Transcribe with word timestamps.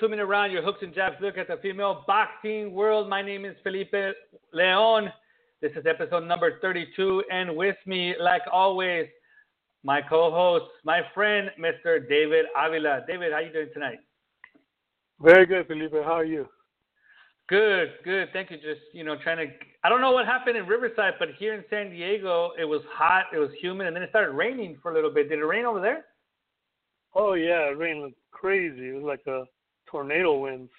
Two 0.00 0.08
minute 0.08 0.26
round, 0.26 0.52
your 0.52 0.62
hooks 0.62 0.80
and 0.82 0.94
jabs 0.94 1.16
look 1.20 1.38
at 1.38 1.48
the 1.48 1.56
female 1.62 2.04
boxing 2.06 2.72
world. 2.72 3.08
My 3.08 3.22
name 3.22 3.44
is 3.44 3.56
Felipe 3.62 3.94
Leon. 4.52 5.12
This 5.62 5.72
is 5.76 5.86
episode 5.86 6.24
number 6.24 6.58
32, 6.60 7.24
and 7.30 7.56
with 7.56 7.76
me, 7.86 8.14
like 8.20 8.42
always, 8.52 9.06
my 9.82 10.02
co-host, 10.02 10.66
my 10.84 11.00
friend, 11.14 11.50
Mr. 11.58 12.06
David 12.08 12.46
Avila. 12.56 13.02
David, 13.06 13.32
how 13.32 13.38
are 13.38 13.42
you 13.42 13.52
doing 13.52 13.68
tonight? 13.72 13.98
Very 15.20 15.46
good, 15.46 15.66
Felipe. 15.66 15.92
How 15.92 16.12
are 16.12 16.24
you? 16.24 16.46
Good, 17.48 17.90
good. 18.04 18.28
Thank 18.32 18.50
you. 18.50 18.56
Just 18.56 18.80
you 18.92 19.04
know, 19.04 19.16
trying 19.22 19.38
to. 19.38 19.52
I 19.84 19.88
don't 19.88 20.00
know 20.00 20.12
what 20.12 20.26
happened 20.26 20.56
in 20.56 20.66
Riverside, 20.66 21.14
but 21.18 21.28
here 21.38 21.54
in 21.54 21.64
San 21.70 21.90
Diego, 21.90 22.50
it 22.58 22.64
was 22.64 22.82
hot, 22.90 23.26
it 23.34 23.38
was 23.38 23.50
humid, 23.60 23.86
and 23.86 23.96
then 23.96 24.02
it 24.02 24.10
started 24.10 24.32
raining 24.32 24.76
for 24.82 24.90
a 24.90 24.94
little 24.94 25.12
bit. 25.12 25.28
Did 25.28 25.38
it 25.38 25.44
rain 25.44 25.64
over 25.64 25.80
there? 25.80 26.04
Oh 27.14 27.34
yeah, 27.34 27.70
it 27.70 27.78
rained 27.78 28.02
like 28.02 28.14
crazy. 28.32 28.90
It 28.90 28.94
was 28.94 29.04
like 29.04 29.26
a 29.26 29.44
tornado 29.90 30.38
winds. 30.38 30.70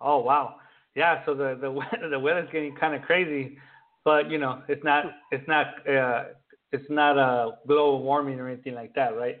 Oh 0.00 0.18
wow, 0.18 0.56
yeah. 0.94 1.24
So 1.24 1.34
the 1.34 1.58
the 1.60 2.08
the 2.10 2.18
weather's 2.18 2.48
getting 2.52 2.74
kind 2.76 2.94
of 2.94 3.02
crazy, 3.02 3.58
but 4.04 4.30
you 4.30 4.38
know 4.38 4.62
it's 4.68 4.84
not 4.84 5.04
it's 5.30 5.46
not 5.48 5.66
uh, 5.88 6.24
it's 6.72 6.90
not 6.90 7.16
a 7.16 7.52
global 7.66 8.02
warming 8.02 8.40
or 8.40 8.48
anything 8.48 8.74
like 8.74 8.94
that, 8.94 9.16
right? 9.16 9.38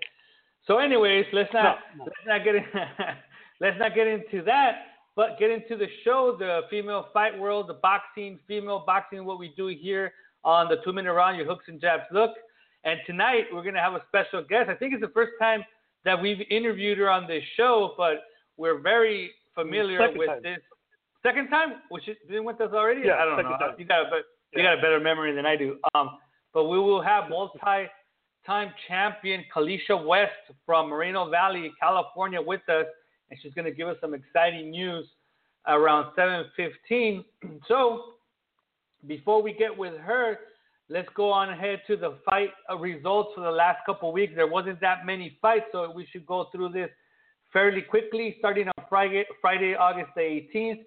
So, 0.66 0.78
anyways, 0.78 1.26
let's 1.32 1.52
not 1.52 1.78
No, 1.96 2.04
no. 2.04 2.10
let's 2.10 2.26
not 2.26 2.44
get 2.44 2.54
in, 2.54 2.64
let's 3.60 3.78
not 3.78 3.94
get 3.94 4.06
into 4.06 4.42
that, 4.44 4.76
but 5.16 5.38
get 5.38 5.50
into 5.50 5.76
the 5.76 5.88
show, 6.04 6.36
the 6.38 6.62
female 6.70 7.08
fight 7.12 7.38
world, 7.38 7.68
the 7.68 7.74
boxing, 7.74 8.38
female 8.46 8.82
boxing, 8.86 9.24
what 9.24 9.38
we 9.38 9.52
do 9.56 9.66
here 9.66 10.12
on 10.44 10.68
the 10.68 10.76
two 10.84 10.92
minute 10.92 11.12
round, 11.12 11.36
your 11.36 11.46
hooks 11.46 11.64
and 11.68 11.80
jabs 11.80 12.04
look. 12.12 12.30
And 12.84 13.00
tonight 13.06 13.44
we're 13.52 13.64
gonna 13.64 13.80
have 13.80 13.94
a 13.94 14.02
special 14.08 14.42
guest. 14.42 14.70
I 14.70 14.74
think 14.74 14.92
it's 14.92 15.02
the 15.02 15.08
first 15.08 15.32
time 15.40 15.64
that 16.04 16.20
we've 16.20 16.40
interviewed 16.50 16.98
her 16.98 17.10
on 17.10 17.26
this 17.26 17.42
show, 17.56 17.94
but 17.96 18.24
we're 18.56 18.78
very 18.78 19.32
familiar 19.54 19.98
Second 19.98 20.18
with 20.18 20.28
time. 20.28 20.42
this. 20.42 20.58
Second 21.22 21.48
time, 21.48 21.74
which 21.88 22.06
is 22.08 22.16
been 22.28 22.44
with 22.44 22.60
us 22.60 22.70
already. 22.72 23.02
Yeah, 23.04 23.14
I 23.16 23.24
don't 23.24 23.42
know. 23.42 23.56
time. 23.56 23.74
You 23.78 23.84
got 23.84 24.12
a 24.12 24.16
you 24.52 24.62
Yeah. 24.62 24.74
got 24.74 24.78
a 24.78 24.82
better 24.82 25.00
memory 25.00 25.32
than 25.34 25.46
I 25.46 25.56
do. 25.56 25.78
Um, 25.94 26.18
but 26.52 26.64
we 26.64 26.78
will 26.78 27.00
have 27.02 27.28
multi-time 27.28 28.72
champion 28.86 29.44
Kaliesha 29.52 30.04
West 30.06 30.32
from 30.64 30.88
Moreno 30.88 31.28
Valley, 31.28 31.72
California, 31.80 32.40
with 32.40 32.66
us, 32.68 32.86
and 33.30 33.40
she's 33.40 33.52
going 33.54 33.64
to 33.64 33.72
give 33.72 33.88
us 33.88 33.96
some 34.00 34.14
exciting 34.14 34.70
news 34.70 35.08
around 35.66 36.14
7:15. 36.14 37.24
so, 37.68 38.14
before 39.06 39.42
we 39.42 39.52
get 39.52 39.76
with 39.76 39.96
her, 39.98 40.38
let's 40.88 41.08
go 41.14 41.30
on 41.30 41.48
ahead 41.50 41.80
to 41.86 41.96
the 41.96 42.18
fight 42.24 42.50
results 42.78 43.30
for 43.34 43.40
the 43.40 43.50
last 43.50 43.84
couple 43.86 44.12
weeks. 44.12 44.34
There 44.36 44.46
wasn't 44.46 44.80
that 44.80 45.04
many 45.06 45.38
fights, 45.42 45.66
so 45.72 45.90
we 45.90 46.06
should 46.06 46.26
go 46.26 46.44
through 46.52 46.68
this 46.70 46.90
fairly 47.54 47.82
quickly, 47.82 48.34
starting 48.40 48.66
on 48.66 48.84
Friday, 48.88 49.24
Friday 49.40 49.74
August 49.74 50.10
the 50.16 50.20
18th. 50.20 50.80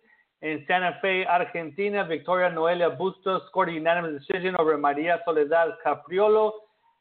In 0.44 0.64
Santa 0.68 0.96
Fe, 1.02 1.26
Argentina, 1.26 2.06
Victoria 2.06 2.52
Noelia 2.52 2.96
Bustos 2.96 3.42
scored 3.48 3.70
a 3.70 3.72
unanimous 3.72 4.22
decision 4.22 4.56
over 4.60 4.78
Maria 4.78 5.20
Soledad 5.26 5.70
Capriolo 5.84 6.52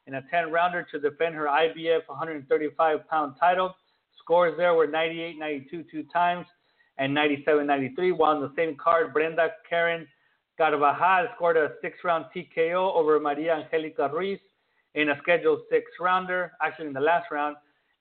in 0.06 0.15
a 0.15 0.22
10 0.31 0.50
rounder 0.50 0.87
to 0.91 0.99
defend 0.99 1.34
her 1.34 1.44
IBF 1.44 2.00
135 2.06 3.06
pound 3.09 3.34
title. 3.38 3.75
Scores 4.22 4.55
there 4.56 4.72
were 4.72 4.87
98 4.87 5.38
92 5.38 5.84
two 5.91 6.05
times 6.05 6.47
and 6.97 7.12
97 7.12 7.66
93. 7.66 8.12
While 8.12 8.37
on 8.37 8.41
the 8.41 8.53
same 8.56 8.75
card, 8.76 9.12
Brenda 9.12 9.50
Karen 9.69 10.06
Carvajal 10.56 11.26
scored 11.34 11.59
a 11.59 11.72
six 11.82 11.99
round 12.05 12.26
TKO 12.34 12.94
over 12.94 13.21
Maria 13.21 13.56
Angelica 13.56 14.09
Ruiz 14.10 14.38
in 14.94 15.10
a 15.10 15.19
scheduled 15.22 15.60
six 15.71 15.84
rounder, 16.00 16.53
actually 16.62 16.87
in 16.87 16.94
the 16.94 17.00
last 17.00 17.26
round 17.31 17.56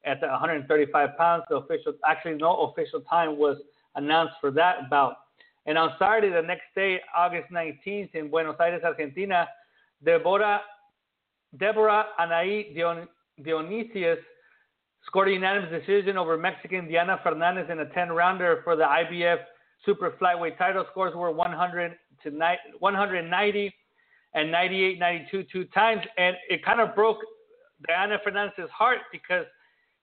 at 0.05 0.21
135 0.21 1.17
pounds. 1.17 1.43
The 1.49 1.57
official, 1.57 1.93
actually, 2.05 2.35
no 2.35 2.71
official 2.71 3.01
time 3.01 3.37
was 3.37 3.57
announced 3.95 4.35
for 4.39 4.51
that 4.51 4.89
bout. 4.89 5.15
And 5.65 5.77
on 5.77 5.93
Saturday, 5.97 6.29
the 6.29 6.41
next 6.41 6.65
day, 6.75 7.01
August 7.15 7.51
19th, 7.51 8.13
in 8.13 8.29
Buenos 8.29 8.55
Aires, 8.59 8.83
Argentina, 8.83 9.47
Deborah, 10.03 10.61
Deborah 11.57 12.05
Anahí 12.19 12.73
Dion, 12.73 13.07
Dionicius 13.41 14.17
scored 15.05 15.29
a 15.29 15.31
unanimous 15.31 15.71
decision 15.71 16.17
over 16.17 16.37
Mexican 16.37 16.87
Diana 16.87 17.19
Fernandez 17.23 17.67
in 17.69 17.79
a 17.79 17.85
10 17.85 18.11
rounder 18.11 18.61
for 18.63 18.75
the 18.75 18.83
IBF 18.83 19.37
super 19.85 20.11
flyweight 20.21 20.57
title. 20.57 20.85
Scores 20.91 21.15
were 21.15 21.31
100 21.31 21.95
to 22.23 22.31
ni- 22.31 22.57
190 22.79 23.73
and 24.33 24.51
98 24.51 24.99
92 24.99 25.43
two 25.51 25.65
times. 25.65 26.01
And 26.17 26.35
it 26.49 26.63
kind 26.63 26.81
of 26.81 26.95
broke 26.95 27.17
Diana 27.87 28.17
Fernandez's 28.23 28.69
heart 28.71 28.99
because 29.11 29.45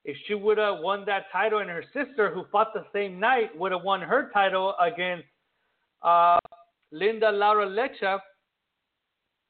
if 0.04 0.16
she 0.26 0.34
would 0.34 0.58
have 0.58 0.80
won 0.80 1.04
that 1.06 1.26
title 1.30 1.60
and 1.60 1.70
her 1.70 1.84
sister, 1.92 2.32
who 2.32 2.44
fought 2.50 2.74
the 2.74 2.84
same 2.92 3.20
night, 3.20 3.56
would 3.56 3.72
have 3.72 3.82
won 3.82 4.00
her 4.00 4.30
title 4.32 4.74
against 4.80 5.24
uh, 6.02 6.38
Linda 6.90 7.30
Laura 7.30 7.66
Lecca, 7.66 8.18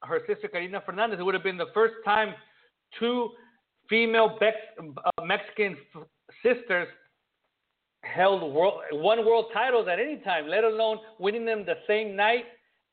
her 0.03 0.21
sister 0.27 0.47
Karina 0.47 0.81
Fernandez, 0.85 1.19
it 1.19 1.23
would 1.23 1.33
have 1.33 1.43
been 1.43 1.57
the 1.57 1.71
first 1.73 1.95
time 2.05 2.35
two 2.99 3.29
female 3.89 4.37
Bex, 4.39 4.57
uh, 4.79 5.23
Mexican 5.23 5.77
f- 5.95 6.03
sisters 6.43 6.87
held 8.03 8.53
world, 8.53 8.81
won 8.91 9.25
world 9.25 9.45
titles 9.53 9.87
at 9.87 9.99
any 9.99 10.17
time, 10.17 10.47
let 10.47 10.63
alone 10.63 10.99
winning 11.19 11.45
them 11.45 11.65
the 11.65 11.75
same 11.87 12.15
night 12.15 12.45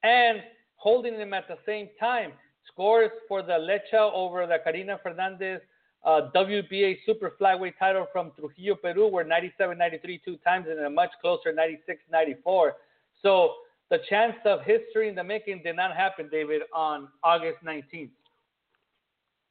and 0.03 0.41
holding 0.77 1.19
them 1.19 1.35
at 1.35 1.47
the 1.49 1.59
same 1.67 1.89
time. 1.99 2.33
Scores 2.73 3.11
for 3.29 3.43
the 3.43 3.53
Lecca 3.53 4.13
over 4.15 4.47
the 4.47 4.59
Karina 4.65 4.99
Fernandez 5.03 5.61
uh, 6.05 6.31
WBA 6.35 6.99
super 7.05 7.33
flyweight 7.41 7.75
title 7.79 8.07
from 8.13 8.33
Trujillo, 8.39 8.75
Peru, 8.77 9.09
were 9.09 9.25
97-93 9.25 10.21
two 10.25 10.37
times 10.39 10.67
and 10.69 10.81
a 10.81 10.91
much 10.91 11.11
closer 11.21 11.53
96-94. 11.53 12.73
So 13.23 13.55
the 13.91 13.99
chance 14.09 14.37
of 14.45 14.61
history 14.63 15.09
in 15.09 15.15
the 15.15 15.25
making 15.25 15.63
did 15.63 15.77
not 15.77 15.95
happen, 15.95 16.29
David, 16.31 16.63
on 16.75 17.09
August 17.23 17.59
19th. 17.65 18.11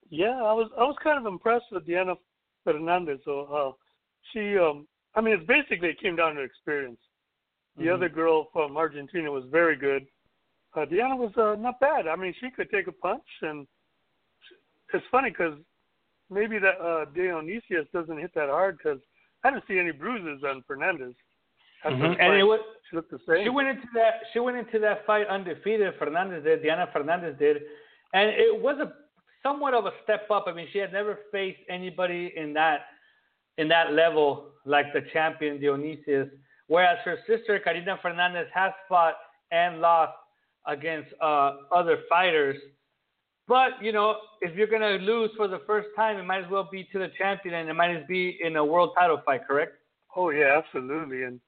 Yeah, 0.10 0.42
I 0.44 0.54
was 0.54 0.72
I 0.76 0.82
was 0.84 0.96
kind 1.04 1.20
of 1.20 1.32
impressed 1.32 1.66
with 1.72 1.86
Diana 1.86 2.16
Fernandez. 2.64 3.20
So 3.26 3.42
uh, 3.42 3.72
she, 4.34 4.58
um, 4.58 4.88
I 5.14 5.22
mean, 5.22 5.36
it's 5.36 5.46
basically 5.46 5.90
it 5.90 6.02
came 6.02 6.16
down 6.16 6.34
to 6.36 6.42
experience. 6.42 7.00
The 7.78 7.86
Mhm. 7.86 7.94
other 7.94 8.10
girl 8.10 8.46
from 8.52 8.76
Argentina 8.76 9.32
was 9.32 9.46
very 9.46 9.76
good. 9.76 10.08
Uh, 10.76 10.86
Diana 10.86 11.16
was 11.16 11.36
uh, 11.38 11.56
not 11.60 11.80
bad. 11.80 12.08
I 12.08 12.16
mean, 12.16 12.34
she 12.40 12.50
could 12.50 12.72
take 12.72 12.88
a 12.88 12.92
punch, 12.92 13.28
and 13.44 13.68
it's 14.94 15.06
funny 15.12 15.30
because 15.30 15.60
maybe 16.30 16.60
that 16.60 16.80
uh, 16.80 17.06
Dionicius 17.16 17.90
doesn't 17.94 18.18
hit 18.18 18.34
that 18.36 18.50
hard 18.50 18.78
because 18.78 19.00
I 19.44 19.52
didn't 19.52 19.64
see 19.68 19.80
any 19.80 19.92
bruises 19.92 20.44
on 20.44 20.64
Fernandez. 20.68 21.14
The 21.84 21.90
And 21.90 22.18
fight. 22.18 22.38
it 22.40 22.44
was 22.44 22.60
she 22.90 22.96
looked 22.96 23.12
the 23.12 23.20
same. 23.28 23.44
She 23.46 23.50
went 23.50 23.70
into 23.70 23.88
that. 23.96 24.16
She 24.34 24.40
went 24.40 24.58
into 24.58 24.80
that 24.80 25.06
fight 25.06 25.28
undefeated. 25.28 25.94
Fernandez 25.98 26.44
did. 26.44 26.64
Diana 26.64 26.90
Fernandez 26.92 27.36
did, 27.40 27.58
and 28.14 28.30
it 28.30 28.62
was 28.62 28.78
a 28.82 28.92
somewhat 29.44 29.74
of 29.74 29.86
a 29.86 29.92
step 30.04 30.30
up. 30.30 30.46
I 30.48 30.54
mean, 30.54 30.68
she 30.74 30.80
had 30.80 30.92
never 30.92 31.20
faced 31.32 31.60
anybody 31.70 32.34
in 32.36 32.54
that 32.54 32.82
in 33.58 33.68
that 33.70 33.94
level 33.94 34.52
like 34.66 34.92
the 34.94 35.02
champion 35.14 35.60
Dionicius. 35.60 36.30
Whereas 36.68 36.98
her 37.06 37.18
sister 37.28 37.60
Karina 37.60 37.98
Fernandez 38.02 38.48
has 38.54 38.74
fought 38.88 39.16
and 39.52 39.80
lost 39.82 40.14
against 40.68 41.10
uh, 41.22 41.58
other 41.72 42.00
fighters. 42.10 42.58
But 43.50 43.72
you 43.82 43.92
know, 43.92 44.18
if 44.42 44.56
you're 44.56 44.68
gonna 44.68 44.98
lose 45.14 45.32
for 45.36 45.48
the 45.50 45.62
first 45.68 45.90
time, 45.98 46.18
it 46.18 46.24
might 46.24 46.46
as 46.46 46.52
well 46.52 46.70
be 46.72 46.86
to 46.94 47.00
the 47.00 47.10
champion, 47.18 47.56
and 47.56 47.70
it 47.70 47.74
might 47.74 47.96
as 47.98 48.06
be 48.08 48.40
in 48.42 48.56
a 48.58 48.64
world 48.64 48.92
title 48.98 49.22
fight. 49.26 49.42
Correct? 49.48 49.74
Oh 50.16 50.30
yeah, 50.30 50.62
absolutely. 50.64 51.24
And 51.24 51.42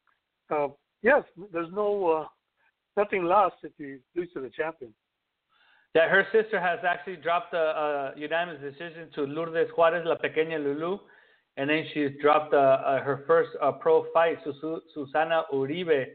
uh, 0.50 0.69
yes, 1.03 1.24
there's 1.53 1.71
no 1.71 1.89
uh, 2.09 2.27
nothing 2.98 3.24
lost 3.25 3.56
if 3.63 3.74
you 3.77 4.00
lose 4.15 4.30
to 4.33 4.42
the 4.42 4.50
champion. 4.50 4.94
that 5.94 6.09
her 6.09 6.25
sister 6.31 6.59
has 6.59 6.80
actually 6.88 7.18
dropped 7.18 7.53
a, 7.53 7.57
a 7.57 8.13
unanimous 8.18 8.62
decision 8.62 9.09
to 9.15 9.21
Lourdes 9.24 9.69
Juarez, 9.75 10.03
La 10.06 10.15
Pequeña 10.15 10.57
Lulu, 10.63 10.98
and 11.57 11.69
then 11.69 11.86
she's 11.94 12.12
dropped 12.21 12.53
uh 12.53 12.57
uh 12.57 13.01
her 13.01 13.24
first 13.27 13.50
uh, 13.62 13.71
pro 13.74 14.06
fight, 14.13 14.38
Susana 14.94 15.44
Uribe. 15.53 16.06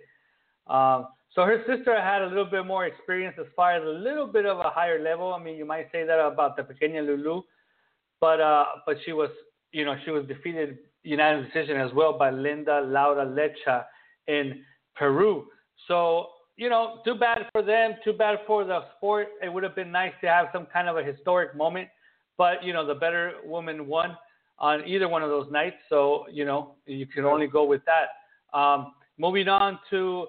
Um, 0.67 1.09
so 1.37 1.45
her 1.45 1.63
sister 1.69 2.01
had 2.01 2.23
a 2.23 2.27
little 2.27 2.47
bit 2.47 2.67
more 2.67 2.87
experience 2.87 3.37
as 3.39 3.47
far 3.55 3.77
as 3.77 3.83
a 3.83 3.87
little 3.87 4.27
bit 4.27 4.47
of 4.47 4.59
a 4.59 4.71
higher 4.71 5.01
level. 5.01 5.35
I 5.35 5.39
mean, 5.39 5.57
you 5.57 5.67
might 5.67 5.93
say 5.93 6.05
that 6.05 6.19
about 6.19 6.57
the 6.57 6.63
Pequeña 6.63 7.07
Lulu, 7.07 7.43
but 8.21 8.41
uh, 8.41 8.65
but 8.87 8.97
she 9.05 9.13
was, 9.13 9.29
you 9.71 9.85
know, 9.85 9.95
she 10.07 10.11
was 10.11 10.27
defeated, 10.27 10.79
unanimous 11.03 11.53
decision 11.53 11.77
as 11.77 11.93
well 11.93 12.17
by 12.19 12.31
Linda 12.31 12.81
Laura 12.81 13.27
Lecca 13.27 13.85
in 14.29 14.65
Peru. 14.95 15.45
So, 15.87 16.29
you 16.57 16.71
know, 16.71 17.01
too 17.05 17.17
bad 17.17 17.41
for 17.53 17.63
them, 17.63 17.97
too 18.03 18.15
bad 18.15 18.39
for 18.47 18.65
the 18.65 18.81
sport. 18.97 19.29
It 19.43 19.53
would 19.53 19.63
have 19.63 19.77
been 19.77 19.93
nice 19.93 20.15
to 20.23 20.29
have 20.29 20.47
some 20.55 20.67
kind 20.73 20.89
of 20.89 20.97
a 20.97 21.05
historic 21.05 21.55
moment, 21.55 21.89
but, 22.39 22.65
you 22.65 22.73
know, 22.73 22.87
the 22.87 22.95
better 22.95 23.35
woman 23.45 23.87
won 23.87 24.17
on 24.59 24.83
either 24.89 25.07
one 25.07 25.23
of 25.23 25.29
those 25.29 25.53
nights. 25.53 25.77
So, 25.91 26.25
you 26.33 26.47
know, 26.47 26.77
you 26.87 27.07
can 27.07 27.27
only 27.27 27.47
go 27.47 27.65
with 27.65 27.83
that. 27.85 28.59
Um, 28.59 28.95
moving 29.19 29.49
on 29.49 29.79
to 29.91 30.29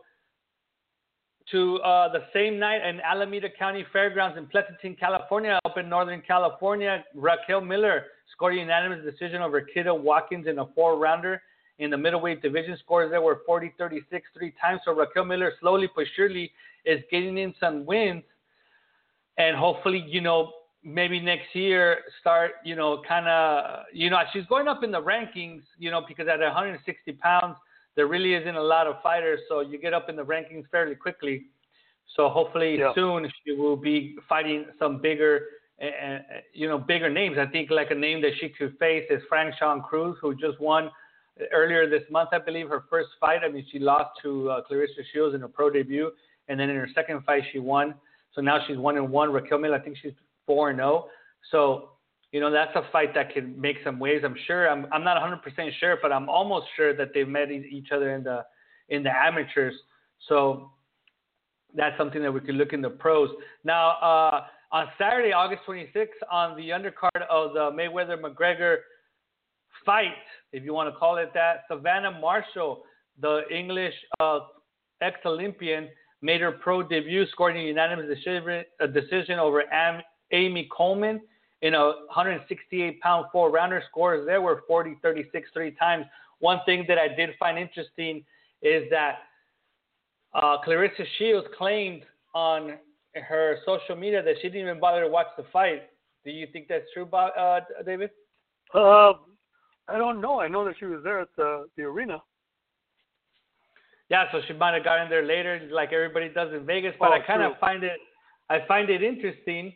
to 1.51 1.77
uh, 1.77 2.11
the 2.11 2.23
same 2.33 2.59
night 2.59 2.85
in 2.85 2.99
Alameda 3.01 3.47
County 3.49 3.85
Fairgrounds 3.93 4.37
in 4.37 4.47
Pleasanton, 4.47 4.95
California, 4.99 5.59
up 5.65 5.77
in 5.77 5.87
Northern 5.87 6.21
California, 6.21 7.03
Raquel 7.15 7.61
Miller 7.61 8.05
scored 8.33 8.55
a 8.55 8.57
unanimous 8.57 9.03
decision 9.03 9.41
over 9.41 9.61
Kidda 9.61 9.97
Watkins 9.97 10.47
in 10.47 10.59
a 10.59 10.65
four-rounder 10.75 11.41
in 11.79 11.89
the 11.89 11.97
middleweight 11.97 12.41
division. 12.41 12.77
Scores 12.83 13.11
there 13.11 13.21
were 13.21 13.41
40 13.45 13.73
36 13.77 14.27
three 14.37 14.53
times. 14.59 14.81
So 14.83 14.93
Raquel 14.93 15.25
Miller 15.25 15.53
slowly 15.59 15.89
but 15.95 16.05
surely 16.15 16.51
is 16.85 17.01
getting 17.11 17.37
in 17.37 17.53
some 17.59 17.85
wins. 17.85 18.23
And 19.37 19.55
hopefully, 19.55 20.03
you 20.07 20.21
know, 20.21 20.51
maybe 20.83 21.19
next 21.19 21.53
year 21.53 21.99
start, 22.21 22.53
you 22.63 22.75
know, 22.75 23.01
kind 23.07 23.27
of, 23.27 23.85
you 23.93 24.09
know, 24.09 24.17
she's 24.33 24.45
going 24.45 24.67
up 24.67 24.83
in 24.83 24.91
the 24.91 25.01
rankings, 25.01 25.61
you 25.77 25.91
know, 25.91 26.01
because 26.07 26.27
at 26.27 26.39
160 26.39 27.11
pounds, 27.13 27.55
there 27.97 28.07
really 28.07 28.35
isn't 28.35 28.55
a 28.55 28.61
lot 28.61 28.85
of 28.87 29.01
fighters. 29.01 29.39
So 29.49 29.59
you 29.59 29.77
get 29.79 29.93
up 29.93 30.07
in 30.07 30.15
the 30.15 30.23
rankings 30.23 30.65
fairly 30.69 30.95
quickly. 30.95 31.47
So 32.15 32.29
hopefully 32.29 32.77
Yeah. 32.77 32.93
soon 32.93 33.29
she 33.43 33.51
will 33.53 33.75
be 33.75 34.15
fighting 34.29 34.67
some 34.79 34.99
bigger, 34.99 35.33
uh, 35.81 36.19
you 36.53 36.67
know, 36.69 36.77
bigger 36.77 37.09
names. 37.09 37.37
I 37.39 37.47
think 37.47 37.71
like 37.71 37.89
a 37.91 37.95
name 37.95 38.21
that 38.21 38.33
she 38.39 38.49
could 38.49 38.77
face 38.77 39.07
is 39.09 39.21
Franchon 39.29 39.83
Crews, 39.83 40.15
who 40.21 40.35
just 40.35 40.59
won 40.59 40.91
earlier 41.51 41.89
this 41.89 42.07
month, 42.09 42.29
I 42.31 42.37
believe, 42.37 42.69
her 42.69 42.83
first 42.89 43.09
fight. 43.19 43.41
I 43.43 43.49
mean, 43.49 43.65
she 43.71 43.79
lost 43.79 44.11
to 44.21 44.49
uh, 44.51 44.61
Claressa 44.69 45.03
Shields 45.11 45.33
in 45.35 45.41
her 45.41 45.47
pro 45.47 45.69
debut, 45.69 46.11
and 46.47 46.59
then 46.59 46.69
in 46.69 46.75
her 46.75 46.89
second 46.93 47.23
fight, 47.25 47.43
she 47.51 47.59
won. 47.59 47.95
So 48.33 48.41
now 48.41 48.59
she's 48.65 48.77
one 48.77 48.95
and 48.97 49.09
one. 49.09 49.33
Raquel 49.33 49.57
Miller, 49.57 49.75
I 49.75 49.79
think 49.79 49.97
she's 49.97 50.13
four 50.45 50.69
and 50.69 50.77
zero. 50.77 51.09
So, 51.51 51.91
you 52.37 52.41
know, 52.41 52.51
that's 52.51 52.75
a 52.75 52.83
fight 52.91 53.15
that 53.15 53.33
could 53.33 53.57
make 53.57 53.77
some 53.83 53.97
waves. 53.97 54.23
I'm 54.23 54.35
sure. 54.45 54.69
I'm 54.69 54.85
I'm 54.93 55.03
not 55.03 55.19
100 55.19 55.41
percent 55.41 55.71
sure, 55.79 55.97
but 55.99 56.11
I'm 56.11 56.29
almost 56.29 56.67
sure 56.75 56.95
that 56.95 57.09
they've 57.11 57.27
met 57.27 57.49
each 57.49 57.87
other 57.91 58.13
in 58.13 58.23
the 58.23 58.45
in 58.89 59.01
the 59.01 59.09
amateurs. 59.09 59.73
So 60.29 60.69
that's 61.73 61.97
something 61.97 62.21
that 62.21 62.31
we 62.31 62.39
could 62.41 62.53
look 62.53 62.73
in 62.73 62.81
the 62.83 62.91
pros. 62.91 63.31
Now, 63.63 63.89
uh, 64.03 64.45
on 64.71 64.85
Saturday, 64.99 65.33
August 65.33 65.63
26th, 65.67 66.09
on 66.31 66.55
the 66.57 66.69
undercard 66.69 67.25
of 67.27 67.53
the 67.53 67.71
Mayweather 67.75 68.21
McGregor 68.21 68.77
fight, 69.83 70.13
if 70.53 70.63
you 70.63 70.75
want 70.75 70.93
to 70.93 70.99
call 70.99 71.17
it 71.17 71.31
that, 71.33 71.63
Savannah 71.67 72.19
Marshall, 72.21 72.83
the 73.19 73.41
English 73.51 73.95
uh, 74.19 74.41
ex 75.01 75.17
Olympian, 75.25 75.89
made 76.21 76.41
her 76.41 76.51
pro 76.51 76.83
debut, 76.83 77.25
scoring 77.31 77.57
a 77.57 77.67
unanimous 77.67 78.05
decision, 78.07 78.63
a 78.79 78.87
decision 78.87 79.39
over 79.39 79.63
Am- 79.73 80.03
Amy 80.31 80.69
Coleman 80.71 81.19
in 81.61 81.73
a 81.73 81.85
168 81.85 83.01
pound 83.01 83.25
four 83.31 83.49
rounder. 83.51 83.81
Scores 83.89 84.25
there 84.25 84.41
were 84.41 84.63
40 84.67 84.97
36 85.01 85.49
three 85.53 85.71
times. 85.71 86.05
One 86.39 86.59
thing 86.65 86.85
that 86.87 86.97
I 86.97 87.07
did 87.07 87.31
find 87.39 87.57
interesting 87.57 88.23
is 88.61 88.83
that 88.91 89.19
uh, 90.33 90.57
Claressa 90.65 91.05
Shields 91.17 91.47
claimed 91.57 92.03
on 92.35 92.73
her 93.15 93.57
social 93.65 93.95
media 93.95 94.21
that 94.21 94.35
she 94.41 94.49
didn't 94.49 94.61
even 94.61 94.79
bother 94.79 95.01
to 95.01 95.09
watch 95.09 95.27
the 95.37 95.45
fight. 95.51 95.83
Do 96.23 96.31
you 96.31 96.47
think 96.51 96.67
that's 96.67 96.85
true, 96.93 97.05
Bob, 97.05 97.31
uh, 97.37 97.61
David? 97.85 98.11
Uh, 98.73 99.13
I 99.87 99.97
don't 99.97 100.21
know. 100.21 100.39
I 100.39 100.47
know 100.47 100.65
that 100.65 100.75
she 100.77 100.85
was 100.85 101.01
there 101.03 101.21
at 101.21 101.29
the 101.37 101.67
the 101.77 101.83
arena. 101.83 102.21
Yeah, 104.09 104.25
so 104.31 104.41
she 104.47 104.53
might 104.53 104.73
have 104.73 104.83
gotten 104.83 105.09
there 105.09 105.25
later, 105.25 105.67
like 105.71 105.91
everybody 105.91 106.29
does 106.29 106.53
in 106.53 106.65
Vegas. 106.65 106.93
But 106.99 107.09
Oh, 107.09 107.13
I 107.13 107.19
kind 107.19 107.41
of 107.41 107.53
find 107.59 107.83
it, 107.83 107.97
I 108.49 108.59
find 108.67 108.89
it 108.89 109.03
interesting 109.03 109.73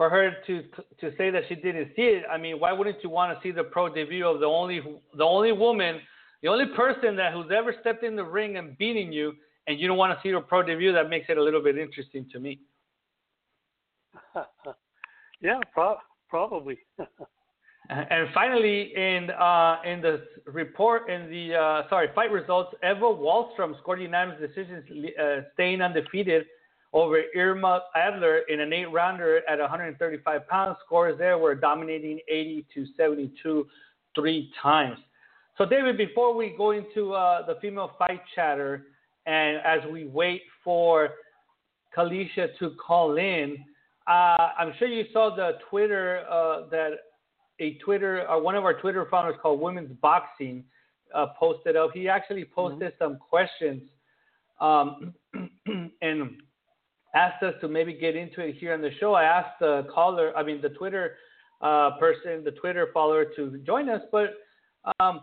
for 0.00 0.08
her 0.08 0.30
to 0.46 0.62
to 0.98 1.14
say 1.18 1.28
that 1.28 1.42
she 1.46 1.54
didn't 1.54 1.90
see 1.94 2.00
it. 2.16 2.24
I 2.32 2.38
mean, 2.38 2.58
why 2.58 2.72
wouldn't 2.72 3.02
you 3.02 3.10
want 3.10 3.36
to 3.36 3.42
see 3.46 3.52
the 3.52 3.64
pro 3.64 3.86
debut 3.94 4.26
of 4.26 4.40
the 4.40 4.46
only 4.46 4.80
the 5.14 5.24
only 5.24 5.52
woman, 5.52 6.00
the 6.42 6.48
only 6.48 6.64
person 6.74 7.16
that 7.16 7.34
who's 7.34 7.50
ever 7.54 7.74
stepped 7.82 8.02
in 8.02 8.16
the 8.16 8.24
ring 8.24 8.56
and 8.56 8.78
beating 8.78 9.12
you, 9.12 9.34
and 9.66 9.78
you 9.78 9.86
don't 9.86 9.98
want 9.98 10.16
to 10.16 10.18
see 10.22 10.32
her 10.32 10.40
pro 10.40 10.62
debut? 10.62 10.90
That 10.90 11.10
makes 11.10 11.26
it 11.28 11.36
a 11.36 11.42
little 11.42 11.62
bit 11.62 11.76
interesting 11.76 12.26
to 12.32 12.40
me. 12.40 12.60
yeah, 15.42 15.60
pro- 15.74 15.98
probably. 16.30 16.78
And 17.90 18.28
finally, 18.32 18.92
in 18.94 19.30
uh, 19.30 19.78
in 19.84 20.00
the 20.00 20.22
report, 20.46 21.10
in 21.10 21.28
the 21.28 21.56
uh, 21.56 21.88
sorry 21.88 22.08
fight 22.14 22.30
results, 22.30 22.72
Eva 22.84 23.00
Wahlström 23.00 23.76
scored 23.80 24.00
unanimous 24.00 24.38
decisions, 24.40 24.84
uh, 25.18 25.40
staying 25.54 25.82
undefeated 25.82 26.44
over 26.92 27.22
Irma 27.36 27.82
Adler 27.94 28.38
in 28.48 28.60
an 28.60 28.72
eight-rounder 28.72 29.42
at 29.48 29.58
135 29.58 30.48
pounds. 30.48 30.76
Scores 30.84 31.16
there 31.18 31.38
were 31.38 31.54
dominating 31.54 32.18
80 32.28 32.66
to 32.74 32.86
72 32.96 33.66
three 34.14 34.50
times. 34.60 34.98
So, 35.56 35.66
David, 35.66 35.96
before 35.96 36.34
we 36.34 36.54
go 36.56 36.72
into 36.72 37.12
uh, 37.12 37.46
the 37.46 37.56
female 37.60 37.92
fight 37.98 38.20
chatter, 38.34 38.86
and 39.26 39.58
as 39.58 39.80
we 39.92 40.06
wait 40.06 40.42
for 40.64 41.10
Kaliesha 41.96 42.58
to 42.58 42.70
call 42.84 43.18
in, 43.18 43.58
uh, 44.06 44.48
I'm 44.58 44.72
sure 44.78 44.88
you 44.88 45.04
saw 45.12 45.34
the 45.34 45.58
Twitter 45.68 46.24
uh, 46.28 46.68
that 46.70 46.90
a 47.60 47.74
Twitter, 47.74 48.28
uh, 48.28 48.38
one 48.40 48.56
of 48.56 48.64
our 48.64 48.80
Twitter 48.80 49.06
followers 49.10 49.36
called 49.40 49.60
Women's 49.60 49.92
Boxing 50.00 50.64
uh, 51.14 51.26
posted 51.38 51.76
up. 51.76 51.90
He 51.92 52.08
actually 52.08 52.44
posted 52.44 52.94
some 52.98 53.18
questions 53.18 53.82
um, 54.60 55.14
and 56.02 56.40
asked 57.14 57.42
us 57.42 57.54
to 57.60 57.68
maybe 57.68 57.92
get 57.92 58.16
into 58.16 58.40
it 58.40 58.56
here 58.56 58.74
on 58.74 58.80
the 58.80 58.90
show. 59.00 59.14
I 59.14 59.24
asked 59.24 59.58
the 59.60 59.86
caller, 59.92 60.36
I 60.36 60.42
mean 60.42 60.60
the 60.60 60.70
Twitter 60.70 61.16
uh, 61.60 61.92
person, 61.98 62.44
the 62.44 62.52
Twitter 62.52 62.88
follower, 62.94 63.26
to 63.36 63.58
join 63.66 63.88
us, 63.88 64.02
but 64.10 64.34
um, 65.00 65.20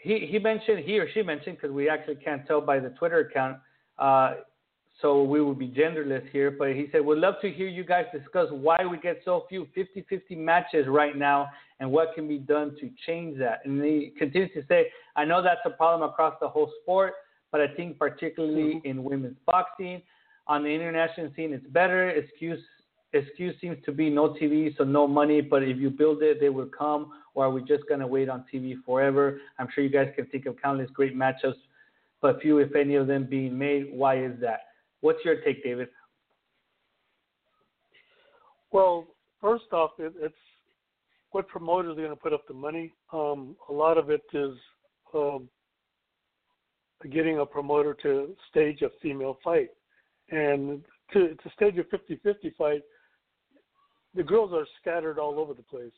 he 0.00 0.26
he 0.30 0.38
mentioned 0.38 0.84
he 0.84 0.98
or 0.98 1.08
she 1.12 1.22
mentioned 1.22 1.56
because 1.60 1.74
we 1.74 1.88
actually 1.88 2.16
can't 2.16 2.46
tell 2.46 2.60
by 2.60 2.78
the 2.78 2.90
Twitter 2.90 3.20
account. 3.20 3.58
Uh, 3.98 4.34
so 5.00 5.22
we 5.22 5.40
will 5.40 5.54
be 5.54 5.68
genderless 5.68 6.28
here, 6.30 6.50
but 6.50 6.70
he 6.70 6.88
said, 6.92 7.04
We'd 7.04 7.18
love 7.18 7.34
to 7.42 7.50
hear 7.50 7.68
you 7.68 7.84
guys 7.84 8.04
discuss 8.12 8.48
why 8.50 8.84
we 8.84 8.98
get 8.98 9.20
so 9.24 9.46
few 9.48 9.66
50 9.74 10.04
50 10.08 10.34
matches 10.34 10.86
right 10.88 11.16
now 11.16 11.48
and 11.80 11.90
what 11.90 12.14
can 12.14 12.28
be 12.28 12.38
done 12.38 12.76
to 12.80 12.90
change 13.06 13.38
that. 13.38 13.60
And 13.64 13.82
he 13.82 14.12
continues 14.18 14.50
to 14.54 14.62
say, 14.68 14.90
I 15.16 15.24
know 15.24 15.42
that's 15.42 15.60
a 15.64 15.70
problem 15.70 16.08
across 16.08 16.34
the 16.40 16.48
whole 16.48 16.70
sport, 16.82 17.14
but 17.50 17.62
I 17.62 17.68
think 17.74 17.98
particularly 17.98 18.82
in 18.84 19.02
women's 19.02 19.38
boxing. 19.46 20.02
On 20.46 20.62
the 20.62 20.68
international 20.68 21.30
scene, 21.36 21.52
it's 21.52 21.66
better. 21.68 22.10
Excuse 22.10 22.60
excuse 23.12 23.54
seems 23.60 23.76
to 23.84 23.92
be 23.92 24.08
no 24.08 24.30
TV, 24.30 24.76
so 24.76 24.84
no 24.84 25.06
money, 25.06 25.40
but 25.40 25.62
if 25.62 25.78
you 25.78 25.90
build 25.90 26.22
it, 26.22 26.40
they 26.40 26.48
will 26.48 26.68
come. 26.76 27.12
Or 27.34 27.46
are 27.46 27.50
we 27.50 27.60
just 27.62 27.82
to 27.88 28.06
wait 28.06 28.28
on 28.28 28.44
TV 28.52 28.74
forever? 28.84 29.40
I'm 29.58 29.68
sure 29.74 29.84
you 29.84 29.90
guys 29.90 30.12
can 30.16 30.26
think 30.26 30.46
of 30.46 30.60
countless 30.60 30.90
great 30.90 31.16
matchups, 31.16 31.54
but 32.20 32.40
few, 32.40 32.58
if 32.58 32.74
any, 32.74 32.96
of 32.96 33.06
them 33.06 33.26
being 33.28 33.56
made. 33.56 33.86
Why 33.92 34.24
is 34.24 34.32
that? 34.40 34.60
What's 35.00 35.24
your 35.24 35.40
take, 35.42 35.62
David? 35.62 35.88
Well, 38.72 39.06
first 39.40 39.72
off, 39.72 39.92
it, 39.98 40.12
it's 40.20 40.34
what 41.30 41.48
promoters 41.48 41.92
are 41.92 42.02
going 42.02 42.10
to 42.10 42.16
put 42.16 42.32
up 42.32 42.46
the 42.46 42.54
money. 42.54 42.92
Um, 43.12 43.56
a 43.68 43.72
lot 43.72 43.98
of 43.98 44.10
it 44.10 44.22
is 44.32 44.54
um, 45.14 45.48
getting 47.10 47.38
a 47.38 47.46
promoter 47.46 47.94
to 48.02 48.34
stage 48.50 48.82
a 48.82 48.88
female 49.00 49.38
fight, 49.42 49.70
and 50.30 50.82
to 51.12 51.34
to 51.34 51.50
stage 51.54 51.76
a 51.78 51.84
50-50 51.84 52.54
fight, 52.56 52.82
the 54.14 54.22
girls 54.22 54.52
are 54.52 54.66
scattered 54.80 55.18
all 55.18 55.38
over 55.38 55.54
the 55.54 55.62
place. 55.62 55.92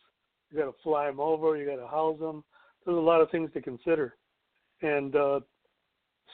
You 0.51 0.59
got 0.59 0.67
to 0.67 0.75
fly 0.83 1.07
them 1.07 1.21
over. 1.21 1.57
You 1.57 1.67
got 1.67 1.77
to 1.77 1.87
house 1.87 2.19
them. 2.19 2.45
There's 2.85 2.97
a 2.97 3.01
lot 3.01 3.21
of 3.21 3.31
things 3.31 3.51
to 3.55 3.61
consider, 3.61 4.17
and 4.83 5.15
uh, 5.15 5.41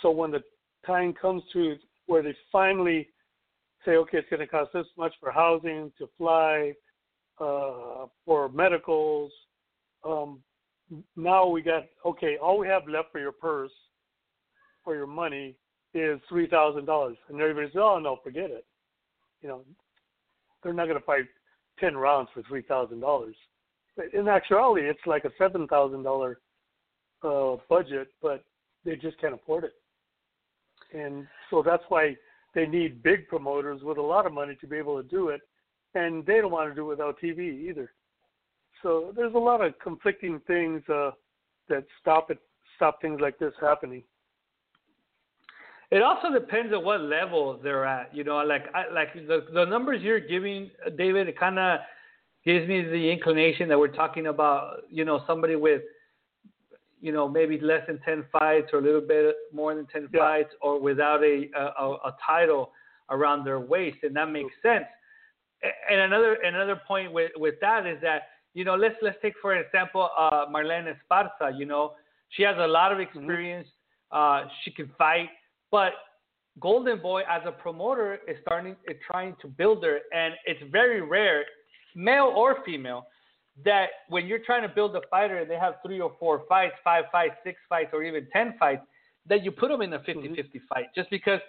so 0.03 0.11
when 0.11 0.31
the 0.31 0.43
time 0.87 1.13
comes 1.13 1.43
to 1.53 1.77
where 2.07 2.23
they 2.23 2.35
finally 2.51 3.09
say, 3.85 3.93
okay, 3.93 4.19
it's 4.19 4.29
going 4.29 4.41
to 4.41 4.47
cost 4.47 4.71
this 4.73 4.87
much 4.97 5.13
for 5.21 5.31
housing, 5.31 5.93
to 5.99 6.09
fly, 6.19 6.73
uh, 7.41 8.07
for 8.25 8.49
medicals. 8.49 9.31
Um, 10.05 10.41
now 11.17 11.47
we 11.47 11.63
got 11.63 11.85
okay. 12.05 12.37
All 12.39 12.59
we 12.59 12.67
have 12.67 12.89
left 12.89 13.13
for 13.13 13.21
your 13.21 13.33
purse, 13.33 13.71
for 14.85 14.95
your 14.95 15.07
money, 15.07 15.55
is 15.95 16.21
three 16.29 16.47
thousand 16.47 16.85
dollars, 16.85 17.17
and 17.29 17.41
everybody 17.41 17.69
says, 17.69 17.81
"Oh 17.83 17.99
no, 17.99 18.19
forget 18.23 18.51
it." 18.51 18.67
You 19.41 19.49
know, 19.49 19.65
they're 20.63 20.73
not 20.73 20.87
going 20.87 20.99
to 20.99 21.05
fight 21.05 21.25
ten 21.79 21.97
rounds 21.97 22.29
for 22.35 22.43
three 22.43 22.63
thousand 22.63 23.01
dollars. 23.01 23.35
In 24.13 24.29
actuality, 24.29 24.87
it's 24.89 25.07
like 25.07 25.25
a 25.25 25.31
seven 25.39 25.67
thousand 25.67 26.03
dollar 26.03 26.41
uh, 27.23 27.57
budget, 27.69 28.09
but 28.23 28.45
they 28.85 28.97
just 28.97 29.21
can't 29.21 29.35
afford 29.35 29.65
it, 29.65 29.75
and 30.97 31.27
so 31.51 31.63
that's 31.65 31.83
why 31.89 32.17
they 32.55 32.67
need 32.67 33.03
big 33.03 33.29
promoters 33.29 33.83
with 33.83 33.99
a 33.99 34.03
lot 34.03 34.27
of 34.27 34.33
money 34.33 34.57
to 34.61 34.67
be 34.67 34.77
able 34.77 35.01
to 35.03 35.09
do 35.09 35.29
it, 35.29 35.41
and 35.95 36.25
they 36.27 36.41
don't 36.41 36.53
want 36.53 36.69
to 36.71 36.75
do 36.75 36.83
it 36.83 36.97
without 36.97 37.21
TV 37.21 37.69
either. 37.69 37.93
So 38.83 39.13
there's 39.15 39.35
a 39.35 39.39
lot 39.39 39.65
of 39.65 39.79
conflicting 39.81 40.41
things 40.47 40.83
uh, 40.89 41.11
that 41.69 41.85
stop 42.01 42.31
it, 42.31 42.39
stop 42.77 43.01
things 43.01 43.21
like 43.21 43.39
this 43.39 43.53
happening. 43.61 44.03
It 45.91 46.03
also 46.03 46.31
depends 46.33 46.73
on 46.75 46.85
what 46.85 47.01
level 47.01 47.59
they're 47.63 47.87
at. 47.87 48.15
You 48.15 48.25
know, 48.25 48.37
like 48.39 48.65
I, 48.75 48.93
like 48.93 49.15
the 49.15 49.47
the 49.53 49.65
numbers 49.65 50.03
you're 50.03 50.21
giving, 50.21 50.71
David, 50.97 51.29
it 51.29 51.39
kind 51.39 51.59
of 51.59 51.81
gives 52.45 52.69
me 52.69 52.83
the 52.83 53.11
inclination 53.11 53.69
that 53.71 53.79
we're 53.79 53.89
talking 53.89 54.27
about. 54.27 54.83
You 54.91 55.05
know, 55.07 55.23
somebody 55.27 55.57
with, 55.57 55.83
you 57.01 57.11
know, 57.13 57.27
maybe 57.27 57.59
less 57.61 57.87
than 57.87 57.99
ten 58.05 58.25
fights 58.31 58.69
or 58.73 58.81
a 58.81 58.83
little 58.83 59.01
bit 59.01 59.35
more 59.53 59.75
than 59.75 59.87
ten 59.87 60.09
Yeah. 60.13 60.21
fights, 60.21 60.55
or 60.61 60.79
without 60.79 61.23
a, 61.25 61.49
a 61.57 61.85
a 62.11 62.17
title 62.25 62.73
around 63.11 63.45
their 63.45 63.59
waist, 63.61 63.99
and 64.03 64.15
that 64.17 64.31
makes 64.31 64.53
sense. 64.63 64.85
And 65.91 66.01
another 66.01 66.35
another 66.35 66.81
point 66.87 67.13
with 67.13 67.33
with 67.37 67.55
that 67.63 67.87
is 67.87 67.99
that 68.03 68.23
you 68.53 68.65
know 68.65 68.75
let's 68.75 68.95
let's 69.01 69.17
take 69.23 69.35
for 69.41 69.55
example 69.57 70.11
uh, 70.19 70.45
Marlen 70.53 70.93
Esparza. 70.95 71.59
You 71.59 71.65
know, 71.65 71.95
she 72.29 72.43
has 72.43 72.57
a 72.59 72.67
lot 72.67 72.93
of 72.93 73.01
experience. 73.01 73.69
Uh, 74.13 74.45
she 74.63 74.71
can 74.71 74.91
fight, 74.97 75.29
but 75.71 75.93
Golden 76.61 77.01
Boy 77.01 77.23
as 77.29 77.43
a 77.47 77.53
promoter 77.53 78.19
is 78.27 78.37
starting 78.43 78.77
is 78.89 78.97
trying 79.07 79.37
to 79.41 79.47
build 79.47 79.85
her, 79.85 79.99
and 80.13 80.35
it's 80.47 80.61
very 80.71 81.01
rare, 81.03 81.45
male 81.95 82.33
or 82.35 82.59
female, 82.65 83.07
that 83.65 83.87
when 84.09 84.27
you're 84.27 84.41
trying 84.45 84.63
to 84.63 84.69
build 84.69 84.95
a 84.97 85.01
fighter 85.11 85.39
and 85.39 85.51
they 85.51 85.57
have 85.57 85.75
three 85.85 86.01
or 86.01 86.13
four 86.19 86.43
fights, 86.49 86.75
five 86.83 87.05
fights, 87.11 87.35
six 87.45 87.59
fights, 87.69 87.91
or 87.93 88.03
even 88.03 88.27
ten 88.33 88.55
fights, 88.59 88.83
that 89.29 89.45
you 89.45 89.51
put 89.51 89.69
them 89.69 89.83
in 89.83 89.93
a 89.93 89.99
50-50 89.99 90.07
mm-hmm. 90.25 90.59
fight, 90.69 90.87
just 90.95 91.11
because 91.11 91.41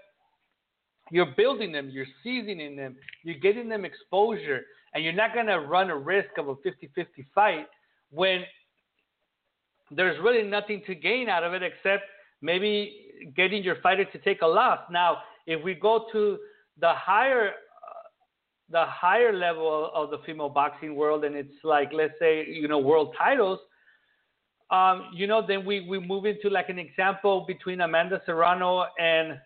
you're 1.12 1.34
building 1.38 1.72
them, 1.72 1.90
you're 1.90 2.06
seasoning 2.24 2.76
them, 2.76 2.96
you're 3.24 3.40
getting 3.40 3.70
them 3.70 3.86
exposure, 3.86 4.62
and 4.94 5.04
you're 5.04 5.14
not 5.14 5.34
gonna 5.34 5.60
run 5.60 5.90
a 5.90 5.98
risk 5.98 6.30
of 6.38 6.50
a 6.50 6.56
50-50 6.56 7.06
fight 7.34 7.68
when 8.12 8.42
there's 9.92 10.20
really 10.24 10.48
nothing 10.48 10.82
to 10.86 10.94
gain 10.94 11.30
out 11.30 11.44
of 11.44 11.54
it 11.54 11.64
except 11.64 12.04
maybe 12.42 13.08
getting 13.36 13.64
your 13.64 13.76
fighter 13.82 14.06
to 14.06 14.18
take 14.20 14.42
a 14.42 14.48
loss. 14.48 14.80
Now, 14.92 15.20
if 15.46 15.64
we 15.64 15.74
go 15.74 16.06
to 16.12 16.38
the 16.80 16.94
higher 16.94 17.50
uh, 17.50 18.08
the 18.70 18.86
higher 18.86 19.34
level 19.34 19.92
of 19.94 20.10
the 20.12 20.20
female 20.26 20.50
boxing 20.50 20.96
world, 20.96 21.24
and 21.26 21.36
it's 21.36 21.64
like 21.64 21.92
let's 21.94 22.14
say 22.20 22.46
you 22.48 22.68
know 22.68 22.80
world 22.80 23.16
titles, 23.18 23.60
um, 24.72 25.10
you 25.14 25.26
know, 25.28 25.46
then 25.46 25.66
we, 25.66 25.82
we 25.82 26.00
move 26.00 26.26
into 26.26 26.50
like 26.50 26.70
an 26.70 26.78
example 26.78 27.46
between 27.48 27.82
Amanda 27.82 28.22
Serrano 28.26 28.86
and 29.00 29.40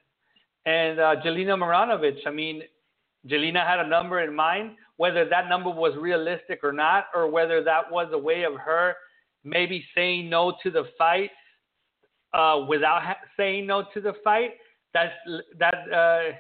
and 0.66 1.00
uh, 1.00 1.16
Jelena 1.26 1.58
Mrdjenovich. 1.58 2.26
I 2.26 2.32
mean, 2.32 2.62
Jelena 3.28 3.66
had 3.66 3.80
a 3.80 3.88
number 3.88 4.22
in 4.22 4.34
mind, 4.34 4.72
whether 4.98 5.28
that 5.28 5.50
number 5.50 5.70
was 5.70 5.94
realistic 5.98 6.60
or 6.64 6.72
not, 6.72 7.06
or 7.16 7.30
whether 7.30 7.64
that 7.64 7.92
was 7.92 8.08
a 8.12 8.18
way 8.18 8.44
of 8.44 8.56
her 8.56 8.96
maybe 9.44 9.86
saying 9.94 10.30
no 10.30 10.54
to 10.64 10.72
the 10.72 10.86
fight 10.98 11.30
uh, 12.34 12.66
without 12.68 13.04
ha- 13.04 13.18
saying 13.38 13.68
no 13.68 13.86
to 13.94 14.02
the 14.02 14.14
fight. 14.24 14.52
That's 14.94 15.14
that 15.60 15.76
uh, 15.92 16.36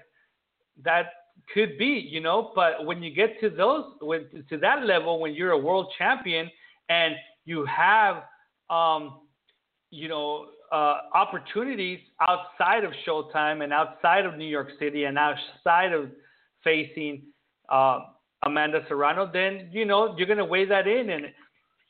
that 0.84 1.06
could 1.54 1.78
be, 1.78 2.08
you 2.10 2.20
know. 2.20 2.52
But 2.56 2.86
when 2.86 3.02
you 3.04 3.14
get 3.14 3.40
to 3.42 3.50
those, 3.50 3.86
when, 4.02 4.28
to 4.50 4.58
that 4.60 4.86
level, 4.86 5.20
when 5.20 5.34
you're 5.34 5.52
a 5.52 5.58
world 5.58 5.92
champion 5.98 6.50
and 6.90 7.16
you 7.46 7.66
have, 7.66 8.24
um, 8.70 9.22
you 9.90 10.08
know, 10.08 10.48
uh, 10.72 11.02
opportunities 11.14 12.00
outside 12.28 12.84
of 12.84 12.92
Showtime 13.08 13.64
and 13.64 13.72
outside 13.72 14.26
of 14.26 14.38
New 14.38 14.48
York 14.48 14.70
City 14.80 15.04
and 15.04 15.18
outside 15.18 15.94
of 15.94 16.10
facing 16.64 17.24
uh, 17.70 18.00
Amanda 18.44 18.84
Serrano, 18.88 19.30
then 19.32 19.70
you 19.72 19.86
know 19.86 20.16
you're 20.18 20.28
gonna 20.28 20.44
weigh 20.44 20.66
that 20.66 20.88
in, 20.88 21.10
and 21.12 21.26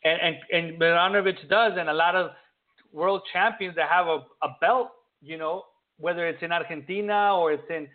and 0.04 0.38
and, 0.52 0.82
and 0.82 1.50
does, 1.50 1.74
and 1.78 1.90
a 1.90 1.94
lot 1.94 2.16
of 2.16 2.32
world 2.94 3.22
champions 3.34 3.76
that 3.76 3.90
have 3.90 4.08
a, 4.08 4.20
a 4.44 4.56
belt, 4.62 4.90
you 5.22 5.38
know, 5.38 5.64
whether 6.00 6.28
it's 6.28 6.42
in 6.42 6.52
Argentina 6.52 7.36
or 7.36 7.52
it's 7.54 7.70
in 7.70 7.88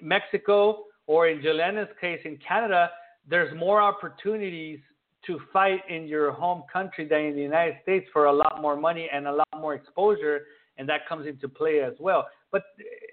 Mexico 0.00 0.84
or 1.06 1.28
in 1.28 1.42
Jelena's 1.42 1.88
case 2.00 2.20
in 2.24 2.38
Canada, 2.46 2.90
there's 3.28 3.54
more 3.56 3.80
opportunities 3.82 4.78
to 5.26 5.38
fight 5.52 5.80
in 5.88 6.06
your 6.06 6.32
home 6.32 6.62
country 6.72 7.06
than 7.06 7.20
in 7.20 7.34
the 7.34 7.42
United 7.42 7.76
States 7.82 8.06
for 8.12 8.26
a 8.26 8.32
lot 8.32 8.62
more 8.62 8.76
money 8.76 9.08
and 9.12 9.26
a 9.26 9.32
lot 9.32 9.48
more 9.58 9.74
exposure, 9.74 10.46
and 10.78 10.88
that 10.88 11.06
comes 11.08 11.26
into 11.26 11.48
play 11.48 11.80
as 11.80 11.92
well. 12.00 12.26
But 12.50 12.62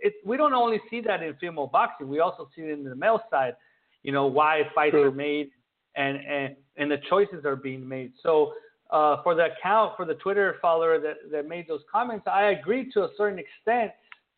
it, 0.02 0.14
we 0.26 0.38
don't 0.38 0.54
only 0.54 0.80
see 0.90 1.02
that 1.02 1.22
in 1.22 1.36
female 1.36 1.68
boxing; 1.68 2.08
we 2.08 2.20
also 2.20 2.50
see 2.56 2.62
it 2.62 2.70
in 2.70 2.84
the 2.84 2.96
male 2.96 3.22
side. 3.30 3.56
You 4.04 4.14
know 4.14 4.26
why 4.26 4.62
fights 4.74 4.92
True. 4.92 5.04
are 5.04 5.12
made 5.12 5.50
and 5.96 6.18
and 6.18 6.56
and 6.78 6.90
the 6.90 6.98
choices 7.10 7.44
are 7.44 7.56
being 7.56 7.88
made. 7.88 8.14
So 8.24 8.54
uh, 8.92 9.22
for 9.24 9.36
the 9.36 9.46
account 9.46 9.94
for 9.98 10.06
the 10.06 10.16
Twitter 10.16 10.56
follower 10.62 11.00
that 11.00 11.32
that 11.32 11.48
made 11.48 11.68
those 11.68 11.82
comments, 11.92 12.26
I 12.32 12.46
agree 12.46 12.92
to 12.94 13.04
a 13.04 13.10
certain 13.18 13.40
extent, 13.40 13.92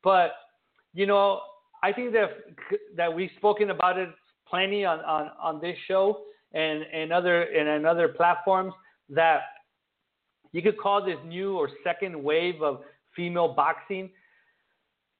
but 0.03 0.31
you 0.93 1.05
know 1.05 1.41
I 1.83 1.93
think 1.93 2.13
that 2.13 2.29
that 2.95 3.13
we've 3.13 3.31
spoken 3.37 3.69
about 3.69 3.97
it 3.97 4.09
plenty 4.47 4.85
on 4.85 4.99
on 5.01 5.31
on 5.41 5.61
this 5.61 5.77
show 5.87 6.21
and 6.53 6.83
and 6.93 7.11
other 7.13 7.43
and 7.43 7.85
other 7.85 8.07
platforms 8.07 8.73
that 9.09 9.41
you 10.51 10.61
could 10.61 10.77
call 10.77 11.05
this 11.05 11.17
new 11.25 11.57
or 11.57 11.69
second 11.83 12.21
wave 12.21 12.61
of 12.61 12.81
female 13.15 13.53
boxing 13.53 14.09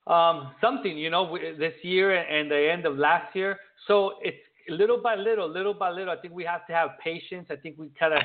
um, 0.09 0.51
something, 0.59 0.97
you 0.97 1.09
know, 1.09 1.37
this 1.57 1.73
year 1.83 2.15
and 2.15 2.49
the 2.49 2.71
end 2.71 2.85
of 2.85 2.97
last 2.97 3.35
year. 3.35 3.57
So 3.87 4.13
it's 4.21 4.37
little 4.67 4.99
by 5.01 5.15
little, 5.15 5.47
little 5.47 5.73
by 5.73 5.91
little. 5.91 6.11
I 6.11 6.17
think 6.19 6.33
we 6.33 6.43
have 6.45 6.65
to 6.67 6.73
have 6.73 6.91
patience. 7.03 7.47
I 7.49 7.55
think 7.55 7.77
we 7.77 7.89
kind 7.97 8.13
of 8.13 8.21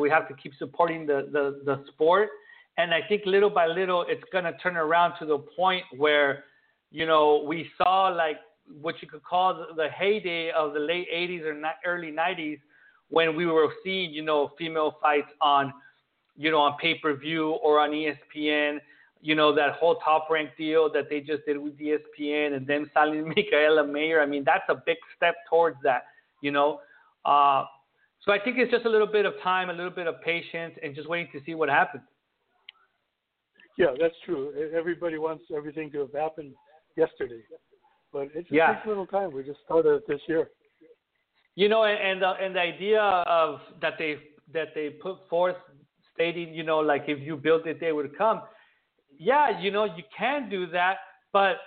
we 0.00 0.10
have 0.10 0.28
to 0.28 0.34
keep 0.34 0.52
supporting 0.58 1.06
the, 1.06 1.28
the 1.32 1.62
the 1.64 1.84
sport, 1.92 2.28
and 2.78 2.92
I 2.92 3.00
think 3.08 3.22
little 3.26 3.50
by 3.50 3.66
little 3.66 4.04
it's 4.08 4.24
gonna 4.32 4.56
turn 4.62 4.76
around 4.76 5.18
to 5.18 5.26
the 5.26 5.38
point 5.38 5.84
where, 5.96 6.44
you 6.90 7.06
know, 7.06 7.44
we 7.46 7.70
saw 7.78 8.08
like 8.08 8.36
what 8.80 8.96
you 9.02 9.08
could 9.08 9.22
call 9.22 9.66
the, 9.76 9.88
heyday 9.90 10.50
of 10.50 10.72
the 10.72 10.80
late 10.80 11.06
80s 11.14 11.42
or 11.42 11.60
early 11.84 12.10
90s 12.10 12.58
when 13.10 13.36
we 13.36 13.44
were 13.44 13.68
seeing, 13.84 14.10
you 14.10 14.22
know, 14.22 14.52
female 14.56 14.96
fights 15.02 15.28
on, 15.42 15.70
you 16.36 16.50
know, 16.50 16.60
on 16.60 16.78
pay-per-view 16.80 17.50
or 17.62 17.78
on 17.78 17.90
ESPN 17.90 18.78
you 19.24 19.34
know, 19.34 19.54
that 19.54 19.72
whole 19.76 19.96
top 19.96 20.28
rank 20.30 20.50
deal 20.58 20.92
that 20.92 21.08
they 21.08 21.18
just 21.18 21.46
did 21.46 21.56
with 21.56 21.72
ESPN 21.78 22.54
and 22.54 22.66
them 22.66 22.90
signing 22.92 23.24
Mikaela 23.36 23.90
Mayer. 23.90 24.20
I 24.20 24.26
mean, 24.26 24.44
that's 24.44 24.64
a 24.68 24.74
big 24.74 24.98
step 25.16 25.34
towards 25.48 25.78
that, 25.82 26.04
you 26.42 26.50
know. 26.50 26.80
Uh, 27.24 27.64
so 28.24 28.32
I 28.32 28.38
think 28.38 28.58
it's 28.58 28.70
just 28.70 28.86
a 28.86 28.88
little 28.88 29.06
bit 29.06 29.26
of 29.26 29.34
time, 29.42 29.70
a 29.70 29.72
little 29.72 29.90
bit 29.90 30.06
of 30.06 30.20
patience, 30.22 30.74
and 30.82 30.94
just 30.94 31.08
waiting 31.08 31.28
to 31.32 31.40
see 31.44 31.54
what 31.54 31.68
happens. 31.68 32.04
Yeah, 33.76 33.88
that's 34.00 34.14
true. 34.24 34.52
Everybody 34.74 35.18
wants 35.18 35.44
everything 35.54 35.90
to 35.92 35.98
have 36.00 36.12
happened 36.12 36.54
yesterday, 36.96 37.42
but 38.12 38.28
it 38.34 38.42
just 38.42 38.52
Yeah. 38.52 38.74
takes 38.74 38.86
a 38.86 38.88
little 38.88 39.06
time. 39.06 39.32
We 39.32 39.42
just 39.42 39.60
started 39.64 39.94
it 39.96 40.06
this 40.06 40.20
year. 40.28 40.50
You 41.56 41.68
know, 41.68 41.84
and 41.84 41.98
and 41.98 42.22
the, 42.22 42.30
and 42.44 42.54
the 42.56 42.60
idea 42.60 43.00
of 43.00 43.60
that 43.80 43.94
they 43.98 44.18
that 44.52 44.74
they 44.74 44.90
put 44.90 45.28
forth, 45.28 45.56
stating, 46.12 46.54
you 46.54 46.62
know, 46.62 46.78
like 46.78 47.04
if 47.08 47.20
you 47.20 47.36
built 47.36 47.66
it, 47.66 47.80
they 47.80 47.92
would 47.92 48.16
come. 48.16 48.42
Yeah, 49.18 49.60
you 49.60 49.70
know, 49.70 49.84
you 49.84 50.02
can 50.16 50.48
do 50.48 50.66
that, 50.68 50.98
but 51.32 51.58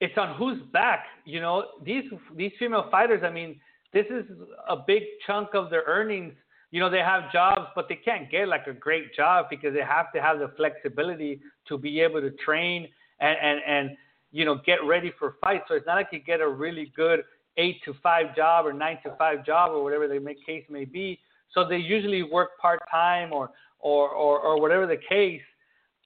it's 0.00 0.16
on 0.16 0.34
whose 0.36 0.60
back. 0.72 1.04
You 1.24 1.40
know, 1.40 1.66
these 1.82 2.04
these 2.34 2.52
female 2.58 2.88
fighters. 2.90 3.22
I 3.24 3.30
mean, 3.30 3.60
this 3.92 4.06
is 4.06 4.24
a 4.68 4.76
big 4.76 5.02
chunk 5.26 5.50
of 5.54 5.70
their 5.70 5.82
earnings. 5.86 6.34
You 6.70 6.80
know, 6.80 6.88
they 6.88 7.00
have 7.00 7.30
jobs, 7.30 7.66
but 7.74 7.88
they 7.88 7.96
can't 7.96 8.30
get 8.30 8.48
like 8.48 8.66
a 8.66 8.72
great 8.72 9.14
job 9.14 9.46
because 9.50 9.74
they 9.74 9.82
have 9.82 10.12
to 10.14 10.22
have 10.22 10.38
the 10.38 10.50
flexibility 10.56 11.40
to 11.68 11.76
be 11.76 12.00
able 12.00 12.20
to 12.20 12.30
train 12.44 12.88
and 13.20 13.36
and 13.40 13.60
and 13.66 13.96
you 14.30 14.44
know 14.44 14.60
get 14.64 14.84
ready 14.84 15.12
for 15.18 15.36
fights. 15.40 15.64
So 15.68 15.74
it's 15.74 15.86
not 15.86 15.96
like 15.96 16.08
you 16.12 16.20
get 16.20 16.40
a 16.40 16.48
really 16.48 16.92
good 16.96 17.20
eight 17.58 17.82
to 17.84 17.94
five 18.02 18.34
job 18.34 18.66
or 18.66 18.72
nine 18.72 18.98
to 19.04 19.14
five 19.16 19.44
job 19.44 19.72
or 19.72 19.82
whatever 19.82 20.08
the 20.08 20.34
case 20.46 20.64
may 20.70 20.86
be. 20.86 21.18
So 21.54 21.68
they 21.68 21.76
usually 21.76 22.22
work 22.22 22.58
part 22.58 22.80
time 22.90 23.32
or, 23.32 23.50
or 23.78 24.08
or 24.08 24.40
or 24.40 24.60
whatever 24.60 24.86
the 24.86 25.00
case. 25.08 25.42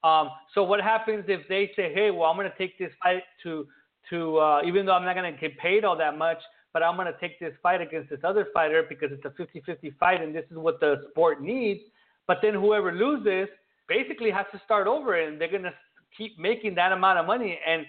Um, 0.02 0.30
so 0.54 0.62
what 0.62 0.80
happens 0.80 1.24
if 1.26 1.46
they 1.48 1.70
say, 1.74 1.92
hey, 1.92 2.10
well, 2.10 2.30
I'm 2.30 2.36
going 2.36 2.50
to 2.50 2.58
take 2.58 2.78
this 2.78 2.90
fight 3.02 3.22
to 3.44 3.66
to 4.10 4.38
uh, 4.38 4.60
even 4.64 4.86
though 4.86 4.92
I'm 4.92 5.04
not 5.04 5.14
going 5.14 5.32
to 5.32 5.40
get 5.40 5.56
paid 5.58 5.84
all 5.84 5.96
that 5.96 6.18
much, 6.18 6.38
but 6.76 6.82
I'm 6.82 6.96
going 6.96 7.10
to 7.10 7.18
take 7.18 7.40
this 7.40 7.54
fight 7.62 7.80
against 7.80 8.10
this 8.10 8.20
other 8.22 8.48
fighter 8.52 8.84
because 8.86 9.08
it's 9.10 9.24
a 9.24 9.30
50-50 9.30 9.96
fight 9.96 10.22
and 10.22 10.36
this 10.36 10.44
is 10.50 10.58
what 10.58 10.78
the 10.78 11.06
sport 11.08 11.40
needs. 11.40 11.80
But 12.26 12.40
then 12.42 12.52
whoever 12.52 12.92
loses 12.92 13.48
basically 13.88 14.30
has 14.30 14.44
to 14.52 14.60
start 14.62 14.86
over 14.86 15.14
and 15.14 15.40
they're 15.40 15.50
going 15.50 15.62
to 15.62 15.72
keep 16.14 16.38
making 16.38 16.74
that 16.74 16.92
amount 16.92 17.18
of 17.18 17.26
money 17.26 17.58
and 17.66 17.86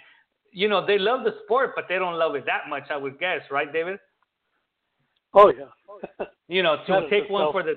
you 0.54 0.70
know 0.70 0.86
they 0.86 0.98
love 0.98 1.26
the 1.26 1.34
sport 1.44 1.72
but 1.76 1.84
they 1.90 1.96
don't 1.96 2.18
love 2.18 2.34
it 2.36 2.46
that 2.46 2.70
much 2.70 2.84
I 2.90 2.96
would 2.96 3.20
guess 3.20 3.42
right 3.52 3.72
David 3.74 4.00
Oh 5.34 5.52
yeah, 5.52 6.26
you 6.48 6.64
know 6.64 6.78
to 6.88 7.10
take 7.10 7.30
one 7.30 7.44
self- 7.44 7.52
for 7.52 7.64
the 7.64 7.74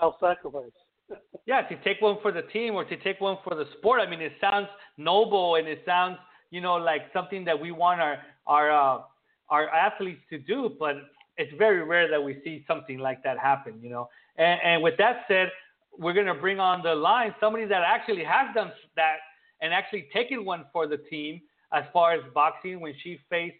self-sacrifice. 0.00 0.70
yeah, 1.46 1.60
to 1.60 1.76
take 1.84 2.00
one 2.00 2.16
for 2.22 2.32
the 2.32 2.42
team 2.42 2.72
or 2.74 2.86
to 2.86 2.96
take 2.96 3.20
one 3.20 3.36
for 3.44 3.54
the 3.54 3.66
sport. 3.76 4.00
I 4.00 4.08
mean, 4.08 4.22
it 4.22 4.32
sounds 4.40 4.68
noble 4.96 5.56
and 5.56 5.68
it 5.68 5.82
sounds, 5.84 6.16
you 6.50 6.62
know, 6.62 6.76
like 6.76 7.02
something 7.12 7.44
that 7.44 7.60
we 7.60 7.70
want 7.70 8.00
our 8.00 8.18
our 8.46 8.70
uh, 8.70 9.02
our 9.50 9.68
athletes 9.68 10.20
to 10.30 10.38
do. 10.38 10.74
But 10.78 10.96
it's 11.36 11.52
very 11.56 11.82
rare 11.84 12.10
that 12.10 12.22
we 12.22 12.40
see 12.44 12.64
something 12.66 12.98
like 12.98 13.22
that 13.22 13.38
happen, 13.38 13.80
you 13.82 13.90
know. 13.90 14.08
And, 14.36 14.60
and 14.64 14.82
with 14.82 14.96
that 14.98 15.22
said, 15.28 15.50
we're 15.98 16.12
gonna 16.12 16.34
bring 16.34 16.60
on 16.60 16.82
the 16.82 16.94
line 16.94 17.34
somebody 17.40 17.64
that 17.66 17.82
actually 17.82 18.24
has 18.24 18.54
done 18.54 18.70
that 18.96 19.16
and 19.60 19.72
actually 19.72 20.08
taken 20.12 20.44
one 20.44 20.64
for 20.72 20.86
the 20.86 20.96
team 20.96 21.40
as 21.72 21.84
far 21.92 22.12
as 22.12 22.20
boxing 22.34 22.80
when 22.80 22.94
she 23.02 23.18
faced 23.28 23.56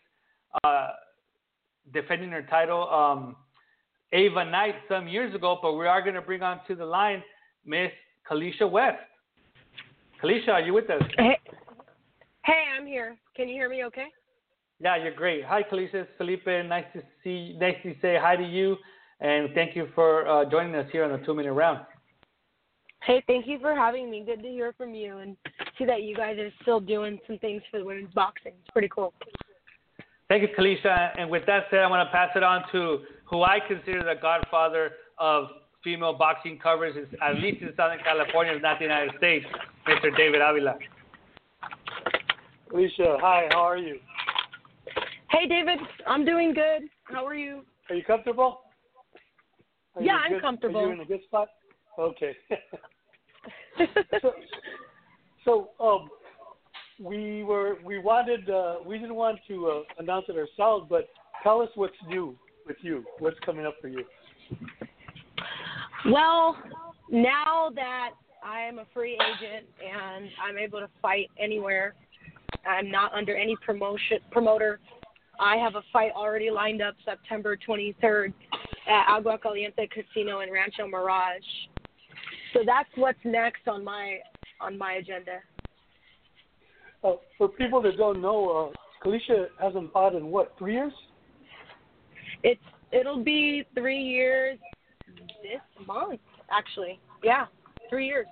uh, 0.64 0.88
defending 1.92 2.30
her 2.30 2.42
title 2.42 2.88
um, 2.88 3.36
Ava 4.12 4.44
Knight 4.44 4.76
some 4.88 5.08
years 5.08 5.34
ago. 5.34 5.58
But 5.60 5.74
we 5.74 5.86
are 5.86 6.02
gonna 6.02 6.22
bring 6.22 6.42
on 6.42 6.60
to 6.68 6.74
the 6.74 6.84
line 6.84 7.22
Miss 7.64 7.90
Kaliesha 8.28 8.70
West. 8.70 8.98
Kaliesha, 10.22 10.48
are 10.48 10.60
you 10.60 10.74
with 10.74 10.90
us? 10.90 11.02
Hey, 11.16 11.38
hey, 12.44 12.64
I'm 12.76 12.86
here. 12.86 13.16
Can 13.36 13.48
you 13.48 13.54
hear 13.54 13.68
me? 13.68 13.84
Okay. 13.84 14.06
Yeah, 14.80 14.96
you're 14.96 15.14
great. 15.14 15.44
Hi, 15.44 15.62
Kaliesha. 15.62 15.94
It's 15.94 16.10
Felipe. 16.16 16.46
Nice 16.46 16.84
to 16.94 17.02
see. 17.24 17.56
Nice 17.58 17.74
to 17.82 17.94
say 18.00 18.16
hi 18.20 18.36
to 18.36 18.44
you, 18.44 18.76
and 19.20 19.48
thank 19.54 19.74
you 19.74 19.88
for 19.94 20.28
uh, 20.28 20.44
joining 20.48 20.74
us 20.76 20.86
here 20.92 21.04
on 21.04 21.18
the 21.18 21.26
two-minute 21.26 21.52
round. 21.52 21.80
Hey, 23.02 23.22
thank 23.26 23.46
you 23.46 23.58
for 23.58 23.74
having 23.74 24.10
me. 24.10 24.22
Good 24.24 24.42
to 24.42 24.48
hear 24.48 24.72
from 24.76 24.94
you 24.94 25.18
and 25.18 25.36
see 25.78 25.84
that 25.84 26.02
you 26.02 26.14
guys 26.14 26.38
are 26.38 26.50
still 26.62 26.78
doing 26.78 27.18
some 27.26 27.38
things 27.38 27.62
for 27.70 27.78
the 27.78 27.84
women's 27.84 28.12
boxing. 28.14 28.52
It's 28.60 28.70
pretty 28.70 28.88
cool. 28.88 29.12
Thank 30.28 30.42
you, 30.42 30.48
Kaliesha. 30.56 31.12
And 31.18 31.30
with 31.30 31.46
that 31.46 31.64
said, 31.70 31.80
I 31.80 31.88
want 31.88 32.06
to 32.06 32.12
pass 32.12 32.30
it 32.36 32.42
on 32.42 32.62
to 32.72 33.00
who 33.24 33.42
I 33.42 33.58
consider 33.66 34.02
the 34.04 34.20
godfather 34.20 34.92
of 35.18 35.46
female 35.82 36.12
boxing 36.12 36.58
coverage, 36.58 36.94
at 37.22 37.36
least 37.36 37.62
in 37.62 37.72
Southern 37.76 37.98
California, 38.00 38.52
if 38.52 38.62
not 38.62 38.78
the 38.78 38.84
United 38.84 39.12
States, 39.16 39.46
Mr. 39.88 40.14
David 40.16 40.40
Avila. 40.40 40.76
Alicia, 42.74 43.16
hi, 43.20 43.48
how 43.50 43.60
are 43.60 43.78
you? 43.78 43.98
Hey, 45.30 45.46
David. 45.46 45.78
I'm 46.06 46.24
doing 46.24 46.54
good. 46.54 46.88
How 47.04 47.26
are 47.26 47.34
you? 47.34 47.62
Are 47.90 47.94
you 47.96 48.04
comfortable? 48.04 48.60
Are 49.94 50.02
Yeah, 50.02 50.14
you 50.14 50.18
I'm 50.24 50.32
good- 50.32 50.42
comfortable. 50.42 50.80
Are 50.80 50.86
you 50.86 50.92
in 50.92 51.00
a 51.00 51.04
good 51.04 51.22
spot? 51.24 51.48
Okay. 51.98 52.36
so, 54.22 54.32
so 55.44 55.70
um, 55.80 56.08
we 57.00 57.42
were 57.42 57.78
we 57.84 57.98
wanted 57.98 58.48
uh, 58.48 58.76
we 58.86 58.98
didn't 58.98 59.16
want 59.16 59.38
to 59.48 59.66
uh, 59.66 59.82
announce 59.98 60.26
it 60.28 60.36
ourselves, 60.36 60.86
but 60.88 61.08
tell 61.42 61.60
us 61.60 61.68
what's 61.74 61.96
new 62.06 62.38
with 62.66 62.76
you. 62.82 63.04
What's 63.18 63.38
coming 63.44 63.66
up 63.66 63.74
for 63.80 63.88
you? 63.88 64.04
well, 66.10 66.56
now 67.10 67.70
that 67.74 68.10
I 68.44 68.60
am 68.60 68.78
a 68.78 68.84
free 68.94 69.14
agent 69.14 69.66
and 69.84 70.28
I'm 70.42 70.56
able 70.56 70.78
to 70.78 70.88
fight 71.02 71.26
anywhere, 71.38 71.94
I'm 72.64 72.90
not 72.90 73.12
under 73.12 73.36
any 73.36 73.56
promotion 73.66 74.18
promoter. 74.30 74.78
I 75.38 75.56
have 75.56 75.76
a 75.76 75.82
fight 75.92 76.12
already 76.14 76.50
lined 76.50 76.82
up 76.82 76.94
September 77.04 77.56
23rd 77.56 78.32
at 78.88 79.06
Agua 79.08 79.38
Caliente 79.38 79.88
Casino 79.88 80.40
in 80.40 80.50
Rancho 80.50 80.86
Mirage. 80.86 81.42
So 82.52 82.60
that's 82.64 82.88
what's 82.96 83.18
next 83.24 83.68
on 83.68 83.84
my 83.84 84.18
on 84.60 84.76
my 84.76 84.94
agenda. 84.94 85.38
Uh, 87.04 87.12
for 87.36 87.48
people 87.48 87.80
that 87.82 87.96
don't 87.96 88.20
know, 88.20 88.72
uh, 89.04 89.06
Kaliesha 89.06 89.46
hasn't 89.60 89.92
fought 89.92 90.14
in 90.14 90.26
what 90.26 90.54
three 90.58 90.74
years? 90.74 90.92
It's 92.42 92.60
it'll 92.90 93.22
be 93.22 93.64
three 93.74 94.00
years 94.00 94.58
this 95.42 95.86
month, 95.86 96.20
actually. 96.50 96.98
Yeah, 97.22 97.46
three 97.88 98.06
years. 98.06 98.26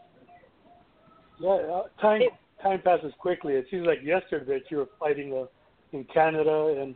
Yeah, 1.38 1.50
uh, 1.50 1.82
time 2.00 2.22
It- 2.22 2.32
time 2.62 2.80
passes 2.82 3.12
quickly. 3.18 3.54
It 3.54 3.66
seems 3.70 3.86
like 3.86 4.02
yesterday 4.02 4.58
that 4.58 4.70
you 4.70 4.78
were 4.78 4.88
fighting 4.98 5.32
uh, 5.32 5.46
in 5.92 6.04
Canada, 6.12 6.76
and 6.80 6.94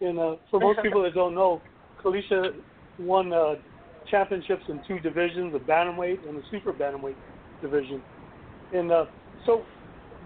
and 0.00 0.18
uh, 0.18 0.36
for 0.50 0.60
most 0.60 0.80
people 0.82 1.02
that 1.02 1.14
don't 1.14 1.34
know, 1.34 1.62
Kaliesha 2.02 2.52
won 2.98 3.32
uh, 3.32 3.54
championships 4.10 4.64
in 4.68 4.80
two 4.86 4.98
divisions, 5.00 5.52
the 5.52 5.58
bantamweight 5.58 6.26
and 6.28 6.36
the 6.36 6.42
super 6.50 6.72
bantamweight 6.72 7.16
division. 7.62 8.02
And 8.72 8.90
uh, 8.90 9.06
so, 9.46 9.62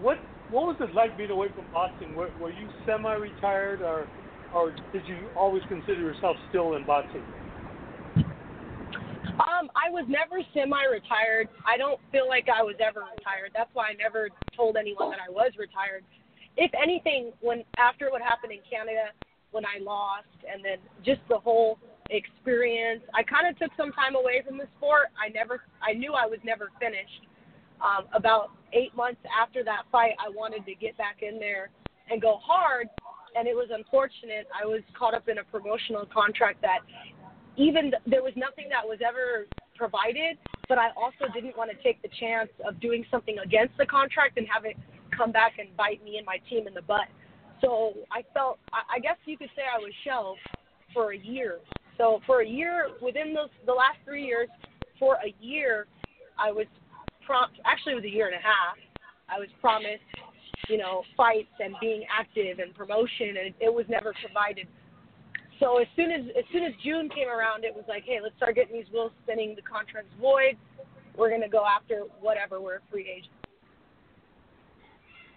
what 0.01 0.17
what 0.49 0.65
was 0.65 0.75
it 0.79 0.93
like 0.93 1.17
being 1.17 1.29
away 1.29 1.47
from 1.53 1.65
boxing? 1.71 2.15
Were, 2.15 2.29
were 2.39 2.51
you 2.51 2.67
semi-retired, 2.85 3.81
or 3.81 4.07
or 4.53 4.73
did 4.91 5.03
you 5.07 5.27
always 5.35 5.63
consider 5.69 6.01
yourself 6.01 6.35
still 6.49 6.75
in 6.75 6.85
boxing? 6.85 7.23
Um, 9.39 9.71
I 9.71 9.89
was 9.89 10.03
never 10.09 10.43
semi-retired. 10.53 11.47
I 11.65 11.77
don't 11.77 11.99
feel 12.11 12.27
like 12.27 12.47
I 12.49 12.61
was 12.61 12.75
ever 12.83 13.01
retired. 13.15 13.51
That's 13.55 13.69
why 13.73 13.87
I 13.89 13.93
never 13.93 14.29
told 14.55 14.75
anyone 14.75 15.11
that 15.11 15.19
I 15.25 15.31
was 15.31 15.51
retired. 15.57 16.03
If 16.59 16.71
anything, 16.75 17.31
when 17.39 17.63
after 17.77 18.11
what 18.11 18.21
happened 18.21 18.51
in 18.51 18.59
Canada, 18.69 19.15
when 19.51 19.65
I 19.65 19.79
lost, 19.79 20.27
and 20.43 20.59
then 20.63 20.77
just 21.05 21.21
the 21.29 21.39
whole 21.39 21.79
experience, 22.09 23.01
I 23.15 23.23
kind 23.23 23.47
of 23.47 23.57
took 23.57 23.71
some 23.77 23.93
time 23.93 24.15
away 24.19 24.43
from 24.45 24.57
the 24.57 24.67
sport. 24.77 25.07
I 25.15 25.29
never, 25.29 25.63
I 25.81 25.93
knew 25.93 26.13
I 26.13 26.27
was 26.27 26.39
never 26.43 26.69
finished. 26.77 27.23
Um, 27.79 28.11
about 28.13 28.51
eight 28.73 28.93
months 28.93 29.21
after 29.31 29.63
that 29.63 29.83
fight, 29.89 30.19
I 30.19 30.27
wanted 30.29 30.65
to 30.65 30.75
get 30.75 30.97
back 30.97 31.23
in 31.23 31.39
there 31.39 31.69
and 32.11 32.21
go 32.21 32.37
hard, 32.43 32.89
and 33.37 33.47
it 33.47 33.55
was 33.55 33.69
unfortunate. 33.71 34.45
I 34.51 34.65
was 34.65 34.81
caught 34.97 35.13
up 35.13 35.29
in 35.29 35.37
a 35.37 35.45
promotional 35.45 36.05
contract 36.11 36.61
that 36.61 36.79
even 37.55 37.91
th- 37.95 38.03
there 38.05 38.21
was 38.21 38.33
nothing 38.35 38.67
that 38.67 38.83
was 38.83 38.99
ever 38.99 39.47
provided, 39.77 40.37
but 40.67 40.77
I 40.77 40.89
also 40.99 41.31
didn't 41.33 41.55
want 41.55 41.71
to 41.71 41.77
take 41.81 42.01
the 42.01 42.09
chance 42.19 42.49
of 42.67 42.81
doing 42.81 43.05
something 43.09 43.39
against 43.39 43.77
the 43.77 43.85
contract 43.85 44.37
and 44.37 44.45
have 44.51 44.65
it 44.65 44.75
come 45.19 45.31
back 45.31 45.59
and 45.59 45.75
bite 45.75 46.03
me 46.03 46.15
and 46.15 46.25
my 46.25 46.37
team 46.49 46.65
in 46.65 46.73
the 46.73 46.81
butt. 46.81 47.11
So 47.61 47.93
I 48.09 48.23
felt, 48.33 48.57
I 48.71 48.99
guess 48.99 49.17
you 49.25 49.37
could 49.37 49.51
say 49.55 49.63
I 49.67 49.77
was 49.77 49.91
shelved 50.07 50.39
for 50.93 51.11
a 51.11 51.17
year. 51.17 51.59
So 51.97 52.21
for 52.25 52.41
a 52.41 52.47
year, 52.47 52.87
within 53.01 53.33
those 53.33 53.51
the 53.65 53.73
last 53.73 53.99
three 54.05 54.23
years, 54.23 54.47
for 54.97 55.15
a 55.15 55.35
year, 55.43 55.85
I 56.39 56.51
was 56.51 56.67
prompt. 57.27 57.59
Actually, 57.65 57.93
it 57.93 57.95
was 57.95 58.05
a 58.05 58.15
year 58.15 58.27
and 58.27 58.35
a 58.35 58.41
half. 58.41 58.79
I 59.27 59.37
was 59.37 59.49
promised, 59.59 60.07
you 60.69 60.77
know, 60.77 61.03
fights 61.17 61.51
and 61.59 61.75
being 61.81 62.03
active 62.07 62.59
and 62.59 62.73
promotion, 62.73 63.35
and 63.43 63.53
it 63.59 63.73
was 63.73 63.85
never 63.89 64.13
provided. 64.23 64.67
So 65.59 65.79
as 65.79 65.87
soon 65.97 66.11
as 66.11 66.23
as 66.39 66.45
soon 66.53 66.63
as 66.63 66.71
June 66.81 67.09
came 67.09 67.27
around, 67.27 67.65
it 67.65 67.75
was 67.75 67.83
like, 67.89 68.03
hey, 68.05 68.19
let's 68.23 68.35
start 68.37 68.55
getting 68.55 68.77
these 68.79 68.89
wheels 68.93 69.11
spinning. 69.23 69.53
The 69.55 69.67
contract's 69.67 70.15
void. 70.21 70.55
We're 71.17 71.29
gonna 71.29 71.49
go 71.51 71.65
after 71.67 72.07
whatever. 72.21 72.61
We're 72.61 72.77
a 72.77 72.87
free 72.89 73.11
agent. 73.11 73.38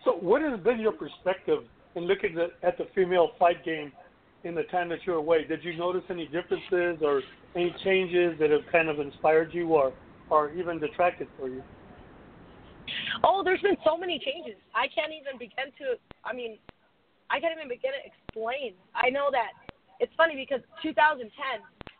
So, 0.05 0.13
what 0.21 0.43
has 0.43 0.59
been 0.61 0.81
your 0.81 0.93
perspective 0.93 1.65
in 1.95 2.05
looking 2.05 2.37
at, 2.39 2.51
at 2.67 2.79
the 2.79 2.87
female 2.95 3.31
fight 3.39 3.65
game 3.65 3.93
in 4.45 4.55
the 4.55 4.65
time 4.65 4.89
that 4.89 4.99
you 5.07 5.13
were 5.13 5.19
away? 5.19 5.45
Did 5.45 5.63
you 5.63 5.77
notice 5.77 6.03
any 6.11 6.27
differences 6.27 6.99
or 7.03 7.23
any 7.55 7.75
changes 7.85 8.39
that 8.41 8.51
have 8.51 8.63
kind 8.71 8.89
of 8.89 8.99
inspired 8.99 9.55
you 9.55 9.69
or, 9.69 9.93
or 10.31 10.51
even 10.53 10.81
detracted 10.81 11.29
for 11.39 11.49
you? 11.49 11.63
Oh, 13.23 13.43
there's 13.45 13.61
been 13.61 13.77
so 13.85 13.97
many 13.97 14.19
changes. 14.19 14.61
I 14.75 14.89
can't 14.89 15.13
even 15.13 15.39
begin 15.39 15.71
to. 15.79 15.99
I 16.25 16.33
mean, 16.33 16.59
I 17.31 17.39
can't 17.39 17.55
even 17.57 17.69
begin 17.69 17.93
to 17.93 18.03
explain. 18.03 18.75
I 18.95 19.11
know 19.11 19.29
that 19.31 19.53
it's 20.01 20.13
funny 20.17 20.35
because 20.35 20.61
2010 20.83 21.31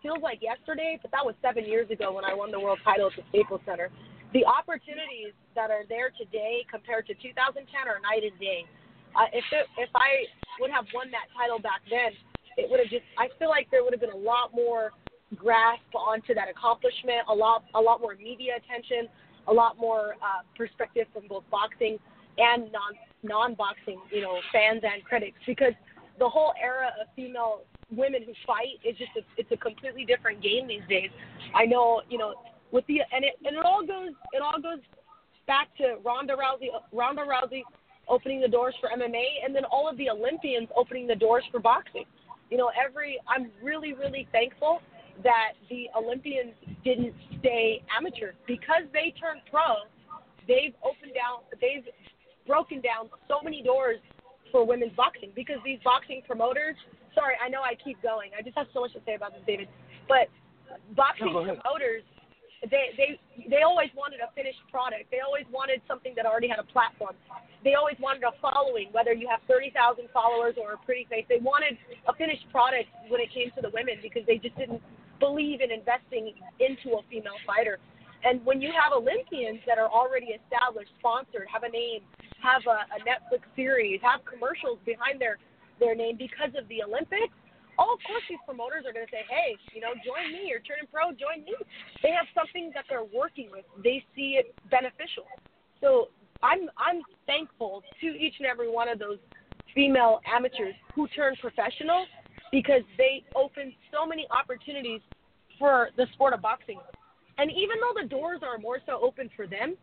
feels 0.03 0.23
like 0.23 0.43
yesterday, 0.43 0.99
but 1.01 1.13
that 1.13 1.25
was 1.25 1.35
seven 1.41 1.65
years 1.65 1.89
ago 1.91 2.13
when 2.13 2.25
I 2.25 2.35
won 2.35 2.51
the 2.51 2.59
world 2.59 2.81
title 2.85 3.07
at 3.07 3.13
the 3.17 3.23
Staples 3.31 3.61
Center. 3.65 3.91
The 4.33 4.45
opportunities 4.49 5.37
that 5.55 5.71
are 5.71 5.85
there 5.89 6.09
today 6.17 6.65
compared 6.71 7.07
to 7.09 7.15
2010 7.15 7.69
are 7.85 8.01
night 8.01 8.25
and 8.25 8.39
day. 8.41 8.65
Uh, 9.13 9.29
if 9.33 9.45
it, 9.53 9.69
if 9.77 9.91
I 9.95 10.25
would 10.59 10.71
have 10.71 10.87
won 10.95 11.11
that 11.13 11.29
title 11.37 11.61
back 11.61 11.85
then, 11.91 12.17
it 12.57 12.69
would 12.71 12.81
have 12.81 12.89
just. 12.89 13.05
I 13.21 13.29
feel 13.39 13.49
like 13.49 13.69
there 13.71 13.85
would 13.85 13.93
have 13.93 14.01
been 14.01 14.17
a 14.17 14.17
lot 14.17 14.55
more 14.55 14.93
grasp 15.37 15.85
onto 15.95 16.33
that 16.35 16.49
accomplishment, 16.49 17.29
a 17.29 17.35
lot 17.35 17.65
a 17.75 17.81
lot 17.81 18.01
more 18.01 18.17
media 18.17 18.57
attention, 18.57 19.09
a 19.49 19.53
lot 19.53 19.77
more 19.77 20.17
uh, 20.25 20.45
perspective 20.57 21.07
from 21.13 21.29
both 21.29 21.45
boxing 21.51 21.99
and 22.39 22.73
non 22.73 22.93
non 23.23 23.55
boxing, 23.55 24.01
you 24.11 24.23
know, 24.23 24.41
fans 24.53 24.81
and 24.83 25.05
critics 25.05 25.37
because 25.47 25.73
the 26.19 26.29
whole 26.29 26.53
era 26.61 26.89
of 27.01 27.07
female 27.17 27.63
women 27.95 28.23
who 28.25 28.33
fight 28.47 28.81
is 28.85 28.97
just 28.97 29.13
a, 29.17 29.21
it's 29.37 29.53
a 29.53 29.57
completely 29.57 30.05
different 30.05 30.43
game 30.43 30.67
these 30.67 30.87
days. 30.89 31.11
I 31.55 31.67
know, 31.67 32.03
you 32.09 32.17
know, 32.17 32.35
with 32.73 32.87
the 32.87 33.01
and 33.13 33.25
it 33.25 33.35
and 33.45 33.57
it 33.57 33.65
all 33.65 33.87
goes 33.87 34.13
it 34.33 34.43
all 34.43 34.61
goes 34.61 34.83
back 35.47 35.69
to 35.77 35.97
Ronda 36.05 36.35
Rousey 36.35 36.69
Ronda 36.93 37.23
Rousey 37.23 37.63
opening 38.09 38.41
the 38.41 38.49
doors 38.49 38.75
for 38.81 38.89
MMA 38.89 39.45
and 39.45 39.55
then 39.55 39.65
all 39.65 39.89
of 39.89 39.97
the 39.97 40.11
Olympians 40.11 40.69
opening 40.77 41.07
the 41.07 41.15
doors 41.15 41.45
for 41.53 41.61
boxing. 41.61 42.05
You 42.51 42.59
know, 42.59 42.71
every 42.75 43.19
I'm 43.29 43.51
really 43.63 43.93
really 43.93 44.27
thankful 44.33 44.81
that 45.23 45.53
the 45.69 45.89
Olympians 45.97 46.55
didn't 46.85 47.15
stay 47.39 47.83
amateur 47.97 48.33
because 48.47 48.83
they 48.93 49.15
turned 49.21 49.43
pro. 49.51 49.87
They've 50.49 50.75
opened 50.83 51.15
down 51.15 51.45
they've 51.61 51.87
broken 52.47 52.81
down 52.81 53.09
so 53.29 53.39
many 53.45 53.63
doors 53.63 53.99
for 54.51 54.67
women's 54.67 54.93
boxing 54.97 55.31
because 55.37 55.59
these 55.65 55.79
boxing 55.85 56.23
promoters 56.27 56.77
sorry, 57.15 57.35
I 57.43 57.49
know 57.49 57.61
I 57.63 57.77
keep 57.77 58.01
going. 58.03 58.31
I 58.37 58.43
just 58.43 58.57
have 58.57 58.67
so 58.73 58.81
much 58.81 58.93
to 58.95 59.01
say 59.07 59.15
about 59.15 59.33
this, 59.33 59.43
David. 59.47 59.69
But 60.09 60.29
boxing 60.97 61.33
promoters, 61.33 62.05
they 62.71 62.95
they 62.97 63.19
they 63.51 63.63
always 63.63 63.91
wanted 63.97 64.21
a 64.21 64.31
finished 64.35 64.63
product. 64.71 65.11
They 65.11 65.19
always 65.19 65.47
wanted 65.51 65.83
something 65.89 66.15
that 66.15 66.27
already 66.27 66.47
had 66.47 66.59
a 66.59 66.69
platform. 66.71 67.19
They 67.65 67.75
always 67.75 67.97
wanted 67.99 68.23
a 68.23 68.35
following, 68.39 68.89
whether 68.93 69.13
you 69.13 69.27
have 69.27 69.41
thirty 69.51 69.71
thousand 69.75 70.07
followers 70.15 70.55
or 70.55 70.75
a 70.75 70.79
pretty 70.79 71.07
face. 71.11 71.27
They 71.29 71.43
wanted 71.43 71.75
a 72.07 72.15
finished 72.15 72.47
product 72.55 72.87
when 73.09 73.21
it 73.21 73.35
came 73.35 73.51
to 73.59 73.63
the 73.63 73.71
women 73.75 73.99
because 73.99 74.23
they 74.27 74.39
just 74.39 74.55
didn't 74.55 74.83
believe 75.19 75.61
in 75.61 75.71
investing 75.71 76.35
into 76.63 76.99
a 76.99 77.03
female 77.11 77.39
fighter. 77.47 77.79
And 78.23 78.39
when 78.47 78.63
you 78.63 78.71
have 78.71 78.95
Olympians 78.95 79.59
that 79.67 79.79
are 79.83 79.91
already 79.91 80.31
established, 80.31 80.95
sponsored, 81.03 81.51
have 81.51 81.67
a 81.67 81.71
name, 81.71 82.07
have 82.39 82.63
a, 82.71 82.87
a 82.95 82.99
Netflix 83.03 83.43
series, 83.59 83.99
have 84.07 84.23
commercials 84.23 84.79
behind 84.87 85.19
their 85.19 85.39
their 85.83 85.99
name 85.99 86.15
because 86.15 86.55
of 86.55 86.69
the 86.71 86.87
Olympics, 86.87 87.35
oh, 87.79 87.95
of 87.95 88.01
course 88.05 88.23
these 88.29 88.39
promoters 88.45 88.85
are 88.87 88.93
going 88.93 89.07
to 89.07 89.13
say, 89.13 89.25
hey, 89.29 89.57
you 89.75 89.81
know, 89.81 89.93
join 90.05 90.33
me. 90.33 90.49
You're 90.49 90.61
turning 90.61 90.87
pro, 90.91 91.13
join 91.13 91.45
me. 91.45 91.55
They 92.03 92.11
have 92.11 92.27
something 92.35 92.71
that 92.75 92.85
they're 92.89 93.05
working 93.05 93.49
with. 93.51 93.65
They 93.83 94.05
see 94.15 94.41
it 94.41 94.55
beneficial. 94.71 95.25
So 95.81 96.09
I'm 96.43 96.71
I'm 96.77 97.03
thankful 97.27 97.83
to 98.01 98.07
each 98.07 98.35
and 98.39 98.47
every 98.47 98.71
one 98.71 98.89
of 98.89 98.99
those 98.99 99.19
female 99.75 100.21
amateurs 100.27 100.75
who 100.95 101.09
turned 101.09 101.39
professional 101.41 102.07
because 102.51 102.83
they 102.99 103.25
opened 103.35 103.73
so 103.93 104.07
many 104.07 104.27
opportunities 104.31 105.01
for 105.59 105.89
the 105.97 106.07
sport 106.13 106.35
of 106.35 106.43
boxing. 106.43 106.79
And 107.39 107.51
even 107.51 107.77
though 107.81 108.03
the 108.03 108.09
doors 108.09 108.41
are 108.43 108.59
more 108.59 108.79
so 108.85 109.01
open 109.03 109.31
for 109.35 109.47
them, 109.47 109.75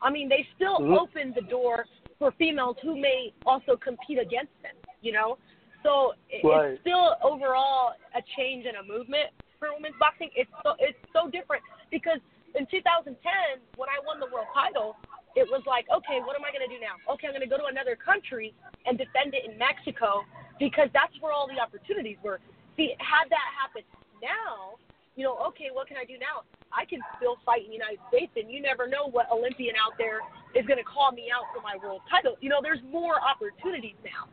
I 0.00 0.10
mean, 0.10 0.28
they 0.28 0.46
still 0.54 0.78
Mhm. 0.78 0.98
open 0.98 1.32
the 1.32 1.42
door 1.42 1.86
for 2.18 2.32
females 2.32 2.78
who 2.80 2.96
may 2.96 3.32
also 3.44 3.76
compete 3.76 4.18
against 4.18 4.52
them, 4.62 4.74
you 5.02 5.12
know? 5.12 5.38
So 5.86 6.18
it- 6.28 6.42
Right. 6.42 6.74
it's 6.74 6.80
still 6.80 7.16
overall 7.22 7.94
a 8.14 8.22
change 8.34 8.66
and 8.66 8.76
a 8.76 8.82
movement 8.82 9.30
for 9.60 9.72
women's 9.72 9.94
boxing. 9.96 10.32
It's 10.34 10.50
so, 10.64 10.74
it's 10.80 10.98
so 11.12 11.30
different 11.30 11.62
because 11.90 12.18
in 12.56 12.66
2010, 12.66 13.60
when 13.76 13.88
I 13.88 14.00
won 14.00 14.18
the 14.18 14.26
world 14.26 14.48
title, 14.52 14.96
it 15.36 15.48
was 15.48 15.64
like, 15.64 15.88
okay, 15.88 16.18
what 16.20 16.34
am 16.34 16.44
I 16.44 16.50
going 16.50 16.68
to 16.68 16.74
do 16.74 16.80
now? 16.80 16.96
Okay, 17.08 17.28
I'm 17.28 17.34
going 17.34 17.46
to 17.46 17.46
go 17.46 17.56
to 17.56 17.66
another 17.66 17.94
country 17.94 18.52
and 18.84 18.98
defend 18.98 19.34
it 19.34 19.44
in 19.44 19.56
Mexico 19.58 20.26
because 20.58 20.90
that's 20.92 21.14
where 21.20 21.32
all 21.32 21.46
the 21.46 21.60
opportunities 21.60 22.18
were. 22.20 22.40
See, 22.76 22.96
had 22.98 23.30
that 23.30 23.48
happened 23.54 23.84
now, 24.20 24.80
you 25.14 25.22
know, 25.22 25.38
okay, 25.54 25.70
what 25.70 25.86
can 25.86 25.98
I 25.98 26.04
do 26.04 26.18
now? 26.18 26.42
I 26.72 26.84
can 26.84 27.00
still 27.16 27.36
fight 27.46 27.62
in 27.62 27.68
the 27.68 27.74
United 27.78 28.00
States, 28.08 28.32
and 28.34 28.50
you 28.50 28.60
never 28.60 28.88
know 28.88 29.06
what 29.06 29.30
Olympian 29.30 29.76
out 29.76 29.96
there 29.98 30.20
is 30.56 30.66
going 30.66 30.78
to 30.78 30.84
call 30.84 31.12
me 31.12 31.30
out 31.30 31.46
for 31.54 31.62
my 31.62 31.76
world 31.76 32.02
title. 32.10 32.36
You 32.40 32.48
know, 32.48 32.58
there's 32.60 32.82
more 32.90 33.22
opportunities 33.22 33.94
now. 34.02 34.26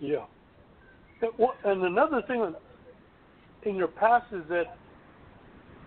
Yeah. 0.00 0.24
And 1.64 1.82
another 1.82 2.22
thing 2.26 2.54
in 3.62 3.76
your 3.76 3.88
past 3.88 4.26
is 4.32 4.42
that, 4.48 4.76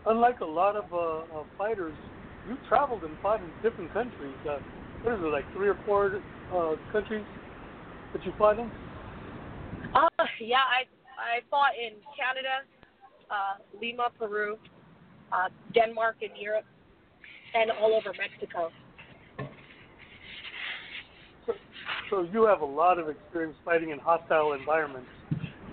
unlike 0.05 0.39
a 0.41 0.45
lot 0.45 0.75
of 0.75 0.85
uh, 0.91 1.39
uh, 1.39 1.43
fighters, 1.57 1.95
you 2.47 2.57
traveled 2.67 3.03
and 3.03 3.15
fought 3.21 3.41
in 3.41 3.49
different 3.61 3.93
countries. 3.93 4.33
Uh, 4.49 4.57
what 5.03 5.13
is 5.13 5.19
it, 5.21 5.27
like 5.27 5.45
three 5.53 5.69
or 5.69 5.77
four 5.85 6.19
uh, 6.53 6.75
countries 6.91 7.25
that 8.13 8.25
you 8.25 8.33
fought 8.37 8.57
in? 8.59 8.69
Uh, 9.93 10.07
yeah, 10.39 10.57
I 10.57 10.83
I 11.19 11.41
fought 11.49 11.73
in 11.77 11.93
Canada, 12.17 12.63
uh, 13.29 13.79
Lima, 13.79 14.07
Peru, 14.17 14.57
uh, 15.31 15.49
Denmark, 15.73 16.17
and 16.21 16.31
Europe, 16.39 16.65
and 17.53 17.71
all 17.71 17.93
over 17.93 18.13
Mexico. 18.17 18.71
So, 22.09 22.27
you 22.31 22.45
have 22.45 22.61
a 22.61 22.65
lot 22.65 22.99
of 22.99 23.09
experience 23.09 23.55
fighting 23.63 23.91
in 23.91 23.99
hostile 23.99 24.53
environments. 24.53 25.09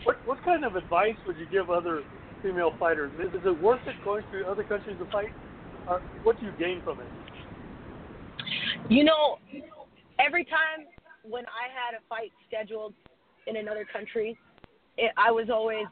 What 0.05 0.17
what 0.27 0.45
kind 0.45 0.65
of 0.65 0.77
advice 0.77 1.17
would 1.27 1.37
you 1.37 1.47
give 1.51 1.71
other 1.71 2.03
female 2.43 2.73
fighters? 2.79 3.11
Is, 3.19 3.41
is 3.41 3.47
it 3.47 3.63
worth 3.63 3.81
it 3.87 3.95
going 4.05 4.23
to 4.33 4.47
other 4.49 4.63
countries 4.63 4.97
to 4.99 5.11
fight? 5.11 5.31
Or 5.89 6.01
what 6.23 6.39
do 6.39 6.47
you 6.47 6.53
gain 6.59 6.81
from 6.85 7.01
it? 7.01 7.07
You 8.89 9.05
know, 9.05 9.39
every 10.19 10.45
time 10.45 10.87
when 11.29 11.45
I 11.47 11.67
had 11.73 11.99
a 11.99 12.03
fight 12.09 12.33
scheduled 12.47 12.95
in 13.47 13.57
another 13.57 13.87
country, 13.91 14.39
it, 14.97 15.13
I 15.17 15.31
was 15.31 15.49
always, 15.51 15.87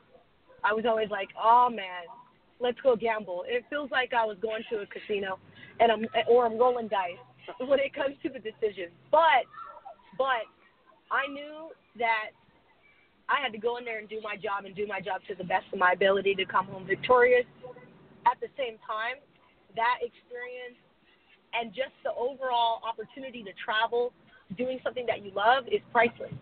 I 0.62 0.72
was 0.72 0.84
always 0.86 1.10
like, 1.10 1.28
oh 1.42 1.68
man, 1.70 2.04
let's 2.60 2.80
go 2.82 2.96
gamble. 2.96 3.44
It 3.46 3.64
feels 3.68 3.90
like 3.90 4.12
I 4.12 4.24
was 4.24 4.36
going 4.40 4.62
to 4.70 4.78
a 4.78 4.86
casino, 4.86 5.38
and 5.80 5.90
I'm 5.90 6.06
or 6.28 6.46
I'm 6.46 6.58
rolling 6.58 6.88
dice 6.88 7.18
when 7.60 7.78
it 7.78 7.94
comes 7.94 8.16
to 8.22 8.28
the 8.28 8.38
decision. 8.38 8.90
But, 9.10 9.46
but 10.16 10.46
I 11.10 11.26
knew 11.28 11.70
that 11.98 12.30
I 13.28 13.40
had 13.40 13.52
to 13.52 13.58
go 13.58 13.76
in 13.78 13.84
there 13.84 13.98
and 13.98 14.08
do 14.08 14.20
my 14.22 14.36
job 14.36 14.64
and 14.64 14.74
do 14.74 14.86
my 14.86 15.00
job 15.00 15.22
to 15.28 15.34
the 15.34 15.44
best 15.44 15.64
of 15.72 15.78
my 15.78 15.92
ability 15.92 16.34
to 16.36 16.44
come 16.44 16.66
home 16.66 16.86
victorious. 16.86 17.46
At 18.26 18.40
the 18.40 18.48
same 18.56 18.76
time, 18.84 19.20
that 19.76 19.98
experience 20.00 20.78
and 21.52 21.72
just 21.72 21.94
the 22.02 22.12
overall 22.12 22.80
opportunity 22.84 23.42
to 23.44 23.52
travel, 23.56 24.12
doing 24.58 24.78
something 24.82 25.06
that 25.06 25.24
you 25.24 25.30
love 25.34 25.64
is 25.68 25.80
priceless, 25.92 26.34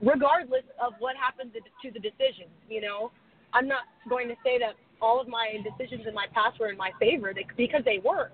regardless 0.00 0.64
of 0.80 0.94
what 0.98 1.16
happens 1.16 1.52
to 1.52 1.90
the 1.90 1.98
decision. 2.00 2.46
You 2.68 2.80
know, 2.80 3.10
I'm 3.52 3.66
not 3.66 3.84
going 4.08 4.28
to 4.28 4.36
say 4.44 4.58
that 4.58 4.74
all 5.02 5.20
of 5.20 5.28
my 5.28 5.58
decisions 5.64 6.06
in 6.06 6.14
my 6.14 6.26
past 6.32 6.60
were 6.60 6.68
in 6.68 6.76
my 6.76 6.92
favor 7.00 7.34
because 7.56 7.82
they 7.84 7.98
weren't, 8.04 8.32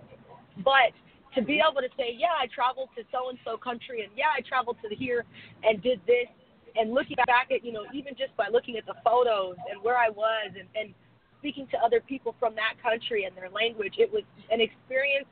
but 0.65 0.93
to 1.37 1.43
be 1.43 1.61
able 1.61 1.85
to 1.85 1.93
say, 1.97 2.17
yeah, 2.17 2.35
I 2.35 2.49
traveled 2.49 2.89
to 2.97 3.05
so 3.13 3.29
and 3.29 3.39
so 3.45 3.57
country, 3.57 4.03
and 4.03 4.11
yeah, 4.17 4.33
I 4.33 4.41
traveled 4.41 4.81
to 4.83 4.89
here 4.95 5.25
and 5.63 5.81
did 5.83 6.01
this, 6.09 6.27
and 6.75 6.93
looking 6.93 7.17
back 7.27 7.53
at, 7.53 7.65
you 7.65 7.73
know, 7.73 7.85
even 7.93 8.17
just 8.17 8.35
by 8.37 8.49
looking 8.49 8.77
at 8.77 8.87
the 8.87 8.97
photos 9.05 9.57
and 9.71 9.81
where 9.85 9.97
I 9.97 10.09
was 10.09 10.51
and, 10.57 10.67
and 10.75 10.97
speaking 11.39 11.69
to 11.71 11.79
other 11.79 12.01
people 12.01 12.35
from 12.41 12.57
that 12.57 12.81
country 12.83 13.25
and 13.25 13.37
their 13.37 13.51
language, 13.51 13.95
it 13.99 14.11
was 14.11 14.25
an 14.51 14.61
experience 14.61 15.29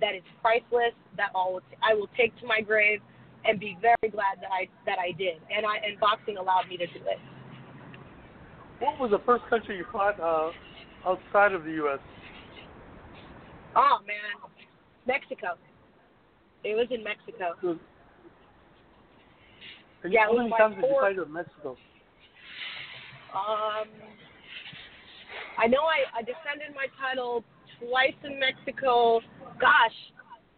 that 0.00 0.14
is 0.14 0.26
priceless 0.42 0.94
that 1.16 1.30
I'll, 1.34 1.62
I 1.82 1.94
will 1.94 2.10
take 2.18 2.34
to 2.40 2.46
my 2.46 2.60
grave 2.60 3.00
and 3.44 3.60
be 3.60 3.78
very 3.80 4.10
glad 4.10 4.40
that 4.40 4.50
I 4.50 4.68
that 4.86 4.98
I 4.98 5.12
did. 5.12 5.36
And 5.54 5.66
I 5.66 5.76
and 5.86 6.00
boxing 6.00 6.38
allowed 6.38 6.68
me 6.68 6.76
to 6.78 6.86
do 6.86 6.98
it. 7.04 7.20
What 8.80 8.98
was 8.98 9.10
the 9.10 9.22
first 9.24 9.44
country 9.48 9.76
you 9.76 9.84
fought 9.92 10.18
uh, 10.18 10.50
outside 11.06 11.52
of 11.52 11.64
the 11.64 11.72
U.S.? 11.84 12.00
Oh 13.76 13.98
man, 14.06 14.50
Mexico. 15.06 15.54
It 16.64 16.74
was 16.74 16.86
in 16.90 17.02
Mexico. 17.04 17.54
It 17.62 17.66
was- 17.66 17.78
And 20.02 20.12
Yeah, 20.12 20.24
it 20.24 20.26
how 20.28 20.36
many 20.36 20.48
my 20.50 20.58
times 20.58 20.74
did 20.76 20.84
you 20.84 20.90
fourth- 20.90 21.16
fight 21.16 21.18
in 21.26 21.32
Mexico? 21.32 21.76
Um, 23.34 23.88
I 25.58 25.66
know 25.66 25.82
I, 25.84 26.04
I 26.16 26.22
defended 26.22 26.74
my 26.74 26.86
title 27.00 27.42
twice 27.80 28.14
in 28.22 28.38
Mexico. 28.38 29.20
Gosh, 29.58 30.12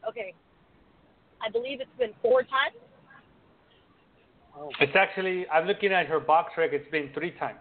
okay. 0.09 0.35
I 1.41 1.49
believe 1.51 1.81
it's 1.81 1.91
been 1.99 2.13
four 2.23 2.43
times. 2.43 2.77
Oh. 4.59 4.71
It's 4.81 4.97
actually, 4.97 5.47
I'm 5.49 5.67
looking 5.67 5.93
at 5.93 6.07
her 6.07 6.19
BoxRec. 6.21 6.73
It's 6.73 6.91
been 6.91 7.11
three 7.13 7.31
times. 7.33 7.59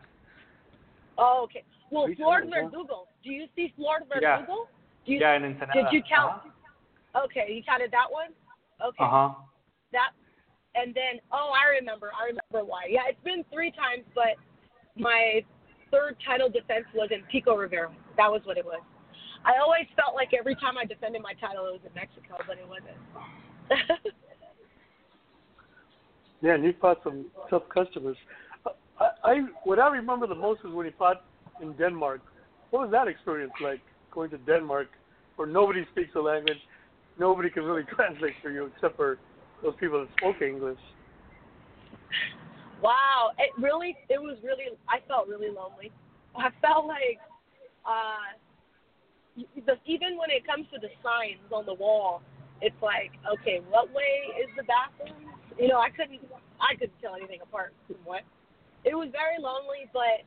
Oh, 1.18 1.42
okay. 1.44 1.64
Well, 1.92 2.06
Three 2.08 2.16
Flor 2.16 2.40
times, 2.42 2.54
huh? 2.56 2.64
Verdugo. 2.70 3.08
Do 3.24 3.32
you 3.32 3.48
see 3.56 3.74
Flor 3.76 4.00
Yeah. 4.22 4.38
Verdugo? 4.40 4.68
Do 5.06 5.12
you, 5.14 5.20
yeah, 5.20 5.36
in 5.36 5.44
Ensenada. 5.46 5.74
Did 5.84 5.94
you 5.94 6.02
count? 6.04 6.42
Okay, 7.16 7.54
you 7.54 7.64
counted 7.64 7.92
that 7.92 8.12
one. 8.12 8.36
Okay. 8.84 9.04
Uh 9.04 9.10
huh. 9.10 9.30
That, 9.92 10.12
and 10.76 10.94
then 10.94 11.24
oh, 11.32 11.52
I 11.56 11.72
remember. 11.80 12.12
I 12.12 12.28
remember 12.28 12.68
why. 12.68 12.88
Yeah, 12.90 13.08
it's 13.08 13.24
been 13.24 13.46
three 13.52 13.72
times, 13.72 14.04
but 14.14 14.36
my 14.98 15.42
third 15.92 16.18
title 16.26 16.50
defense 16.50 16.86
was 16.94 17.10
in 17.12 17.24
Pico 17.32 17.56
Rivera. 17.56 17.92
That 18.18 18.32
was 18.32 18.42
what 18.44 18.58
it 18.58 18.66
was. 18.66 18.82
I 19.46 19.62
always 19.62 19.86
felt 19.96 20.16
like 20.16 20.34
every 20.34 20.56
time 20.56 20.78
I 20.78 20.86
defended 20.86 21.22
my 21.22 21.34
title, 21.40 21.68
it 21.68 21.74
was 21.78 21.86
in 21.86 21.94
Mexico, 21.94 22.36
but 22.48 22.58
it 22.58 22.68
wasn't. 22.68 23.00
Yeah, 26.42 26.54
and 26.54 26.64
you 26.64 26.74
fought 26.80 27.00
some 27.04 27.26
tough 27.50 27.64
customers. 27.74 28.18
I, 29.00 29.10
I 29.24 29.40
what 29.64 29.80
I 29.80 29.88
remember 29.88 30.28
the 30.28 30.36
most 30.36 30.64
was 30.64 30.74
when 30.74 30.86
you 30.86 30.94
fought 30.98 31.24
in 31.60 31.74
Denmark. 31.74 32.22
What 32.70 32.84
was 32.84 32.92
that 32.92 33.08
experience 33.08 33.54
like 33.64 33.82
going 34.12 34.30
to 34.30 34.38
Denmark, 34.38 34.88
where 35.38 35.48
nobody 35.48 35.86
speaks 35.92 36.12
the 36.14 36.22
language, 36.22 36.60
nobody 37.20 37.50
can 37.50 37.64
really 37.64 37.84
translate 37.96 38.34
for 38.42 38.52
you 38.52 38.72
except 38.76 38.96
for 38.96 39.18
those 39.64 39.76
people 39.80 40.00
that 40.02 40.10
spoke 40.18 40.42
English. 40.42 40.80
wow, 42.82 43.32
it 43.38 43.52
really, 43.62 43.96
it 44.10 44.22
was 44.22 44.38
really. 44.44 44.66
I 44.88 45.00
felt 45.08 45.28
really 45.28 45.50
lonely. 45.50 45.92
I 46.38 46.50
felt 46.62 46.86
like, 46.86 47.20
uh, 47.88 48.36
the, 49.66 49.76
even 49.86 50.18
when 50.18 50.30
it 50.30 50.46
comes 50.46 50.68
to 50.74 50.80
the 50.80 50.90
signs 51.04 51.40
on 51.52 51.66
the 51.66 51.74
wall, 51.74 52.22
it's 52.62 52.76
like, 52.82 53.12
okay, 53.28 53.62
what 53.70 53.88
way 53.92 54.32
is 54.40 54.50
the 54.56 54.64
bathroom? 54.64 55.32
You 55.60 55.68
know, 55.68 55.80
I 55.80 55.90
couldn't, 55.90 56.20
I 56.60 56.76
couldn't 56.76 57.00
tell 57.02 57.16
anything 57.16 57.40
apart 57.42 57.74
from 57.88 57.98
what. 58.04 58.24
It 58.84 58.94
was 58.94 59.10
very 59.12 59.40
lonely, 59.40 59.90
but 59.92 60.24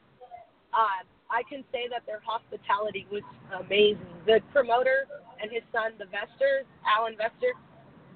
uh, 0.72 1.04
I 1.30 1.42
can 1.44 1.64
say 1.72 1.88
that 1.92 2.06
their 2.06 2.20
hospitality 2.24 3.06
was 3.12 3.22
amazing. 3.52 4.08
The 4.24 4.40
promoter 4.52 5.04
and 5.40 5.52
his 5.52 5.62
son, 5.72 5.92
the 5.98 6.08
Vester, 6.08 6.64
Alan 6.88 7.14
Vester, 7.14 7.52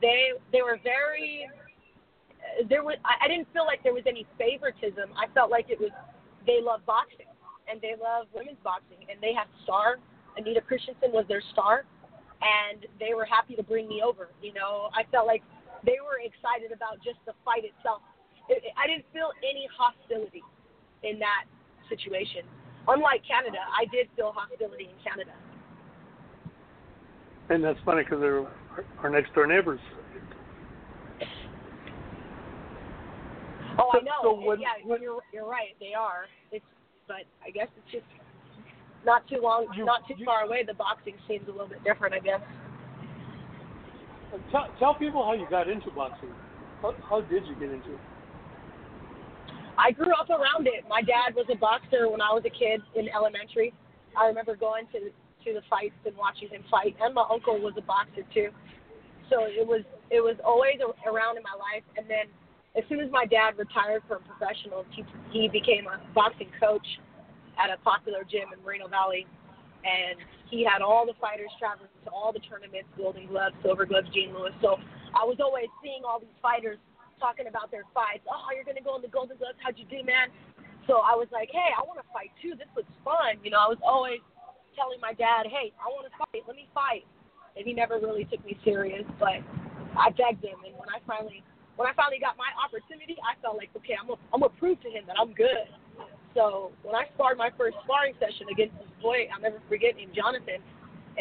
they 0.01 0.33
they 0.51 0.63
were 0.63 0.81
very. 0.83 1.49
There 2.69 2.83
was 2.83 2.97
I, 3.05 3.25
I 3.25 3.29
didn't 3.29 3.53
feel 3.53 3.65
like 3.65 3.83
there 3.83 3.95
was 3.95 4.05
any 4.07 4.27
favoritism. 4.39 5.13
I 5.15 5.29
felt 5.33 5.51
like 5.51 5.69
it 5.69 5.79
was 5.79 5.93
they 6.47 6.61
love 6.61 6.85
boxing 6.87 7.31
and 7.71 7.81
they 7.81 7.95
love 8.01 8.27
women's 8.35 8.59
boxing 8.65 9.07
and 9.09 9.21
they 9.21 9.33
have 9.33 9.47
star. 9.63 9.97
Anita 10.37 10.61
Christensen 10.61 11.13
was 11.13 11.29
their 11.29 11.43
star, 11.53 11.85
and 12.41 12.87
they 12.99 13.13
were 13.13 13.29
happy 13.29 13.55
to 13.55 13.63
bring 13.63 13.87
me 13.87 14.01
over. 14.01 14.33
You 14.41 14.55
know, 14.55 14.89
I 14.97 15.05
felt 15.13 15.27
like 15.27 15.45
they 15.85 16.01
were 16.01 16.25
excited 16.25 16.73
about 16.73 17.05
just 17.05 17.21
the 17.29 17.37
fight 17.45 17.69
itself. 17.69 18.01
It, 18.49 18.65
it, 18.65 18.73
I 18.81 18.89
didn't 18.89 19.05
feel 19.13 19.31
any 19.45 19.69
hostility 19.69 20.43
in 21.05 21.21
that 21.21 21.45
situation. 21.93 22.49
Unlike 22.89 23.23
Canada, 23.27 23.59
I 23.79 23.85
did 23.93 24.09
feel 24.17 24.33
hostility 24.35 24.91
in 24.91 25.05
Canada. 25.05 25.33
And 27.49 27.63
that's 27.63 27.79
funny 27.85 28.03
because 28.03 28.21
they're 28.21 28.47
our 29.03 29.11
next 29.11 29.35
door 29.35 29.47
neighbors. 29.47 29.81
Oh, 33.79 33.89
So- 33.93 34.01
I 34.01 34.03
know. 34.03 34.11
so 34.23 34.33
when- 34.35 34.61
yeah, 34.61 34.75
when- 34.85 35.03
you're 35.03 35.23
you're 35.33 35.47
right. 35.49 35.75
They 35.81 35.95
are. 35.95 36.27
It's 36.51 36.65
but 37.07 37.25
I 37.45 37.51
guess 37.51 37.69
it's 37.77 37.93
just 37.93 38.07
not 39.05 39.27
too 39.29 39.39
long, 39.39 39.67
You- 39.75 39.85
not 39.85 40.07
too 40.07 40.15
you- 40.17 40.25
far 40.25 40.43
away. 40.43 40.63
The 40.63 40.75
boxing 40.75 41.15
seems 41.27 41.47
a 41.49 41.53
little 41.53 41.67
bit 41.67 41.83
different, 41.85 42.15
I 42.15 42.21
guess. 42.21 42.41
Tell, 44.51 44.69
tell 44.79 44.95
people 44.95 45.25
how 45.25 45.33
you 45.33 45.47
got 45.51 45.69
into 45.69 45.91
boxing. 45.91 46.33
How, 46.81 46.95
how 47.09 47.21
did 47.21 47.47
you 47.47 47.55
get 47.57 47.71
into 47.71 47.93
it? 47.93 48.01
I 49.79 49.91
grew 49.91 50.13
up 50.13 50.29
around 50.29 50.67
it. 50.67 50.85
My 50.89 51.03
dad 51.03 51.35
was 51.35 51.47
a 51.51 51.57
boxer 51.57 52.09
when 52.09 52.21
I 52.21 52.33
was 52.33 52.45
a 52.45 52.53
kid 52.53 52.81
in 52.95 53.09
elementary. 53.09 53.73
I 54.19 54.27
remember 54.27 54.57
going 54.57 54.87
to 54.93 55.11
to 55.43 55.51
the 55.53 55.63
fights 55.69 55.99
and 56.07 56.15
watching 56.17 56.49
him 56.49 56.63
fight, 56.71 56.95
and 57.03 57.15
my 57.15 57.27
uncle 57.27 57.59
was 57.59 57.75
a 57.77 57.83
boxer 57.83 58.23
too. 58.33 58.55
So 59.31 59.49
it 59.49 59.67
was 59.67 59.83
it 60.11 60.21
was 60.21 60.37
always 60.45 60.79
around 61.07 61.37
in 61.37 61.43
my 61.43 61.57
life. 61.59 61.83
And 61.97 62.07
then 62.07 62.31
as 62.77 62.85
soon 62.89 63.01
as 63.01 63.11
my 63.11 63.27
dad 63.27 63.59
retired 63.59 64.03
from 64.07 64.23
professionals, 64.23 64.87
he 64.95 65.03
he 65.33 65.49
became 65.49 65.89
a 65.89 65.99
boxing 66.15 66.51
coach 66.61 66.87
at 67.59 67.73
a 67.73 67.81
popular 67.83 68.23
gym 68.23 68.53
in 68.55 68.63
Moreno 68.63 68.89
Valley, 68.89 69.27
and 69.83 70.21
he 70.49 70.63
had 70.63 70.83
all 70.83 71.07
the 71.07 71.17
fighters 71.21 71.51
traveling 71.59 71.91
to 72.05 72.11
all 72.11 72.33
the 72.33 72.45
tournaments, 72.45 72.89
Golden 72.97 73.27
Gloves, 73.27 73.57
Silver 73.65 73.87
Gloves, 73.87 74.09
Gene 74.13 74.33
Lewis. 74.37 74.53
So 74.61 74.77
I 75.17 75.25
was 75.25 75.41
always 75.41 75.69
seeing 75.83 76.05
all 76.05 76.21
these 76.21 76.39
fighters 76.41 76.79
talking 77.23 77.47
about 77.47 77.71
their 77.71 77.87
fights. 77.95 78.27
Oh, 78.27 78.51
you're 78.51 78.67
gonna 78.67 78.83
go 78.83 78.99
in 78.99 79.03
the 79.07 79.13
Golden 79.15 79.39
Gloves? 79.39 79.55
How'd 79.63 79.79
you 79.79 79.87
do, 79.87 80.03
man? 80.03 80.35
So 80.91 80.99
I 81.07 81.15
was 81.15 81.31
like, 81.31 81.55
hey, 81.55 81.71
I 81.71 81.87
want 81.87 82.03
to 82.03 82.09
fight 82.11 82.35
too. 82.43 82.59
This 82.59 82.67
looks 82.75 82.91
fun. 83.07 83.39
You 83.47 83.55
know, 83.55 83.63
I 83.63 83.71
was 83.71 83.79
always 83.87 84.19
telling 84.75 84.99
my 84.99 85.15
dad, 85.15 85.47
hey, 85.47 85.71
I 85.79 85.87
want 85.95 86.11
to 86.11 86.15
fight. 86.19 86.43
Let 86.43 86.59
me 86.59 86.67
fight. 86.75 87.07
And 87.55 87.63
he 87.63 87.71
never 87.71 88.03
really 88.03 88.27
took 88.27 88.43
me 88.43 88.59
serious, 88.67 89.07
but 89.23 89.39
I 89.95 90.11
begged 90.11 90.43
him. 90.43 90.59
And 90.67 90.75
when 90.75 90.91
I 90.91 90.99
finally, 91.07 91.47
when 91.79 91.87
I 91.87 91.95
finally 91.95 92.19
got 92.19 92.35
my 92.35 92.51
opportunity, 92.59 93.15
I 93.23 93.39
felt 93.39 93.55
like, 93.55 93.71
okay, 93.79 93.95
I'm 93.95 94.11
gonna, 94.11 94.21
I'm 94.35 94.43
gonna 94.43 94.59
prove 94.59 94.83
to 94.83 94.91
him 94.91 95.07
that 95.07 95.15
I'm 95.15 95.31
good. 95.31 95.71
So 96.35 96.73
when 96.83 96.97
I 96.97 97.07
sparred 97.15 97.37
my 97.37 97.53
first 97.55 97.77
sparring 97.85 98.17
session 98.17 98.49
against 98.51 98.75
this 98.81 98.89
boy, 99.05 99.29
I'll 99.29 99.45
never 99.45 99.61
forget 99.69 99.97
named 99.97 100.17
Jonathan, 100.17 100.65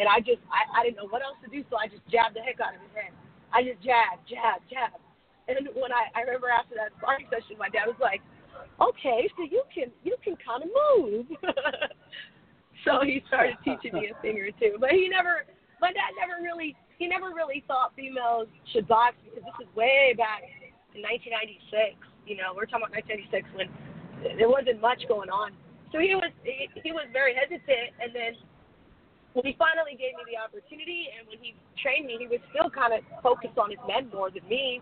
and 0.00 0.08
I 0.08 0.24
just, 0.24 0.40
I, 0.48 0.64
I 0.72 0.80
didn't 0.80 0.96
know 0.96 1.08
what 1.12 1.20
else 1.20 1.36
to 1.44 1.52
do, 1.52 1.60
so 1.68 1.76
I 1.76 1.84
just 1.84 2.00
jabbed 2.08 2.32
the 2.32 2.40
heck 2.40 2.64
out 2.64 2.72
of 2.72 2.80
his 2.80 2.92
head. 2.96 3.12
I 3.52 3.60
just 3.60 3.84
jab, 3.84 4.16
jab, 4.24 4.64
jab. 4.72 4.96
And 5.48 5.68
when 5.74 5.90
I, 5.90 6.10
I 6.14 6.22
remember 6.22 6.48
after 6.48 6.74
that 6.78 6.94
sparring 6.98 7.26
session, 7.30 7.58
my 7.58 7.68
dad 7.68 7.90
was 7.90 7.98
like, 7.98 8.22
okay, 8.78 9.26
so 9.36 9.42
you 9.42 9.62
can, 9.72 9.90
you 10.04 10.16
can 10.22 10.36
kind 10.38 10.62
of 10.62 10.70
move. 10.70 11.26
so 12.86 13.02
he 13.02 13.22
started 13.26 13.58
teaching 13.64 13.94
me 13.94 14.10
a 14.10 14.14
thing 14.22 14.38
or 14.38 14.54
two, 14.58 14.78
but 14.78 14.90
he 14.94 15.10
never, 15.10 15.46
my 15.80 15.90
dad 15.90 16.14
never 16.14 16.38
really, 16.42 16.76
he 16.98 17.06
never 17.10 17.34
really 17.34 17.64
thought 17.66 17.92
females 17.98 18.46
should 18.70 18.86
box 18.86 19.18
because 19.26 19.42
this 19.42 19.66
is 19.66 19.70
way 19.74 20.14
back 20.14 20.46
in 20.94 21.02
1996. 21.02 21.98
You 22.22 22.38
know, 22.38 22.54
we're 22.54 22.70
talking 22.70 22.86
about 22.86 22.94
1996 23.02 23.50
when 23.58 23.66
there 24.38 24.46
wasn't 24.46 24.78
much 24.78 25.02
going 25.10 25.30
on. 25.30 25.50
So 25.90 25.98
he 25.98 26.14
was 26.14 26.32
he, 26.40 26.70
he 26.80 26.90
was 26.94 27.04
very 27.12 27.36
hesitant, 27.36 27.92
and 28.00 28.14
then 28.14 28.32
when 29.34 29.44
he 29.44 29.56
finally 29.60 29.92
gave 29.96 30.16
me 30.16 30.24
the 30.28 30.40
opportunity, 30.40 31.12
and 31.12 31.28
when 31.28 31.36
he 31.40 31.52
trained 31.80 32.08
me, 32.08 32.16
he 32.20 32.28
was 32.28 32.40
still 32.52 32.68
kind 32.72 32.92
of 32.96 33.04
focused 33.20 33.56
on 33.56 33.72
his 33.72 33.80
men 33.84 34.08
more 34.12 34.32
than 34.32 34.44
me. 34.48 34.80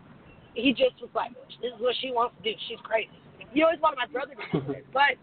He 0.55 0.73
just 0.75 0.99
was 1.01 1.11
like, 1.15 1.31
"This 1.63 1.73
is 1.73 1.81
what 1.81 1.95
she 2.01 2.11
wants 2.11 2.35
to 2.39 2.43
do. 2.43 2.53
She's 2.67 2.81
crazy." 2.83 3.15
He 3.53 3.63
always 3.63 3.81
wanted 3.81 3.99
my 3.99 4.11
brother 4.11 4.35
to 4.35 4.47
do 4.51 4.73
it, 4.73 4.87
but 4.95 5.19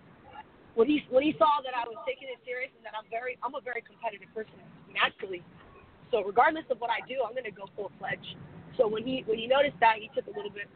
when 0.75 0.87
he 0.87 1.03
when 1.09 1.23
he 1.23 1.35
saw 1.37 1.59
that 1.65 1.73
I 1.75 1.87
was 1.89 1.97
taking 2.07 2.29
it 2.29 2.39
serious 2.45 2.71
and 2.77 2.83
that 2.85 2.93
I'm 2.93 3.07
very 3.09 3.37
I'm 3.43 3.55
a 3.55 3.61
very 3.61 3.81
competitive 3.81 4.29
person 4.31 4.55
naturally, 4.93 5.43
so 6.11 6.23
regardless 6.23 6.65
of 6.71 6.79
what 6.79 6.89
I 6.89 7.03
do, 7.07 7.23
I'm 7.25 7.33
going 7.33 7.49
to 7.49 7.55
go 7.55 7.67
full 7.75 7.91
fledged. 7.99 8.37
So 8.77 8.87
when 8.87 9.03
he 9.03 9.23
when 9.27 9.39
he 9.39 9.47
noticed 9.47 9.79
that, 9.81 9.99
he 9.99 10.09
took 10.15 10.27
a 10.27 10.33
little 10.35 10.53
bit 10.53 10.69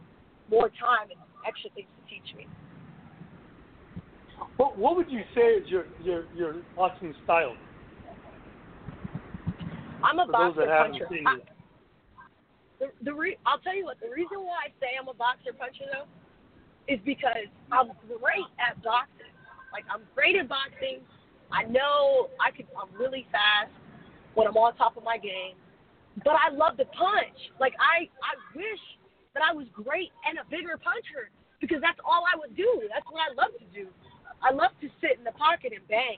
more 0.50 0.68
time 0.74 1.14
and 1.14 1.20
extra 1.48 1.70
things 1.72 1.88
to 1.88 2.02
teach 2.10 2.28
me. 2.36 2.48
What 4.58 4.78
What 4.78 4.96
would 4.98 5.10
you 5.10 5.22
say 5.36 5.62
is 5.62 5.70
your 5.70 5.86
your 6.04 6.26
your 6.36 6.56
boxing 6.76 7.16
style? 7.24 7.56
I'm 10.04 10.20
a 10.20 10.26
For 10.26 10.32
boxer 10.32 10.66
puncher. 10.66 11.08
I, 11.26 11.36
you. 11.36 11.42
The 12.82 12.90
the 13.06 13.14
re- 13.14 13.38
I'll 13.46 13.62
tell 13.62 13.78
you 13.78 13.86
what. 13.86 14.02
The 14.02 14.10
reason 14.10 14.42
why 14.42 14.66
I 14.66 14.70
say 14.82 14.98
I'm 14.98 15.08
a 15.08 15.14
boxer 15.14 15.54
puncher 15.54 15.86
though 15.94 16.10
is 16.90 16.98
because 17.06 17.46
I'm 17.70 17.94
great 18.10 18.50
at 18.58 18.82
boxing. 18.82 19.30
Like 19.70 19.86
I'm 19.86 20.02
great 20.18 20.34
at 20.36 20.50
boxing. 20.50 21.06
I 21.54 21.70
know 21.70 22.34
I 22.42 22.50
could. 22.50 22.66
I'm 22.74 22.90
really 22.98 23.30
fast 23.30 23.70
when 24.34 24.50
I'm 24.50 24.58
on 24.58 24.74
top 24.76 24.98
of 24.98 25.06
my 25.06 25.22
game. 25.22 25.54
But 26.26 26.36
I 26.42 26.50
love 26.50 26.76
to 26.82 26.86
punch. 26.98 27.38
Like 27.62 27.78
I 27.78 28.10
I 28.26 28.34
wish 28.58 28.82
that 29.38 29.46
I 29.46 29.54
was 29.54 29.70
great 29.72 30.10
and 30.26 30.42
a 30.42 30.46
bigger 30.50 30.76
puncher 30.82 31.30
because 31.62 31.80
that's 31.86 32.02
all 32.02 32.26
I 32.26 32.34
would 32.36 32.58
do. 32.58 32.90
That's 32.90 33.06
what 33.14 33.22
I 33.22 33.32
love 33.38 33.54
to 33.62 33.68
do. 33.70 33.88
I 34.42 34.50
love 34.50 34.74
to 34.82 34.90
sit 35.00 35.22
in 35.22 35.24
the 35.24 35.38
pocket 35.38 35.72
and 35.78 35.86
bang. 35.86 36.18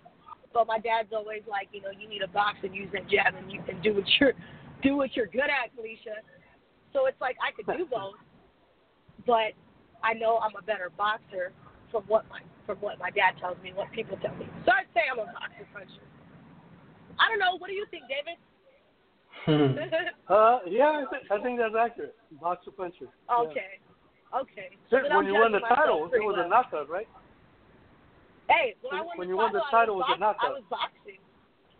But 0.55 0.65
my 0.65 0.79
dad's 0.79 1.11
always 1.11 1.43
like, 1.49 1.67
you 1.73 1.81
know, 1.81 1.91
you 1.91 2.07
need 2.07 2.21
a 2.21 2.31
box 2.31 2.61
and 2.63 2.73
use 2.73 2.87
that 2.93 3.09
jab 3.09 3.35
and 3.35 3.51
you 3.51 3.61
can 3.67 3.81
do 3.81 3.93
what 3.93 4.07
you're 4.19 4.33
do 4.81 4.95
what 4.95 5.15
you're 5.15 5.27
good 5.27 5.49
at, 5.49 5.73
Felicia. 5.75 6.23
So 6.93 7.07
it's 7.07 7.19
like 7.19 7.35
I 7.41 7.51
could 7.51 7.65
do 7.77 7.85
both, 7.91 8.15
but 9.25 9.53
I 10.03 10.13
know 10.13 10.39
I'm 10.39 10.55
a 10.55 10.61
better 10.61 10.91
boxer 10.95 11.51
from 11.91 12.03
what 12.07 12.29
my 12.29 12.39
from 12.65 12.77
what 12.79 12.97
my 12.99 13.09
dad 13.11 13.35
tells 13.41 13.57
me, 13.61 13.73
what 13.75 13.91
people 13.91 14.17
tell 14.21 14.35
me. 14.35 14.47
So 14.65 14.71
I'd 14.71 14.87
say 14.93 15.01
I'm 15.11 15.19
a 15.19 15.25
boxer 15.25 15.67
puncher. 15.73 16.05
I 17.19 17.27
don't 17.29 17.39
know. 17.39 17.57
What 17.57 17.67
do 17.67 17.73
you 17.73 17.85
think, 17.91 18.05
David? 18.07 18.37
Uh, 20.29 20.59
yeah, 20.65 21.03
I 21.03 21.05
think, 21.11 21.23
I 21.29 21.37
think 21.43 21.59
that's 21.59 21.75
accurate. 21.75 22.15
Boxer 22.39 22.71
puncher. 22.71 23.11
Yeah. 23.11 23.35
okay. 23.43 23.75
Okay. 24.31 24.69
So 24.89 25.03
When 25.11 25.27
you 25.27 25.35
won 25.35 25.51
the 25.51 25.59
judging 25.59 25.67
myself 25.67 25.77
title, 25.77 26.05
it 26.05 26.09
pretty 26.15 26.25
was 26.25 26.39
a 26.39 26.47
knockout, 26.47 26.87
right? 26.89 27.09
Hey, 28.47 28.75
when, 28.81 28.95
I 28.95 29.03
won 29.03 29.17
when 29.17 29.27
the 29.27 29.33
you 29.33 29.37
won 29.37 29.51
the 29.51 29.61
title, 29.69 29.95
I 29.95 29.97
was 29.99 30.07
was, 30.07 30.15
it 30.15 30.19
box- 30.23 30.39
knockout? 30.39 30.47
I 30.47 30.53
was 30.55 30.63
boxing. 30.71 31.19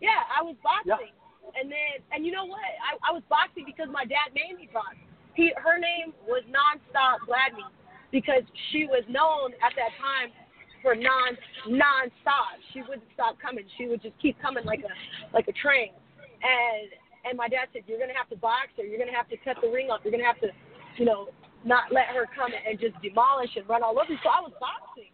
Yeah, 0.04 0.28
I 0.28 0.44
was 0.44 0.56
boxing. 0.60 1.16
And 1.60 1.70
then, 1.70 2.02
and 2.12 2.26
you 2.26 2.32
know 2.32 2.46
what? 2.46 2.64
I, 2.82 2.98
I 3.04 3.12
was 3.12 3.22
boxing 3.30 3.68
because 3.68 3.92
my 3.92 4.06
dad 4.06 4.34
made 4.34 4.58
me 4.58 4.70
box. 4.74 4.96
He, 5.36 5.52
her 5.58 5.78
name 5.78 6.14
was 6.26 6.44
Nonstop 6.50 7.26
Gladney 7.28 7.66
because 8.12 8.46
she 8.72 8.86
was 8.86 9.04
known 9.10 9.54
at 9.60 9.74
that 9.76 9.92
time 9.98 10.30
for 10.82 10.94
non 10.94 11.34
nonstop. 11.66 12.62
She 12.72 12.82
wouldn't 12.82 13.10
stop 13.14 13.40
coming. 13.42 13.66
She 13.78 13.88
would 13.88 14.02
just 14.02 14.14
keep 14.22 14.40
coming 14.42 14.64
like 14.66 14.82
a 14.82 14.94
like 15.34 15.48
a 15.48 15.56
train. 15.58 15.92
And 16.44 16.94
and 17.26 17.38
my 17.38 17.48
dad 17.48 17.72
said, 17.72 17.84
you're 17.88 18.00
gonna 18.00 18.18
have 18.18 18.30
to 18.30 18.38
box 18.38 18.76
her. 18.78 18.84
You're 18.84 19.00
gonna 19.00 19.16
have 19.16 19.30
to 19.30 19.38
cut 19.42 19.58
the 19.64 19.72
ring 19.72 19.90
off. 19.90 20.02
You're 20.04 20.12
gonna 20.12 20.28
have 20.28 20.40
to, 20.44 20.52
you 21.00 21.06
know, 21.06 21.32
not 21.64 21.90
let 21.96 22.12
her 22.12 22.28
come 22.36 22.52
and 22.52 22.78
just 22.78 23.00
demolish 23.02 23.56
and 23.56 23.68
run 23.68 23.82
all 23.82 23.98
over. 23.98 24.12
you." 24.12 24.20
So 24.22 24.30
I 24.30 24.44
was 24.44 24.54
boxing. 24.60 25.10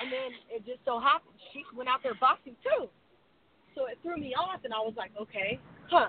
And 0.00 0.10
then 0.10 0.30
it 0.50 0.66
just 0.66 0.82
so 0.84 0.98
happened 0.98 1.36
she 1.52 1.62
went 1.76 1.88
out 1.88 2.02
there 2.02 2.16
boxing 2.18 2.56
too. 2.64 2.88
So 3.74 3.86
it 3.86 3.98
threw 4.02 4.16
me 4.16 4.34
off, 4.34 4.60
and 4.64 4.72
I 4.72 4.78
was 4.78 4.94
like, 4.96 5.10
okay, 5.20 5.58
huh. 5.90 6.08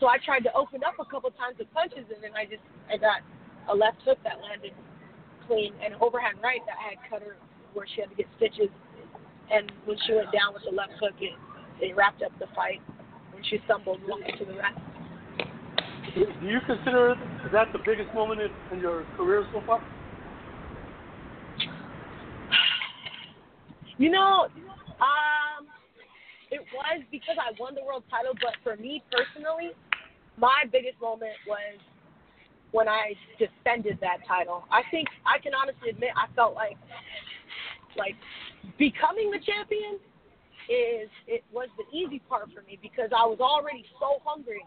So 0.00 0.08
I 0.08 0.18
tried 0.18 0.40
to 0.44 0.52
open 0.54 0.82
up 0.82 0.94
a 0.98 1.04
couple 1.04 1.30
times 1.30 1.58
with 1.58 1.72
punches, 1.72 2.08
and 2.12 2.22
then 2.22 2.32
I 2.34 2.44
just 2.44 2.64
I 2.90 2.96
got 2.96 3.20
a 3.70 3.74
left 3.74 4.02
hook 4.04 4.18
that 4.24 4.40
landed 4.40 4.72
clean, 5.46 5.74
and 5.84 5.94
an 5.94 6.00
overhand 6.00 6.38
right 6.42 6.60
that 6.66 6.76
had 6.80 6.98
cut 7.08 7.22
her 7.22 7.36
where 7.74 7.86
she 7.86 8.00
had 8.00 8.10
to 8.10 8.16
get 8.16 8.26
stitches. 8.36 8.72
And 9.52 9.70
when 9.84 9.98
she 10.06 10.14
went 10.14 10.32
down 10.32 10.54
with 10.54 10.64
the 10.64 10.74
left 10.74 10.96
hook, 11.00 11.14
it 11.20 11.36
it 11.80 11.94
wrapped 11.96 12.22
up 12.22 12.32
the 12.38 12.46
fight. 12.54 12.80
When 13.32 13.42
she 13.44 13.60
stumbled 13.64 14.00
to 14.00 14.44
the 14.44 14.54
rest. 14.54 14.78
Do 16.14 16.46
you 16.46 16.58
consider 16.66 17.14
that 17.52 17.72
the 17.72 17.78
biggest 17.84 18.12
moment 18.14 18.40
in, 18.40 18.50
in 18.72 18.80
your 18.80 19.04
career 19.16 19.46
so 19.52 19.62
far? 19.66 19.82
You 23.98 24.10
know, 24.10 24.48
um, 25.00 25.41
it 26.52 26.60
was 26.76 27.00
because 27.10 27.40
I 27.40 27.56
won 27.56 27.74
the 27.74 27.82
world 27.82 28.04
title, 28.12 28.36
but 28.36 28.52
for 28.60 28.76
me 28.76 29.02
personally, 29.08 29.72
my 30.36 30.68
biggest 30.70 31.00
moment 31.00 31.32
was 31.48 31.80
when 32.76 32.88
I 32.88 33.16
defended 33.40 33.96
that 34.04 34.20
title. 34.28 34.64
I 34.68 34.84
think 34.92 35.08
I 35.24 35.40
can 35.40 35.56
honestly 35.56 35.88
admit 35.90 36.12
I 36.12 36.28
felt 36.36 36.52
like 36.54 36.76
like 37.96 38.16
becoming 38.78 39.32
the 39.32 39.40
champion 39.40 39.96
is 40.68 41.08
it 41.26 41.44
was 41.52 41.68
the 41.80 41.88
easy 41.88 42.20
part 42.28 42.48
for 42.52 42.60
me 42.68 42.78
because 42.80 43.08
I 43.16 43.24
was 43.24 43.40
already 43.40 43.84
so 43.96 44.20
hungry. 44.20 44.64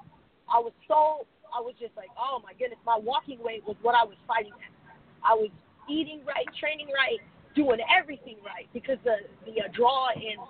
I 0.49 0.57
was 0.57 0.73
so 0.89 1.29
I 1.53 1.61
was 1.61 1.77
just 1.79 1.93
like, 1.93 2.09
oh 2.17 2.41
my 2.41 2.57
goodness, 2.57 2.81
my 2.81 2.97
walking 2.97 3.37
weight 3.45 3.61
was 3.65 3.77
what 3.85 3.93
I 3.93 4.03
was 4.03 4.17
fighting 4.25 4.57
at. 4.57 4.73
I 5.21 5.37
was 5.37 5.53
eating 5.85 6.21
right, 6.25 6.49
training 6.57 6.89
right, 6.89 7.21
doing 7.53 7.77
everything 7.93 8.41
right 8.41 8.65
because 8.73 8.97
the 9.05 9.21
the 9.45 9.61
uh, 9.61 9.69
draw 9.69 10.09
in 10.17 10.41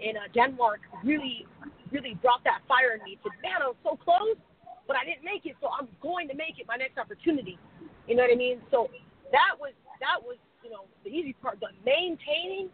in 0.00 0.16
uh, 0.16 0.26
Denmark 0.34 0.80
really 1.04 1.46
really 1.92 2.14
brought 2.22 2.42
that 2.44 2.62
fire 2.66 2.94
in 2.96 3.02
me. 3.02 3.18
To 3.22 3.30
man, 3.42 3.62
I 3.62 3.68
was 3.74 3.80
so 3.82 3.98
close, 3.98 4.38
but 4.86 4.96
I 4.96 5.04
didn't 5.04 5.26
make 5.26 5.46
it, 5.46 5.58
so 5.60 5.68
I'm 5.70 5.88
going 6.02 6.26
to 6.28 6.34
make 6.34 6.58
it 6.58 6.66
my 6.66 6.76
next 6.76 6.98
opportunity. 6.98 7.58
You 8.06 8.16
know 8.16 8.22
what 8.22 8.32
I 8.32 8.38
mean? 8.38 8.62
So 8.70 8.88
that 9.30 9.54
was 9.58 9.74
that 10.00 10.18
was 10.22 10.38
you 10.64 10.70
know 10.70 10.86
the 11.04 11.10
easy 11.10 11.34
part, 11.38 11.60
but 11.60 11.70
maintaining, 11.84 12.70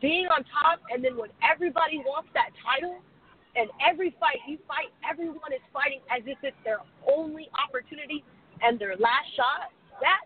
being 0.00 0.26
on 0.28 0.44
top, 0.48 0.80
and 0.92 1.04
then 1.04 1.16
when 1.16 1.30
everybody 1.44 1.98
wants 2.04 2.30
that 2.34 2.52
title, 2.60 3.00
and 3.56 3.68
every 3.82 4.14
fight 4.20 4.40
you 4.46 4.58
fight, 4.68 4.92
everyone 5.02 5.52
is 5.52 5.64
fighting 5.72 6.00
as 6.08 6.22
if 6.26 6.38
it's 6.42 6.56
their 6.64 6.80
only 7.08 7.50
opportunity 7.58 8.24
and 8.62 8.78
their 8.78 8.96
last 8.96 9.28
shot. 9.36 9.72
That 10.00 10.24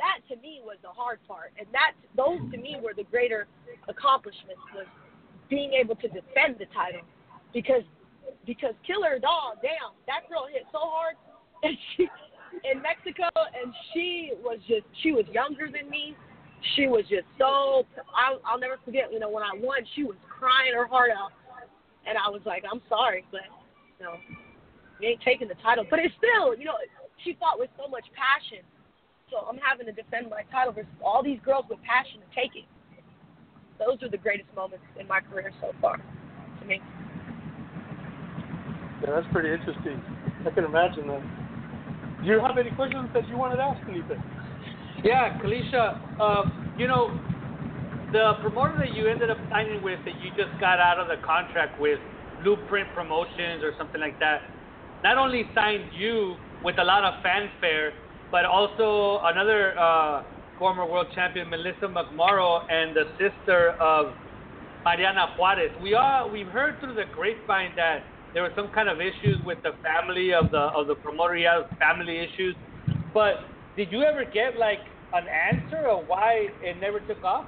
that 0.00 0.24
to 0.32 0.40
me 0.40 0.60
was 0.64 0.76
the 0.82 0.90
hard 0.90 1.20
part, 1.28 1.52
and 1.58 1.68
that 1.72 1.94
those 2.16 2.40
to 2.50 2.58
me 2.58 2.76
were 2.82 2.92
the 2.96 3.04
greater 3.04 3.46
accomplishments 3.88 4.62
was 4.74 4.88
being 5.52 5.76
able 5.76 5.94
to 5.96 6.08
defend 6.08 6.56
the 6.56 6.64
title, 6.72 7.04
because 7.52 7.84
because 8.48 8.72
Killer 8.88 9.20
Doll, 9.20 9.60
damn, 9.60 9.92
that 10.08 10.24
girl 10.32 10.48
hit 10.48 10.64
so 10.72 10.80
hard, 10.80 11.14
and 11.62 11.76
she 11.92 12.08
in 12.64 12.80
Mexico, 12.80 13.28
and 13.36 13.68
she 13.92 14.32
was 14.40 14.56
just 14.64 14.88
she 15.04 15.12
was 15.12 15.28
younger 15.28 15.68
than 15.68 15.92
me. 15.92 16.16
She 16.74 16.88
was 16.88 17.04
just 17.12 17.28
so 17.36 17.84
I'll, 18.16 18.40
I'll 18.48 18.58
never 18.58 18.80
forget. 18.80 19.12
You 19.12 19.20
know 19.20 19.28
when 19.28 19.44
I 19.44 19.52
won, 19.52 19.84
she 19.94 20.04
was 20.08 20.16
crying 20.24 20.72
her 20.72 20.88
heart 20.88 21.10
out, 21.12 21.36
and 22.08 22.16
I 22.16 22.32
was 22.32 22.40
like, 22.48 22.64
I'm 22.64 22.80
sorry, 22.88 23.28
but 23.30 23.44
you 24.00 24.08
know, 24.08 24.16
you 25.00 25.12
ain't 25.12 25.20
taking 25.20 25.48
the 25.52 25.58
title. 25.60 25.84
But 25.84 26.00
it's 26.00 26.14
still, 26.16 26.56
you 26.56 26.64
know, 26.64 26.80
she 27.20 27.36
fought 27.36 27.60
with 27.60 27.68
so 27.76 27.92
much 27.92 28.08
passion. 28.16 28.64
So 29.28 29.44
I'm 29.48 29.60
having 29.60 29.84
to 29.84 29.92
defend 29.92 30.28
my 30.28 30.48
title 30.48 30.72
versus 30.72 30.92
all 31.04 31.22
these 31.22 31.40
girls 31.44 31.64
with 31.68 31.80
passion 31.84 32.20
to 32.20 32.28
take 32.32 32.56
it. 32.56 32.64
Those 33.86 34.02
are 34.02 34.08
the 34.08 34.18
greatest 34.18 34.48
moments 34.54 34.84
in 34.98 35.08
my 35.08 35.20
career 35.20 35.52
so 35.60 35.72
far, 35.80 35.96
to 35.96 36.66
me. 36.66 36.80
Yeah, 39.02 39.10
that's 39.16 39.26
pretty 39.32 39.50
interesting. 39.50 40.00
I 40.46 40.50
can 40.50 40.64
imagine 40.64 41.08
that. 41.08 41.22
Do 42.22 42.28
you 42.28 42.40
have 42.40 42.56
any 42.58 42.70
questions 42.70 43.10
that 43.14 43.28
you 43.28 43.36
wanted 43.36 43.56
to 43.56 43.62
ask 43.62 43.80
anything? 43.88 44.18
Yeah, 45.02 45.36
Kaliesha, 45.42 45.98
uh, 46.20 46.44
you 46.78 46.86
know, 46.86 47.10
the 48.12 48.34
promoter 48.40 48.78
that 48.78 48.94
you 48.94 49.08
ended 49.08 49.30
up 49.30 49.38
signing 49.50 49.82
with 49.82 49.98
that 50.04 50.14
you 50.22 50.30
just 50.36 50.52
got 50.60 50.78
out 50.78 51.00
of 51.00 51.08
the 51.08 51.16
contract 51.26 51.80
with, 51.80 51.98
Blueprint 52.42 52.88
Promotions 52.94 53.62
or 53.62 53.72
something 53.78 54.00
like 54.00 54.18
that, 54.20 54.40
not 55.04 55.16
only 55.16 55.46
signed 55.54 55.84
you 55.94 56.36
with 56.64 56.78
a 56.78 56.84
lot 56.84 57.04
of 57.04 57.14
fanfare, 57.22 57.92
but 58.30 58.44
also 58.44 59.20
another 59.24 59.78
uh, 59.78 60.22
former 60.62 60.86
world 60.86 61.08
champion, 61.12 61.50
Melissa 61.50 61.90
McMorrow, 61.90 62.60
and 62.70 62.94
the 62.94 63.06
sister 63.18 63.70
of 63.80 64.14
Mariana 64.84 65.26
Juarez. 65.36 65.72
We 65.82 65.92
are 65.92 66.30
we've 66.30 66.46
heard 66.46 66.78
through 66.78 66.94
the 66.94 67.06
grapevine 67.12 67.72
that 67.74 68.04
there 68.32 68.44
were 68.44 68.52
some 68.54 68.68
kind 68.68 68.88
of 68.88 69.00
issues 69.00 69.38
with 69.44 69.58
the 69.64 69.72
family 69.82 70.32
of 70.32 70.52
the 70.52 70.70
of 70.78 70.86
the 70.86 70.94
promoter. 70.94 71.34
He 71.34 71.42
has 71.42 71.64
family 71.80 72.16
issues, 72.16 72.54
but 73.12 73.42
did 73.76 73.90
you 73.90 74.04
ever 74.04 74.24
get 74.24 74.56
like 74.56 74.78
an 75.12 75.24
answer 75.50 75.88
of 75.88 76.06
why 76.06 76.46
it 76.62 76.78
never 76.80 77.00
took 77.00 77.24
off? 77.24 77.46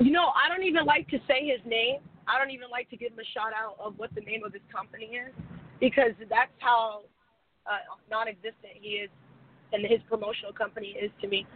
You 0.00 0.10
know, 0.10 0.32
I 0.34 0.48
don't 0.50 0.66
even 0.66 0.86
like 0.86 1.06
to 1.10 1.18
say 1.28 1.46
his 1.46 1.62
name. 1.64 2.00
I 2.26 2.36
don't 2.36 2.50
even 2.50 2.68
like 2.68 2.90
to 2.90 2.96
give 2.96 3.12
him 3.12 3.20
a 3.20 3.28
shout 3.32 3.52
out 3.54 3.76
of 3.78 3.94
what 3.96 4.12
the 4.16 4.22
name 4.22 4.42
of 4.44 4.52
his 4.52 4.62
company 4.74 5.14
is 5.14 5.32
because 5.78 6.18
that's 6.28 6.50
how 6.58 7.02
uh, 7.64 7.78
non-existent 8.10 8.74
he 8.82 9.06
is 9.06 9.10
and 9.76 9.86
his 9.86 10.00
promotional 10.08 10.52
company 10.52 10.96
is 11.00 11.10
to 11.20 11.28
me. 11.28 11.46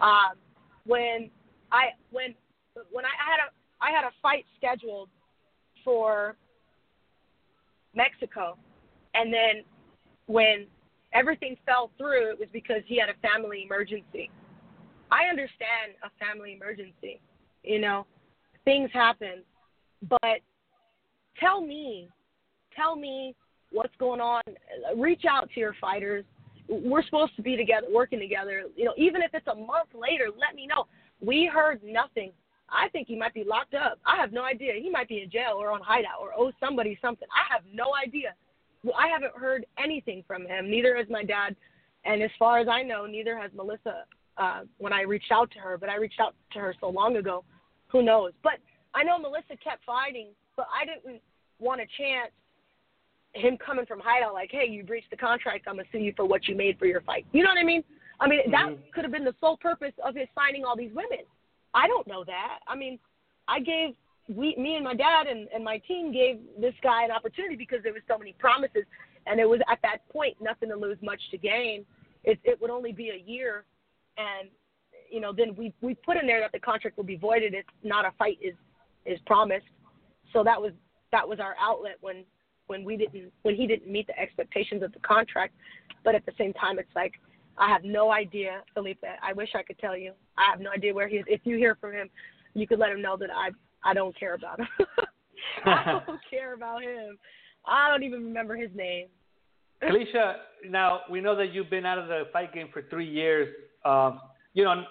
Um, 0.00 0.36
when 0.86 1.30
I 1.72 1.88
when 2.10 2.34
when 2.90 3.04
I 3.04 3.14
had 3.16 3.40
a 3.40 3.48
I 3.82 3.90
had 3.90 4.04
a 4.04 4.12
fight 4.22 4.44
scheduled 4.56 5.08
for 5.84 6.36
Mexico, 7.94 8.56
and 9.14 9.32
then 9.32 9.64
when 10.26 10.66
everything 11.12 11.56
fell 11.66 11.90
through, 11.96 12.32
it 12.32 12.38
was 12.38 12.48
because 12.52 12.82
he 12.86 12.98
had 12.98 13.08
a 13.08 13.18
family 13.26 13.64
emergency. 13.64 14.30
I 15.10 15.24
understand 15.28 15.96
a 16.04 16.10
family 16.24 16.52
emergency, 16.54 17.20
you 17.64 17.80
know, 17.80 18.06
things 18.64 18.90
happen, 18.92 19.42
but 20.08 20.38
tell 21.40 21.60
me, 21.60 22.08
tell 22.76 22.94
me 22.94 23.34
what's 23.72 23.94
going 23.98 24.20
on. 24.20 24.42
Reach 24.96 25.22
out 25.28 25.50
to 25.54 25.60
your 25.60 25.74
fighters. 25.80 26.24
We're 26.70 27.02
supposed 27.02 27.34
to 27.36 27.42
be 27.42 27.56
together, 27.56 27.88
working 27.92 28.20
together. 28.20 28.64
You 28.76 28.84
know, 28.84 28.94
even 28.96 29.22
if 29.22 29.32
it's 29.34 29.46
a 29.48 29.54
month 29.54 29.90
later, 29.94 30.28
let 30.38 30.54
me 30.54 30.66
know. 30.66 30.86
We 31.20 31.50
heard 31.52 31.80
nothing. 31.84 32.32
I 32.70 32.88
think 32.90 33.08
he 33.08 33.16
might 33.16 33.34
be 33.34 33.42
locked 33.44 33.74
up. 33.74 33.98
I 34.06 34.16
have 34.16 34.32
no 34.32 34.44
idea. 34.44 34.74
He 34.80 34.88
might 34.88 35.08
be 35.08 35.22
in 35.22 35.30
jail 35.30 35.54
or 35.56 35.72
on 35.72 35.80
hideout 35.82 36.20
or 36.20 36.30
owe 36.36 36.52
somebody 36.60 36.96
something. 37.02 37.26
I 37.34 37.52
have 37.52 37.64
no 37.72 37.86
idea. 38.00 38.34
I 38.96 39.08
haven't 39.08 39.34
heard 39.34 39.66
anything 39.82 40.22
from 40.26 40.46
him. 40.46 40.70
Neither 40.70 40.96
has 40.96 41.06
my 41.10 41.24
dad, 41.24 41.56
and 42.04 42.22
as 42.22 42.30
far 42.38 42.60
as 42.60 42.68
I 42.68 42.82
know, 42.82 43.04
neither 43.04 43.36
has 43.36 43.50
Melissa. 43.54 44.04
Uh, 44.38 44.62
when 44.78 44.92
I 44.92 45.02
reached 45.02 45.30
out 45.30 45.50
to 45.50 45.58
her, 45.58 45.76
but 45.76 45.90
I 45.90 45.96
reached 45.96 46.18
out 46.18 46.34
to 46.52 46.60
her 46.60 46.74
so 46.80 46.88
long 46.88 47.16
ago. 47.16 47.44
Who 47.88 48.02
knows? 48.02 48.32
But 48.42 48.54
I 48.94 49.02
know 49.02 49.18
Melissa 49.18 49.54
kept 49.62 49.84
fighting, 49.84 50.28
but 50.56 50.66
I 50.72 50.86
didn't 50.86 51.20
want 51.58 51.82
a 51.82 51.86
chance 51.98 52.32
him 53.34 53.56
coming 53.64 53.86
from 53.86 54.00
hideout 54.00 54.34
like, 54.34 54.50
hey, 54.52 54.66
you 54.68 54.84
breached 54.84 55.10
the 55.10 55.16
contract. 55.16 55.66
I'm 55.68 55.76
gonna 55.76 55.88
sue 55.92 55.98
you 55.98 56.12
for 56.16 56.24
what 56.24 56.48
you 56.48 56.56
made 56.56 56.78
for 56.78 56.86
your 56.86 57.00
fight. 57.02 57.26
You 57.32 57.42
know 57.42 57.50
what 57.50 57.58
I 57.58 57.64
mean? 57.64 57.84
I 58.18 58.28
mean 58.28 58.40
mm-hmm. 58.40 58.50
that 58.50 58.92
could 58.92 59.04
have 59.04 59.12
been 59.12 59.24
the 59.24 59.34
sole 59.40 59.56
purpose 59.56 59.92
of 60.04 60.14
his 60.14 60.28
signing 60.34 60.64
all 60.64 60.76
these 60.76 60.92
women. 60.94 61.24
I 61.74 61.86
don't 61.86 62.06
know 62.06 62.24
that. 62.24 62.58
I 62.66 62.74
mean, 62.74 62.98
I 63.46 63.60
gave 63.60 63.94
we, 64.28 64.54
me 64.56 64.76
and 64.76 64.84
my 64.84 64.94
dad 64.94 65.26
and, 65.26 65.48
and 65.54 65.64
my 65.64 65.78
team 65.78 66.12
gave 66.12 66.40
this 66.60 66.74
guy 66.82 67.04
an 67.04 67.10
opportunity 67.10 67.56
because 67.56 67.78
there 67.82 67.92
was 67.92 68.02
so 68.08 68.18
many 68.18 68.34
promises, 68.38 68.84
and 69.26 69.40
it 69.40 69.48
was 69.48 69.60
at 69.70 69.78
that 69.82 70.08
point 70.08 70.36
nothing 70.40 70.68
to 70.68 70.76
lose, 70.76 70.98
much 71.02 71.20
to 71.30 71.38
gain. 71.38 71.84
It, 72.22 72.38
it 72.44 72.60
would 72.60 72.70
only 72.70 72.92
be 72.92 73.10
a 73.10 73.28
year, 73.28 73.64
and 74.18 74.48
you 75.10 75.20
know 75.20 75.32
then 75.36 75.54
we 75.56 75.72
we 75.80 75.94
put 75.94 76.16
in 76.16 76.26
there 76.26 76.40
that 76.40 76.52
the 76.52 76.60
contract 76.60 76.96
will 76.96 77.04
be 77.04 77.16
voided 77.16 77.54
if 77.54 77.64
not 77.82 78.04
a 78.04 78.12
fight 78.18 78.38
is 78.42 78.54
is 79.06 79.18
promised. 79.26 79.66
So 80.32 80.44
that 80.44 80.60
was 80.60 80.72
that 81.12 81.26
was 81.28 81.40
our 81.40 81.56
outlet 81.60 81.96
when 82.00 82.24
when 82.70 82.84
we 82.84 82.96
didn't 82.96 83.32
when 83.42 83.56
he 83.56 83.66
didn't 83.66 83.90
meet 83.90 84.06
the 84.06 84.16
expectations 84.16 84.84
of 84.84 84.92
the 84.92 85.00
contract. 85.00 85.54
But 86.04 86.14
at 86.14 86.24
the 86.24 86.32
same 86.38 86.52
time, 86.52 86.78
it's 86.78 86.94
like 86.94 87.14
I 87.58 87.68
have 87.68 87.82
no 87.82 88.12
idea, 88.12 88.62
Felipe. 88.72 89.02
I 89.22 89.32
wish 89.32 89.50
I 89.56 89.64
could 89.64 89.78
tell 89.80 89.96
you. 89.96 90.12
I 90.38 90.48
have 90.48 90.60
no 90.60 90.70
idea 90.70 90.94
where 90.94 91.08
he 91.08 91.16
is. 91.16 91.24
If 91.26 91.40
you 91.42 91.56
hear 91.56 91.76
from 91.80 91.92
him, 91.92 92.08
you 92.54 92.68
could 92.68 92.78
let 92.78 92.90
him 92.90 93.02
know 93.02 93.16
that 93.16 93.30
I 93.30 93.50
I 93.82 93.92
don't 93.92 94.18
care 94.18 94.34
about 94.34 94.60
him. 94.60 94.68
I 95.66 96.00
don't 96.06 96.20
care 96.30 96.54
about 96.54 96.82
him. 96.82 97.18
I 97.66 97.88
don't 97.90 98.04
even 98.04 98.22
remember 98.24 98.54
his 98.54 98.70
name. 98.74 99.08
Alicia, 99.82 100.36
now 100.68 101.00
we 101.10 101.20
know 101.20 101.34
that 101.34 101.52
you've 101.52 101.70
been 101.70 101.86
out 101.86 101.98
of 101.98 102.06
the 102.06 102.24
fight 102.32 102.54
game 102.54 102.68
for 102.72 102.82
three 102.88 103.08
years. 103.08 103.52
Um, 103.84 104.20
you 104.54 104.62
know, 104.62 104.84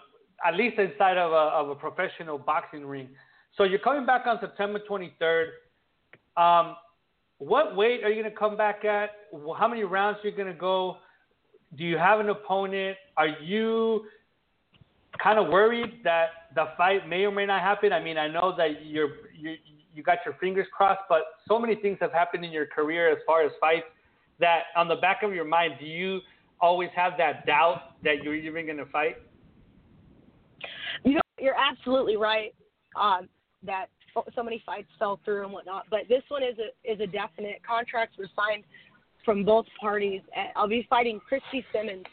at 0.45 0.55
least 0.55 0.79
inside 0.79 1.17
of 1.17 1.31
a, 1.31 1.35
of 1.35 1.69
a 1.69 1.75
professional 1.75 2.37
boxing 2.37 2.85
ring. 2.85 3.09
So 3.55 3.63
you're 3.63 3.79
coming 3.79 4.05
back 4.05 4.25
on 4.25 4.37
September 4.41 4.79
23rd. 4.89 5.45
Um, 6.37 6.75
what 7.39 7.75
weight 7.75 8.03
are 8.03 8.09
you 8.09 8.21
going 8.21 8.31
to 8.31 8.37
come 8.37 8.55
back 8.55 8.85
at? 8.85 9.09
How 9.57 9.67
many 9.67 9.83
rounds 9.83 10.19
are 10.23 10.29
you 10.29 10.35
going 10.35 10.51
to 10.51 10.59
go? 10.59 10.97
Do 11.77 11.83
you 11.83 11.97
have 11.97 12.19
an 12.19 12.29
opponent? 12.29 12.97
Are 13.17 13.27
you 13.27 14.05
kind 15.21 15.39
of 15.39 15.47
worried 15.47 16.01
that 16.03 16.27
the 16.55 16.65
fight 16.77 17.07
may 17.07 17.23
or 17.23 17.31
may 17.31 17.45
not 17.45 17.61
happen? 17.61 17.93
I 17.93 18.01
mean, 18.01 18.17
I 18.17 18.27
know 18.27 18.53
that 18.57 18.85
you're 18.85 19.09
you 19.37 19.55
you 19.93 20.03
got 20.03 20.19
your 20.25 20.35
fingers 20.35 20.67
crossed, 20.75 21.01
but 21.09 21.21
so 21.47 21.57
many 21.57 21.75
things 21.75 21.97
have 22.01 22.11
happened 22.11 22.45
in 22.45 22.51
your 22.51 22.65
career 22.65 23.11
as 23.11 23.17
far 23.25 23.43
as 23.43 23.51
fights 23.59 23.85
that 24.39 24.63
on 24.75 24.87
the 24.87 24.95
back 24.95 25.23
of 25.23 25.33
your 25.33 25.45
mind, 25.45 25.73
do 25.79 25.85
you 25.85 26.19
always 26.61 26.89
have 26.95 27.13
that 27.17 27.45
doubt 27.45 28.01
that 28.03 28.23
you're 28.23 28.35
even 28.35 28.65
going 28.65 28.77
to 28.77 28.85
fight? 28.85 29.17
You 31.03 31.15
know, 31.15 31.21
you're 31.39 31.55
absolutely 31.57 32.17
right. 32.17 32.53
Um, 32.99 33.29
that 33.63 33.87
so 34.35 34.43
many 34.43 34.61
fights 34.65 34.87
fell 34.97 35.19
through 35.25 35.43
and 35.43 35.53
whatnot. 35.53 35.85
But 35.89 36.01
this 36.09 36.23
one 36.29 36.43
is 36.43 36.55
a 36.59 36.91
is 36.91 36.99
a 36.99 37.07
definite. 37.07 37.61
Contracts 37.67 38.17
were 38.17 38.29
signed 38.35 38.63
from 39.25 39.43
both 39.43 39.65
parties. 39.79 40.21
I'll 40.55 40.67
be 40.67 40.87
fighting 40.89 41.19
Christy 41.27 41.65
Simmons 41.73 42.05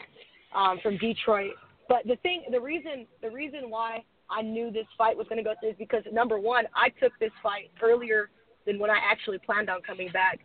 um, 0.54 0.78
from 0.82 0.98
Detroit. 0.98 1.52
But 1.88 2.06
the 2.06 2.16
thing, 2.16 2.42
the 2.50 2.60
reason, 2.60 3.06
the 3.22 3.30
reason 3.30 3.70
why 3.70 4.04
I 4.28 4.42
knew 4.42 4.70
this 4.70 4.86
fight 4.98 5.16
was 5.16 5.26
going 5.28 5.38
to 5.38 5.44
go 5.44 5.54
through 5.60 5.70
is 5.70 5.76
because 5.78 6.02
number 6.12 6.38
one, 6.38 6.64
I 6.74 6.88
took 7.00 7.12
this 7.20 7.30
fight 7.42 7.70
earlier 7.80 8.30
than 8.66 8.78
when 8.78 8.90
I 8.90 8.98
actually 8.98 9.38
planned 9.38 9.70
on 9.70 9.82
coming 9.82 10.10
back. 10.12 10.40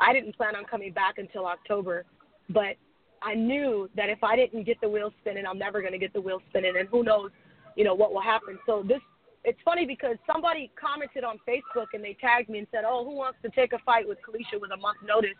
I 0.00 0.12
didn't 0.12 0.36
plan 0.36 0.56
on 0.56 0.64
coming 0.64 0.92
back 0.92 1.18
until 1.18 1.46
October, 1.46 2.04
but 2.48 2.76
I 3.22 3.34
knew 3.34 3.88
that 3.96 4.08
if 4.08 4.22
I 4.22 4.36
didn't 4.36 4.64
get 4.64 4.80
the 4.80 4.88
wheel 4.88 5.12
spinning, 5.20 5.44
I'm 5.46 5.58
never 5.58 5.80
going 5.80 5.92
to 5.92 5.98
get 5.98 6.12
the 6.12 6.20
wheel 6.20 6.40
spinning, 6.50 6.74
and 6.78 6.88
who 6.88 7.02
knows, 7.02 7.30
you 7.76 7.84
know, 7.84 7.94
what 7.94 8.12
will 8.12 8.22
happen. 8.22 8.58
So 8.66 8.82
this 8.86 9.00
it's 9.46 9.58
funny 9.64 9.86
because 9.86 10.16
somebody 10.30 10.72
commented 10.78 11.22
on 11.22 11.38
Facebook 11.48 11.86
and 11.94 12.02
they 12.02 12.16
tagged 12.20 12.50
me 12.50 12.58
and 12.58 12.66
said, 12.72 12.82
"Oh, 12.84 13.04
who 13.04 13.14
wants 13.14 13.38
to 13.42 13.50
take 13.50 13.72
a 13.72 13.78
fight 13.78 14.06
with 14.06 14.18
Kaliesha 14.18 14.60
with 14.60 14.72
a 14.72 14.76
month 14.76 14.98
notice?" 15.06 15.38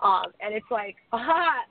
Um, 0.00 0.26
and 0.40 0.54
it's 0.54 0.70
like, 0.70 0.96
aha, 1.12 1.64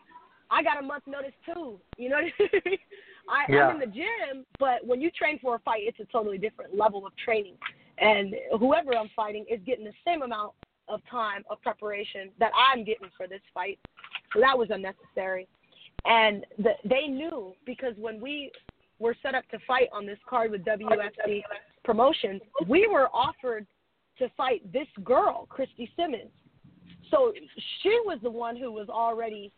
I 0.49 0.63
got 0.63 0.79
a 0.79 0.81
month 0.81 1.03
notice 1.05 1.33
too. 1.45 1.79
You 1.97 2.09
know 2.09 2.17
what 2.17 2.49
I 2.51 2.69
mean? 2.69 2.77
I, 3.29 3.51
yeah. 3.51 3.67
I'm 3.67 3.75
in 3.75 3.79
the 3.79 3.95
gym, 3.95 4.45
but 4.57 4.85
when 4.85 4.99
you 4.99 5.11
train 5.11 5.37
for 5.39 5.55
a 5.55 5.59
fight, 5.59 5.81
it's 5.83 5.99
a 5.99 6.05
totally 6.05 6.39
different 6.39 6.75
level 6.75 7.05
of 7.05 7.15
training. 7.23 7.53
And 7.99 8.33
whoever 8.59 8.95
I'm 8.97 9.09
fighting 9.15 9.45
is 9.47 9.59
getting 9.67 9.85
the 9.85 9.93
same 10.03 10.23
amount 10.23 10.53
of 10.87 11.01
time 11.11 11.43
of 11.51 11.61
preparation 11.61 12.31
that 12.39 12.51
I'm 12.57 12.83
getting 12.83 13.09
for 13.15 13.27
this 13.27 13.41
fight. 13.53 13.77
So 14.33 14.39
that 14.39 14.57
was 14.57 14.69
unnecessary. 14.71 15.47
And 16.05 16.43
the, 16.57 16.71
they 16.85 17.07
knew 17.07 17.53
because 17.67 17.93
when 17.97 18.19
we 18.19 18.51
were 18.99 19.15
set 19.23 19.35
up 19.35 19.47
to 19.49 19.57
fight 19.65 19.87
on 19.91 20.05
this 20.05 20.19
card 20.27 20.51
with 20.51 20.63
WFC 20.65 21.41
Promotions, 21.83 22.41
we 22.67 22.87
were 22.87 23.07
offered 23.13 23.65
to 24.19 24.29
fight 24.35 24.61
this 24.71 24.87
girl, 25.03 25.47
Christy 25.49 25.89
Simmons. 25.95 26.29
So 27.09 27.33
she 27.81 27.97
was 28.05 28.19
the 28.21 28.29
one 28.29 28.55
who 28.55 28.71
was 28.71 28.89
already, 28.89 29.51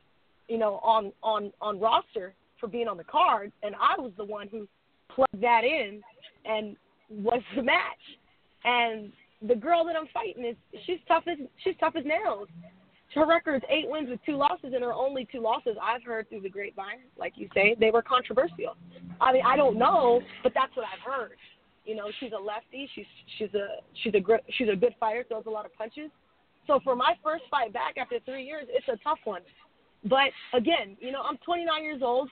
you 0.48 0.58
know, 0.58 0.76
on 0.84 1.12
on 1.22 1.52
on 1.60 1.80
roster 1.80 2.34
for 2.60 2.68
being 2.68 2.88
on 2.88 2.96
the 2.96 3.04
card, 3.04 3.52
and 3.64 3.76
I 3.76 4.00
was 4.00 4.12
the 4.18 4.24
one 4.24 4.48
who 4.48 4.68
plugged 5.14 5.42
that 5.42 5.64
in 5.64 6.02
and 6.46 6.78
was 7.10 7.42
the 7.56 7.64
match. 7.64 8.00
And 8.64 9.12
the 9.46 9.56
girl 9.56 9.84
that 9.86 9.96
I'm 9.96 10.08
fighting 10.14 10.46
is 10.46 10.56
she's 10.86 11.00
tough 11.08 11.24
as 11.28 11.38
she's 11.64 11.76
tough 11.80 11.96
as 11.98 12.06
nails. 12.06 12.48
Her 13.14 13.26
record's 13.26 13.66
eight 13.70 13.90
wins 13.90 14.10
with 14.10 14.20
two 14.26 14.38
losses, 14.38 14.74
and 14.74 14.84
her 14.84 14.94
only 14.94 15.28
two 15.32 15.42
losses 15.42 15.76
I've 15.82 16.04
heard 16.04 16.30
through 16.30 16.42
the 16.42 16.50
grapevine, 16.50 17.00
like 17.18 17.34
you 17.36 17.50
say, 17.54 17.76
they 17.80 17.92
were 17.92 18.02
controversial. 18.02 18.78
I 19.20 19.34
mean, 19.34 19.44
I 19.46 19.58
don't 19.58 19.78
know, 19.78 20.22
but 20.44 20.54
that's 20.56 20.76
what 20.76 20.86
I've 20.86 21.12
heard. 21.12 21.38
You 21.86 21.96
know, 21.96 22.10
she's 22.20 22.32
a 22.32 22.42
lefty. 22.42 22.90
She's 22.96 23.06
she's 23.38 23.54
a 23.54 23.82
she's 24.04 24.14
a 24.14 24.22
she's 24.58 24.70
a 24.70 24.76
good 24.76 24.96
fighter. 25.00 25.26
Throws 25.28 25.44
a 25.48 25.50
lot 25.50 25.66
of 25.66 25.74
punches. 25.76 26.10
So 26.68 26.80
for 26.84 26.96
my 26.96 27.16
first 27.24 27.44
fight 27.50 27.74
back 27.74 27.98
after 27.98 28.20
three 28.24 28.46
years, 28.46 28.66
it's 28.70 28.88
a 28.88 28.98
tough 29.04 29.20
one. 29.26 29.42
But 30.06 30.32
again, 30.54 30.96
you 31.00 31.12
know, 31.12 31.22
I'm 31.22 31.38
29 31.38 31.84
years 31.84 32.02
old. 32.04 32.30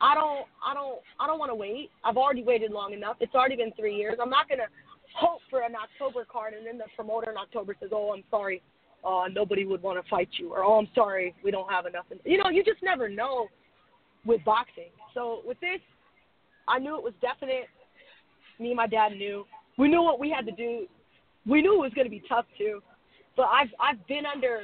I 0.00 0.14
don't 0.14 0.46
I 0.64 0.74
don't 0.74 1.00
I 1.20 1.26
don't 1.26 1.38
want 1.38 1.50
to 1.50 1.54
wait. 1.54 1.90
I've 2.02 2.16
already 2.16 2.42
waited 2.42 2.70
long 2.72 2.92
enough. 2.92 3.16
It's 3.20 3.34
already 3.34 3.56
been 3.56 3.72
three 3.78 3.94
years. 3.94 4.16
I'm 4.20 4.30
not 4.30 4.48
gonna 4.48 4.68
hope 5.14 5.40
for 5.50 5.60
an 5.60 5.74
October 5.76 6.24
card 6.24 6.54
and 6.54 6.66
then 6.66 6.78
the 6.78 6.84
promoter 6.96 7.30
in 7.30 7.36
October 7.36 7.76
says, 7.80 7.90
"Oh, 7.92 8.12
I'm 8.14 8.24
sorry, 8.30 8.62
uh, 9.04 9.24
nobody 9.32 9.64
would 9.64 9.82
want 9.82 10.02
to 10.02 10.08
fight 10.08 10.28
you," 10.32 10.52
or 10.52 10.64
"Oh, 10.64 10.78
I'm 10.78 10.88
sorry, 10.94 11.34
we 11.44 11.50
don't 11.50 11.70
have 11.70 11.86
enough." 11.86 12.06
You 12.24 12.38
know, 12.38 12.50
you 12.50 12.64
just 12.64 12.82
never 12.82 13.08
know 13.08 13.48
with 14.24 14.44
boxing. 14.44 14.90
So 15.14 15.40
with 15.44 15.58
this, 15.60 15.80
I 16.66 16.78
knew 16.78 16.96
it 16.96 17.02
was 17.02 17.14
definite. 17.20 17.66
Me 18.58 18.68
and 18.68 18.76
my 18.76 18.86
dad 18.86 19.10
knew. 19.10 19.44
We 19.76 19.88
knew 19.88 20.02
what 20.02 20.18
we 20.18 20.30
had 20.30 20.44
to 20.46 20.52
do. 20.52 20.86
We 21.46 21.62
knew 21.62 21.74
it 21.74 21.80
was 21.80 21.92
going 21.94 22.06
to 22.06 22.10
be 22.10 22.22
tough 22.28 22.46
too. 22.56 22.80
But 23.36 23.46
I've 23.46 23.68
I've 23.80 24.06
been 24.06 24.26
under 24.26 24.62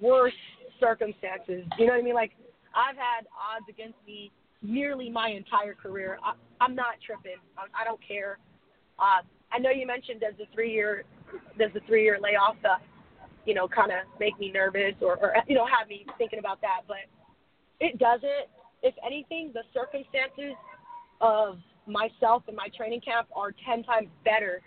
worse 0.00 0.32
circumstances. 0.78 1.64
You 1.78 1.86
know 1.86 1.92
what 1.92 2.00
I 2.00 2.02
mean? 2.02 2.14
Like 2.14 2.32
I've 2.74 2.96
had 2.96 3.26
odds 3.32 3.66
against 3.68 3.96
me 4.06 4.30
nearly 4.62 5.10
my 5.10 5.28
entire 5.28 5.74
career. 5.74 6.18
I, 6.22 6.34
I'm 6.60 6.74
not 6.74 6.94
tripping. 7.04 7.40
I, 7.56 7.82
I 7.82 7.84
don't 7.84 8.00
care. 8.06 8.38
Uh, 8.98 9.22
I 9.52 9.58
know 9.58 9.70
you 9.70 9.86
mentioned 9.86 10.20
does 10.20 10.34
the 10.38 10.46
three 10.54 10.72
year 10.72 11.04
does 11.58 11.70
the 11.74 11.80
three 11.86 12.04
year 12.04 12.18
layoff 12.20 12.56
uh, 12.64 12.76
you 13.44 13.54
know 13.54 13.68
kind 13.68 13.90
of 13.90 13.98
make 14.20 14.38
me 14.38 14.50
nervous 14.52 14.94
or, 15.00 15.16
or 15.18 15.34
you 15.48 15.54
know 15.54 15.66
have 15.66 15.88
me 15.88 16.06
thinking 16.18 16.38
about 16.38 16.60
that, 16.60 16.80
but 16.86 17.04
it 17.80 17.98
doesn't. 17.98 18.48
If 18.82 18.94
anything, 19.04 19.52
the 19.54 19.62
circumstances 19.72 20.56
of 21.20 21.58
myself 21.86 22.44
and 22.48 22.56
my 22.56 22.68
training 22.76 23.00
camp 23.00 23.28
are 23.34 23.52
ten 23.66 23.82
times 23.82 24.08
better 24.24 24.60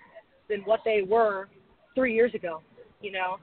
than 0.50 0.62
what 0.62 0.82
they 0.86 1.02
were 1.08 1.50
three 1.96 2.14
years 2.14 2.34
ago. 2.34 2.62
You 3.02 3.12
know, 3.12 3.38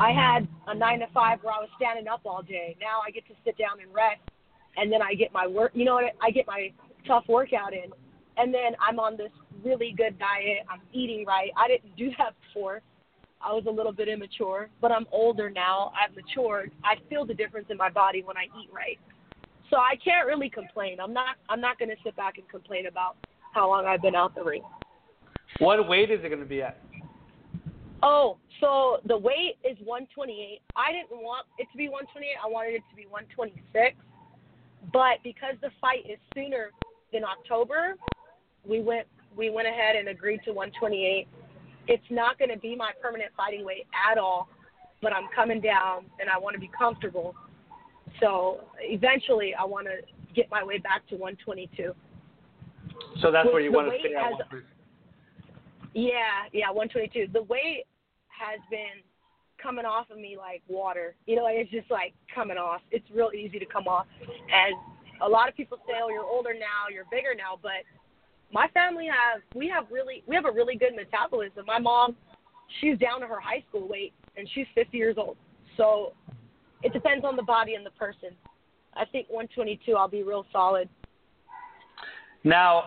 I 0.00 0.12
had 0.12 0.48
a 0.66 0.74
nine 0.74 1.00
to 1.00 1.06
five 1.12 1.38
where 1.42 1.54
I 1.54 1.58
was 1.58 1.68
standing 1.76 2.08
up 2.08 2.20
all 2.24 2.42
day. 2.42 2.76
Now 2.80 3.00
I 3.06 3.10
get 3.10 3.26
to 3.28 3.34
sit 3.44 3.56
down 3.58 3.80
and 3.82 3.92
rest, 3.94 4.20
and 4.76 4.92
then 4.92 5.02
I 5.02 5.14
get 5.14 5.32
my 5.32 5.46
work. 5.46 5.72
You 5.74 5.84
know 5.84 5.94
what? 5.94 6.04
I 6.22 6.30
get 6.30 6.46
my 6.46 6.72
tough 7.06 7.24
workout 7.28 7.72
in, 7.72 7.90
and 8.36 8.52
then 8.52 8.72
I'm 8.86 8.98
on 8.98 9.16
this 9.16 9.32
really 9.64 9.94
good 9.96 10.18
diet. 10.18 10.66
I'm 10.70 10.80
eating 10.92 11.24
right. 11.26 11.50
I 11.56 11.68
didn't 11.68 11.96
do 11.96 12.10
that 12.18 12.34
before. 12.46 12.82
I 13.40 13.52
was 13.52 13.64
a 13.68 13.70
little 13.70 13.92
bit 13.92 14.08
immature, 14.08 14.68
but 14.80 14.90
I'm 14.90 15.06
older 15.12 15.48
now. 15.48 15.92
I've 15.94 16.14
matured. 16.14 16.72
I 16.84 16.96
feel 17.08 17.24
the 17.24 17.34
difference 17.34 17.68
in 17.70 17.76
my 17.76 17.88
body 17.88 18.22
when 18.22 18.36
I 18.36 18.44
eat 18.60 18.68
right. 18.72 18.98
So 19.70 19.76
I 19.76 19.94
can't 20.02 20.26
really 20.26 20.50
complain. 20.50 20.98
I'm 21.00 21.12
not 21.12 21.36
I'm 21.48 21.60
not 21.60 21.78
going 21.78 21.90
to 21.90 21.96
sit 22.02 22.16
back 22.16 22.38
and 22.38 22.48
complain 22.48 22.86
about 22.86 23.16
how 23.52 23.68
long 23.68 23.86
I've 23.86 24.02
been 24.02 24.14
out 24.14 24.34
the 24.34 24.42
ring. 24.42 24.62
What 25.58 25.88
weight 25.88 26.10
is 26.10 26.20
it 26.24 26.28
going 26.28 26.40
to 26.40 26.46
be 26.46 26.62
at? 26.62 26.80
Oh, 28.02 28.38
so 28.60 28.98
the 29.06 29.16
weight 29.16 29.56
is 29.64 29.76
128. 29.84 30.60
I 30.76 30.92
didn't 30.92 31.22
want 31.22 31.46
it 31.58 31.66
to 31.72 31.76
be 31.76 31.88
128. 31.88 32.30
I 32.42 32.48
wanted 32.48 32.74
it 32.74 32.82
to 32.90 32.96
be 32.96 33.06
126. 33.06 33.96
But 34.92 35.18
because 35.24 35.54
the 35.60 35.70
fight 35.80 36.06
is 36.08 36.18
sooner 36.34 36.70
than 37.12 37.24
October, 37.24 37.96
we 38.66 38.80
went 38.80 39.06
we 39.36 39.50
went 39.50 39.68
ahead 39.68 39.96
and 39.96 40.08
agreed 40.08 40.40
to 40.44 40.52
128. 40.52 41.28
It's 41.88 42.04
not 42.10 42.38
going 42.38 42.50
to 42.50 42.58
be 42.58 42.76
my 42.76 42.92
permanent 43.02 43.32
fighting 43.36 43.64
weight 43.64 43.86
at 44.10 44.18
all, 44.18 44.48
but 45.00 45.12
I'm 45.12 45.28
coming 45.34 45.60
down 45.60 46.04
and 46.20 46.28
I 46.28 46.38
want 46.38 46.54
to 46.54 46.60
be 46.60 46.70
comfortable. 46.76 47.34
So 48.20 48.60
eventually, 48.80 49.54
I 49.54 49.64
want 49.64 49.86
to 49.86 50.02
get 50.34 50.50
my 50.50 50.62
way 50.62 50.78
back 50.78 51.06
to 51.08 51.16
122. 51.16 51.94
So 53.20 53.30
that's 53.32 53.46
Well, 53.46 53.54
where 53.54 53.62
you 53.62 53.72
want 53.72 53.90
to 53.90 53.98
stay 53.98 54.14
at. 54.14 54.22
has- 54.22 54.32
130. 54.38 54.66
Yeah, 55.94 56.44
yeah, 56.52 56.70
122. 56.70 57.32
The 57.32 57.42
weight 57.44 57.84
has 58.28 58.60
been 58.70 59.02
coming 59.56 59.84
off 59.84 60.10
of 60.10 60.18
me 60.18 60.36
like 60.36 60.62
water. 60.68 61.16
You 61.26 61.36
know, 61.36 61.46
it's 61.48 61.70
just 61.70 61.90
like 61.90 62.12
coming 62.32 62.58
off. 62.58 62.82
It's 62.90 63.08
real 63.10 63.32
easy 63.34 63.58
to 63.58 63.66
come 63.66 63.88
off. 63.88 64.06
And 64.20 64.74
a 65.20 65.28
lot 65.28 65.48
of 65.48 65.56
people 65.56 65.78
say, 65.86 65.94
"Oh, 66.00 66.08
you're 66.10 66.24
older 66.24 66.54
now, 66.54 66.86
you're 66.92 67.06
bigger 67.10 67.34
now," 67.34 67.58
but 67.60 67.82
my 68.52 68.68
family 68.68 69.06
have 69.06 69.42
we 69.54 69.68
have 69.68 69.86
really 69.90 70.22
we 70.26 70.34
have 70.34 70.44
a 70.44 70.50
really 70.50 70.76
good 70.76 70.94
metabolism. 70.96 71.66
My 71.66 71.78
mom, 71.78 72.16
she's 72.80 72.98
down 72.98 73.20
to 73.20 73.26
her 73.26 73.40
high 73.40 73.64
school 73.68 73.88
weight, 73.88 74.12
and 74.36 74.48
she's 74.54 74.66
50 74.74 74.96
years 74.96 75.16
old. 75.18 75.36
So 75.76 76.12
it 76.82 76.92
depends 76.92 77.24
on 77.24 77.36
the 77.36 77.42
body 77.42 77.74
and 77.74 77.84
the 77.84 77.90
person. 77.90 78.30
I 78.94 79.04
think 79.04 79.28
122, 79.28 79.94
I'll 79.94 80.08
be 80.08 80.22
real 80.22 80.46
solid. 80.50 80.88
Now, 82.42 82.84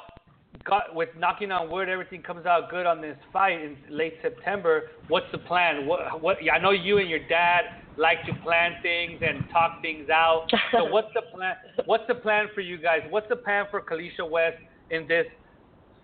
got, 0.65 0.93
with 0.95 1.09
knocking 1.17 1.51
on 1.51 1.69
wood, 1.69 1.89
everything 1.89 2.21
comes 2.21 2.45
out 2.45 2.69
good 2.69 2.85
on 2.85 3.01
this 3.01 3.17
fight 3.31 3.61
in 3.61 3.77
late 3.89 4.15
September. 4.21 4.89
What's 5.07 5.27
the 5.31 5.37
plan? 5.37 5.85
What? 5.85 6.21
What? 6.21 6.37
I 6.51 6.57
know 6.57 6.71
you 6.71 6.97
and 6.97 7.09
your 7.09 7.25
dad 7.27 7.61
like 7.97 8.25
to 8.25 8.33
plan 8.43 8.73
things 8.81 9.21
and 9.21 9.43
talk 9.51 9.81
things 9.81 10.09
out. 10.09 10.47
So 10.71 10.85
what's 10.85 11.13
the 11.13 11.21
plan? 11.33 11.55
What's 11.85 12.05
the 12.07 12.15
plan 12.15 12.47
for 12.55 12.61
you 12.61 12.77
guys? 12.77 13.01
What's 13.09 13.27
the 13.29 13.35
plan 13.35 13.65
for 13.69 13.81
Kaliesha 13.81 14.29
West 14.29 14.57
in 14.89 15.07
this 15.07 15.25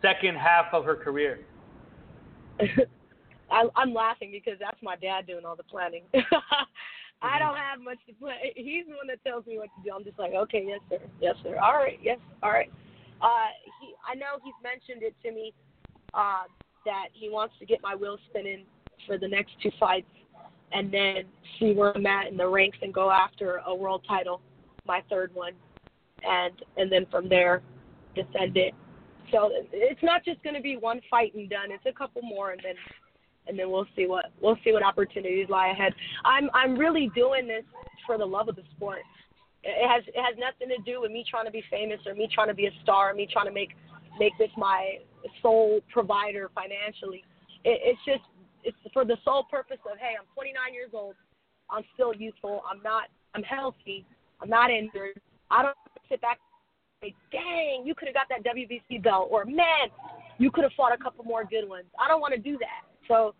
second 0.02 0.36
half 0.36 0.68
of 0.74 0.86
her 0.86 0.95
career? 0.95 1.39
I, 2.60 3.64
I'm 3.76 3.93
laughing 3.93 4.32
because 4.32 4.60
that's 4.60 4.82
my 4.82 4.95
dad 4.95 5.28
doing 5.28 5.45
all 5.45 5.56
the 5.56 5.64
planning. 5.64 6.04
I 7.22 7.39
don't 7.39 7.56
have 7.56 7.80
much 7.82 7.98
to 8.08 8.14
plan. 8.14 8.36
He's 8.56 8.86
the 8.86 8.91
one 8.91 9.08
that 9.08 9.24
tells 9.24 9.45
me 9.48 9.58
what 9.58 9.70
to 9.78 9.84
do. 9.84 9.95
I'm 9.95 10.04
just 10.04 10.20
like, 10.20 10.34
okay, 10.34 10.66
yes, 10.68 10.80
sir, 10.89 11.00
yes, 11.20 11.36
sir. 11.43 11.58
All 11.58 11.74
right, 11.74 12.00
yes, 12.02 12.20
all 12.43 12.52
right. 12.52 12.72
Uh, 13.22 13.50
he, 13.82 13.95
I 14.08 14.14
know 14.16 14.38
he's 14.43 14.54
mentioned 14.62 15.02
it 15.02 15.16
to 15.24 15.34
me 15.34 15.54
uh, 16.14 16.43
that 16.86 17.08
he 17.14 17.30
wants 17.30 17.56
to 17.60 17.66
get 17.66 17.82
my 17.82 17.95
wheels 17.95 18.20
spinning 18.30 18.66
for 19.08 19.18
the 19.18 19.28
next 19.28 19.54
two 19.64 19.72
fights, 19.80 20.08
and 20.72 20.93
then 20.93 21.24
see 21.60 21.74
where 21.74 21.95
I'm 21.95 22.06
at 22.06 22.28
in 22.28 22.38
the 22.38 22.48
ranks 22.48 22.78
and 22.82 22.93
go 22.93 23.10
after 23.10 23.62
a 23.66 23.74
world 23.74 24.04
title, 24.08 24.41
my 24.86 25.02
third 25.10 25.34
one, 25.34 25.54
and 26.28 26.54
and 26.78 26.91
then 26.91 27.08
from 27.10 27.30
there, 27.30 27.64
defend 28.16 28.58
it. 28.58 28.76
So 29.32 29.52
it's 29.72 30.04
not 30.04 30.24
just 30.24 30.42
going 30.44 30.56
to 30.56 30.62
be 30.62 30.78
one 30.78 31.02
fight 31.10 31.36
and 31.36 31.50
done. 31.50 31.72
It's 31.72 31.86
a 31.86 31.98
couple 31.98 32.22
more, 32.22 32.52
and 32.52 32.62
then 32.64 32.76
and 33.48 33.58
then 33.58 33.72
we'll 33.72 33.88
see 33.96 34.08
what 34.08 34.26
we'll 34.42 34.58
see 34.64 34.72
what 34.72 34.84
opportunities 34.84 35.48
lie 35.50 35.70
ahead. 35.70 35.94
I'm 36.26 36.50
I'm 36.54 36.78
really 36.78 37.10
doing 37.16 37.48
this 37.48 37.64
for 38.06 38.18
the 38.18 38.26
love 38.26 38.50
of 38.50 38.56
the 38.56 38.64
sport. 38.76 39.00
It 39.64 39.88
has 39.88 40.04
it 40.08 40.22
has 40.22 40.38
nothing 40.38 40.70
to 40.76 40.82
do 40.90 41.02
with 41.02 41.12
me 41.12 41.26
trying 41.30 41.46
to 41.46 41.52
be 41.52 41.64
famous 41.70 42.00
or 42.06 42.14
me 42.14 42.30
trying 42.34 42.48
to 42.48 42.54
be 42.54 42.68
a 42.68 42.72
star 42.84 43.12
or 43.12 43.14
me 43.14 43.28
trying 43.32 43.48
to 43.48 43.52
make 43.54 43.72
make 44.20 44.34
this 44.38 44.52
my 44.58 44.98
sole 45.42 45.82
provider 45.92 46.50
financially. 46.56 47.24
It, 47.64 47.80
it's 47.84 48.00
just 48.06 48.24
it's 48.64 48.78
for 48.94 49.06
the 49.06 49.18
sole 49.24 49.46
purpose 49.50 49.80
of 49.92 49.98
hey, 49.98 50.16
I'm 50.20 50.26
29 50.36 50.74
years 50.74 50.92
old, 50.94 51.16
I'm 51.70 51.84
still 51.94 52.14
youthful, 52.14 52.62
I'm 52.70 52.82
not 52.84 53.06
I'm 53.36 53.44
healthy, 53.44 54.06
I'm 54.42 54.50
not 54.50 54.72
injured. 54.72 55.20
I 55.50 55.64
don't 55.64 55.78
sit 56.10 56.22
back 56.22 56.40
say, 57.02 57.14
dang, 57.32 57.84
you 57.86 57.93
could 57.95 58.08
have 58.08 58.16
got 58.16 58.28
that 58.30 58.43
WBC 58.43 59.04
belt, 59.04 59.28
or 59.32 59.45
man, 59.45 59.89
you 60.38 60.52
could 60.52 60.64
have 60.64 60.74
fought 60.76 60.93
a 60.93 60.98
couple 60.98 61.24
more 61.24 61.43
good 61.43 61.68
ones. 61.68 61.86
I 62.00 62.08
don't 62.08 62.22
want 62.22 62.34
to 62.34 62.39
do 62.39 62.58
that. 62.60 62.86
So 63.08 63.34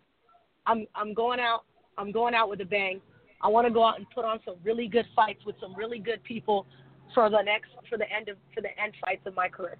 I'm 0.66 0.86
I'm 0.94 1.14
going 1.14 1.40
out 1.40 1.64
I'm 1.96 2.12
going 2.12 2.34
out 2.34 2.48
with 2.48 2.60
a 2.60 2.64
bang. 2.64 3.00
I 3.42 3.48
want 3.48 3.66
to 3.66 3.72
go 3.72 3.84
out 3.84 3.98
and 3.98 4.06
put 4.10 4.24
on 4.24 4.40
some 4.44 4.56
really 4.64 4.88
good 4.88 5.06
fights 5.14 5.44
with 5.46 5.56
some 5.60 5.74
really 5.74 5.98
good 5.98 6.22
people 6.24 6.66
for 7.14 7.30
the 7.30 7.40
next 7.42 7.70
for 7.88 7.98
the 7.98 8.10
end 8.10 8.28
of 8.28 8.36
for 8.54 8.60
the 8.60 8.70
end 8.80 8.94
fights 9.04 9.22
of 9.26 9.34
my 9.34 9.48
career. 9.48 9.76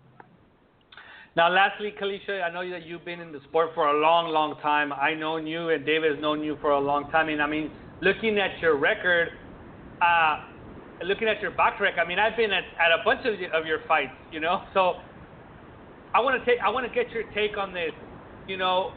Now, 1.36 1.48
lastly, 1.50 1.94
Kaliesha, 2.00 2.42
I 2.42 2.50
know 2.50 2.68
that 2.68 2.84
you've 2.84 3.04
been 3.04 3.20
in 3.20 3.30
the 3.30 3.38
sport 3.48 3.70
for 3.74 3.86
a 3.88 4.00
long, 4.00 4.32
long 4.32 4.58
time. 4.60 4.92
I 4.92 5.14
known 5.14 5.46
you, 5.46 5.68
and 5.68 5.86
David 5.86 6.12
has 6.12 6.20
known 6.20 6.42
you 6.42 6.58
for 6.60 6.72
a 6.72 6.80
long 6.80 7.08
time. 7.12 7.28
And 7.28 7.40
I 7.40 7.46
mean, 7.46 7.70
looking 8.00 8.38
at 8.38 8.58
your 8.60 8.76
record, 8.76 9.28
uh, 10.02 10.47
looking 11.04 11.28
at 11.28 11.40
your 11.40 11.52
BoxRec, 11.52 11.98
I 11.98 12.06
mean, 12.06 12.18
I've 12.18 12.36
been 12.36 12.52
at, 12.52 12.64
at 12.78 12.92
a 12.92 13.04
bunch 13.04 13.20
of, 13.24 13.34
of 13.52 13.66
your 13.66 13.80
fights, 13.86 14.12
you 14.32 14.40
know. 14.40 14.62
So, 14.74 14.94
I 16.14 16.20
want 16.20 16.42
to 16.42 16.50
take, 16.50 16.60
I 16.64 16.70
want 16.70 16.86
to 16.86 16.94
get 16.94 17.12
your 17.12 17.24
take 17.34 17.56
on 17.56 17.72
this. 17.72 17.92
You 18.46 18.56
know, 18.56 18.92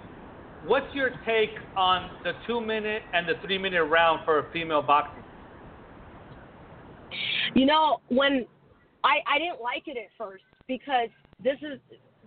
what's 0.65 0.93
your 0.95 1.09
take 1.25 1.51
on 1.75 2.09
the 2.23 2.31
two-minute 2.47 3.01
and 3.13 3.27
the 3.27 3.33
three-minute 3.45 3.83
round 3.83 4.21
for 4.25 4.39
a 4.39 4.51
female 4.51 4.81
boxing? 4.81 5.23
You 7.53 7.65
know, 7.65 7.97
when 8.07 8.45
I 9.03 9.19
I 9.27 9.37
didn't 9.37 9.61
like 9.61 9.87
it 9.87 9.97
at 9.97 10.09
first 10.17 10.43
because 10.67 11.09
this 11.43 11.57
is 11.61 11.79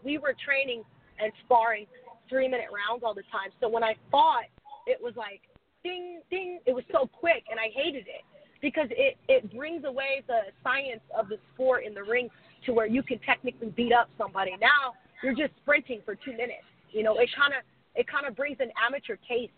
we 0.04 0.18
were 0.18 0.34
training 0.44 0.82
and 1.18 1.32
sparring 1.44 1.86
three 2.28 2.48
minute 2.48 2.68
rounds 2.68 3.02
all 3.04 3.14
the 3.14 3.24
time. 3.32 3.50
So 3.60 3.68
when 3.68 3.82
I 3.82 3.94
fought, 4.10 4.44
it 4.86 4.98
was 5.00 5.14
like 5.16 5.40
ding 5.82 6.20
ding. 6.30 6.60
It 6.66 6.74
was 6.74 6.84
so 6.92 7.08
quick, 7.10 7.44
and 7.50 7.58
I 7.58 7.72
hated 7.74 8.06
it 8.06 8.24
because 8.64 8.88
it 8.96 9.20
it 9.28 9.44
brings 9.52 9.84
away 9.84 10.24
the 10.26 10.48
science 10.64 11.04
of 11.12 11.28
the 11.28 11.36
sport 11.52 11.84
in 11.84 11.92
the 11.92 12.02
ring 12.02 12.32
to 12.64 12.72
where 12.72 12.88
you 12.88 13.04
can 13.04 13.20
technically 13.20 13.68
beat 13.76 13.92
up 13.92 14.08
somebody. 14.16 14.56
Now 14.56 14.96
you're 15.20 15.36
just 15.36 15.52
sprinting 15.60 16.00
for 16.00 16.16
two 16.16 16.32
minutes. 16.32 16.64
You 16.88 17.04
know, 17.04 17.20
it 17.20 17.28
kind 17.36 17.52
of 17.52 17.60
it 17.92 18.08
kind 18.08 18.24
of 18.24 18.32
brings 18.32 18.56
an 18.64 18.72
amateur 18.80 19.20
taste 19.28 19.52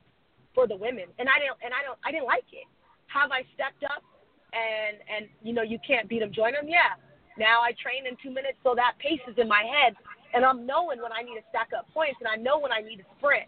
for 0.58 0.66
the 0.66 0.74
women, 0.74 1.06
and 1.22 1.30
I 1.30 1.38
don't 1.38 1.54
and 1.62 1.70
I 1.70 1.86
don't 1.86 1.94
I 2.02 2.10
didn't 2.10 2.26
like 2.26 2.50
it. 2.50 2.66
Have 3.06 3.30
I 3.30 3.46
stepped 3.54 3.86
up 3.86 4.02
and 4.50 4.98
and 5.06 5.30
you 5.38 5.54
know 5.54 5.62
you 5.62 5.78
can't 5.86 6.10
beat 6.10 6.26
them, 6.26 6.34
join 6.34 6.58
them? 6.58 6.66
Yeah. 6.66 6.98
Now 7.38 7.62
I 7.62 7.78
train 7.78 8.10
in 8.10 8.18
two 8.18 8.34
minutes, 8.34 8.58
so 8.66 8.74
that 8.74 8.98
pace 8.98 9.22
is 9.30 9.38
in 9.38 9.46
my 9.46 9.62
head, 9.62 9.94
and 10.34 10.42
I'm 10.42 10.66
knowing 10.66 10.98
when 10.98 11.14
I 11.14 11.22
need 11.22 11.38
to 11.38 11.46
stack 11.54 11.70
up 11.78 11.86
points, 11.94 12.18
and 12.18 12.26
I 12.26 12.34
know 12.34 12.58
when 12.58 12.74
I 12.74 12.82
need 12.82 12.98
to 12.98 13.06
sprint, 13.20 13.46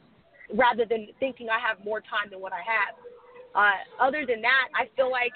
rather 0.54 0.86
than 0.86 1.10
thinking 1.18 1.50
I 1.50 1.58
have 1.58 1.82
more 1.82 1.98
time 1.98 2.30
than 2.30 2.38
what 2.38 2.54
I 2.54 2.62
have. 2.62 2.94
Uh, 3.56 3.80
other 3.98 4.28
than 4.28 4.44
that, 4.44 4.68
I 4.76 4.92
feel 4.94 5.10
like 5.10 5.32